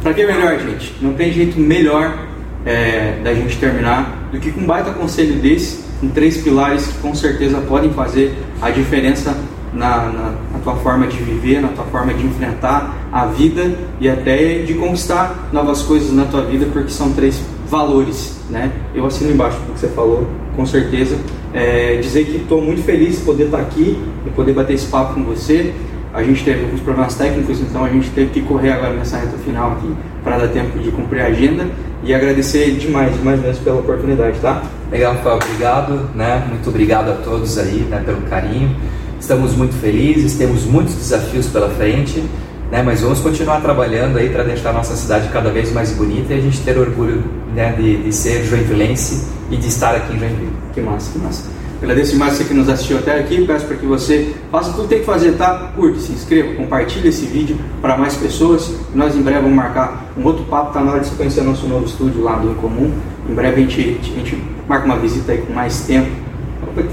Para 0.00 0.14
que 0.14 0.24
melhor, 0.24 0.60
gente? 0.60 0.94
Não 1.02 1.12
tem 1.14 1.32
jeito 1.32 1.58
melhor 1.58 2.16
é, 2.64 3.18
da 3.24 3.34
gente 3.34 3.58
terminar 3.58 4.28
do 4.30 4.38
que 4.38 4.52
com 4.52 4.60
um 4.60 4.66
baita 4.66 4.92
conselho 4.92 5.40
desse, 5.40 5.82
com 6.00 6.08
três 6.08 6.36
pilares 6.36 6.86
que 6.86 6.98
com 6.98 7.12
certeza 7.16 7.60
podem 7.62 7.92
fazer 7.92 8.32
a 8.62 8.70
diferença 8.70 9.36
na, 9.72 10.04
na, 10.04 10.34
na, 10.52 10.58
tua 10.62 10.76
forma 10.76 11.08
de 11.08 11.16
viver, 11.16 11.60
na 11.60 11.68
tua 11.68 11.84
forma 11.86 12.14
de 12.14 12.24
enfrentar 12.24 12.79
a 13.12 13.26
vida 13.26 13.72
e 14.00 14.08
até 14.08 14.58
de 14.60 14.74
conquistar 14.74 15.48
novas 15.52 15.82
coisas 15.82 16.12
na 16.12 16.24
tua 16.24 16.42
vida, 16.42 16.66
porque 16.72 16.90
são 16.90 17.12
três 17.12 17.42
valores, 17.68 18.40
né? 18.48 18.70
Eu 18.94 19.06
assino 19.06 19.32
embaixo 19.32 19.58
do 19.60 19.72
que 19.72 19.80
você 19.80 19.88
falou, 19.88 20.26
com 20.56 20.64
certeza. 20.66 21.16
É, 21.52 21.96
dizer 21.96 22.26
que 22.26 22.36
estou 22.36 22.62
muito 22.62 22.82
feliz 22.82 23.18
de 23.18 23.24
poder 23.24 23.44
estar 23.44 23.58
aqui 23.58 23.98
e 24.26 24.30
poder 24.30 24.52
bater 24.52 24.74
esse 24.74 24.86
papo 24.86 25.14
com 25.14 25.24
você. 25.24 25.72
A 26.12 26.22
gente 26.22 26.44
teve 26.44 26.64
alguns 26.64 26.80
problemas 26.80 27.14
técnicos, 27.14 27.60
então 27.60 27.84
a 27.84 27.88
gente 27.88 28.10
teve 28.10 28.30
que 28.30 28.42
correr 28.42 28.72
agora 28.72 28.94
nessa 28.94 29.16
reta 29.16 29.38
final 29.44 29.72
aqui 29.72 29.92
para 30.24 30.38
dar 30.38 30.48
tempo 30.48 30.78
de 30.78 30.90
cumprir 30.90 31.22
a 31.22 31.26
agenda 31.26 31.66
e 32.02 32.14
agradecer 32.14 32.72
demais, 32.72 33.14
demais 33.16 33.40
mesmo 33.40 33.62
pela 33.62 33.78
oportunidade, 33.78 34.38
tá? 34.40 34.62
Legal, 34.90 35.14
Rafael, 35.14 35.36
obrigado, 35.36 36.10
né? 36.14 36.44
Muito 36.48 36.68
obrigado 36.68 37.10
a 37.10 37.14
todos 37.14 37.58
aí, 37.58 37.86
né, 37.88 38.02
pelo 38.04 38.22
carinho. 38.22 38.74
Estamos 39.20 39.54
muito 39.54 39.74
felizes, 39.74 40.34
temos 40.34 40.64
muitos 40.64 40.94
desafios 40.94 41.46
pela 41.46 41.68
frente, 41.70 42.24
né? 42.70 42.82
Mas 42.82 43.00
vamos 43.00 43.20
continuar 43.20 43.60
trabalhando 43.60 44.18
aí 44.18 44.28
para 44.30 44.44
deixar 44.44 44.70
a 44.70 44.74
nossa 44.74 44.94
cidade 44.94 45.28
cada 45.28 45.50
vez 45.50 45.72
mais 45.72 45.92
bonita 45.92 46.32
e 46.32 46.38
a 46.38 46.40
gente 46.40 46.60
ter 46.60 46.78
orgulho 46.78 47.24
né, 47.54 47.72
de, 47.72 48.04
de 48.04 48.12
ser 48.12 48.44
joinvilense 48.44 49.26
e 49.50 49.56
de 49.56 49.68
estar 49.68 49.94
aqui 49.94 50.14
em 50.14 50.18
Joinville. 50.18 50.52
Que 50.72 50.80
massa, 50.80 51.12
que 51.12 51.18
massa. 51.18 51.60
Agradeço 51.82 52.12
demais 52.12 52.34
você 52.34 52.44
que 52.44 52.52
nos 52.52 52.68
assistiu 52.68 52.98
até 52.98 53.18
aqui. 53.18 53.46
Peço 53.46 53.64
para 53.66 53.76
que 53.76 53.86
você 53.86 54.34
faça 54.52 54.70
tudo 54.72 54.82
que 54.82 54.88
tem 54.90 54.98
que 55.00 55.06
fazer, 55.06 55.32
tá? 55.32 55.72
Curte, 55.74 55.98
se 55.98 56.12
inscreva, 56.12 56.54
compartilhe 56.54 57.08
esse 57.08 57.24
vídeo 57.24 57.56
para 57.80 57.96
mais 57.96 58.14
pessoas. 58.16 58.74
Nós 58.94 59.16
em 59.16 59.22
breve 59.22 59.40
vamos 59.40 59.56
marcar 59.56 60.04
um 60.16 60.24
outro 60.24 60.44
papo. 60.44 60.74
Tá 60.74 60.80
na 60.80 60.92
hora 60.92 61.00
de 61.00 61.08
você 61.08 61.16
conhecer 61.16 61.42
nosso 61.42 61.66
novo 61.66 61.86
estúdio 61.86 62.22
lá 62.22 62.36
do 62.36 62.50
Incomum. 62.50 62.92
Em 63.28 63.34
breve 63.34 63.62
a 63.62 63.66
gente, 63.66 63.98
a 63.98 64.18
gente 64.18 64.44
marca 64.68 64.84
uma 64.84 64.96
visita 64.96 65.32
aí 65.32 65.38
com 65.38 65.54
mais 65.54 65.80
tempo. 65.86 66.10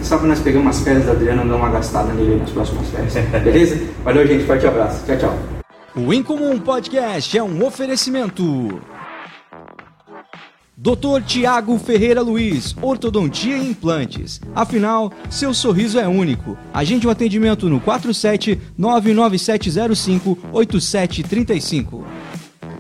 Só 0.02 0.18
para 0.18 0.30
nós 0.30 0.40
pegar 0.40 0.60
umas 0.60 0.80
férias 0.80 1.06
da 1.06 1.12
Adriana 1.12 1.44
e 1.44 1.50
dar 1.50 1.56
uma 1.56 1.70
gastada 1.70 2.14
nele 2.14 2.38
nas 2.38 2.50
próximas 2.50 2.88
férias. 2.88 3.14
Beleza? 3.44 3.78
Valeu, 4.06 4.26
gente. 4.26 4.46
Forte 4.46 4.66
abraço. 4.66 5.06
Tchau, 5.06 5.18
tchau. 5.18 5.57
O 5.98 6.14
Incomum 6.14 6.60
Podcast 6.60 7.36
é 7.36 7.42
um 7.42 7.66
oferecimento. 7.66 8.80
Dr. 10.78 11.24
Tiago 11.26 11.80
Ferreira 11.80 12.22
Luiz, 12.22 12.76
Ortodontia 12.80 13.58
e 13.58 13.72
Implantes. 13.72 14.40
Afinal, 14.54 15.12
seu 15.28 15.56
sorriso 15.56 16.00
é 16.00 16.08
único. 16.08 16.56
Agende 16.72 17.08
um 17.08 17.10
atendimento 17.10 17.68
no 17.68 17.80
47 17.80 18.62
99705 18.78 20.38
8735. 20.54 22.06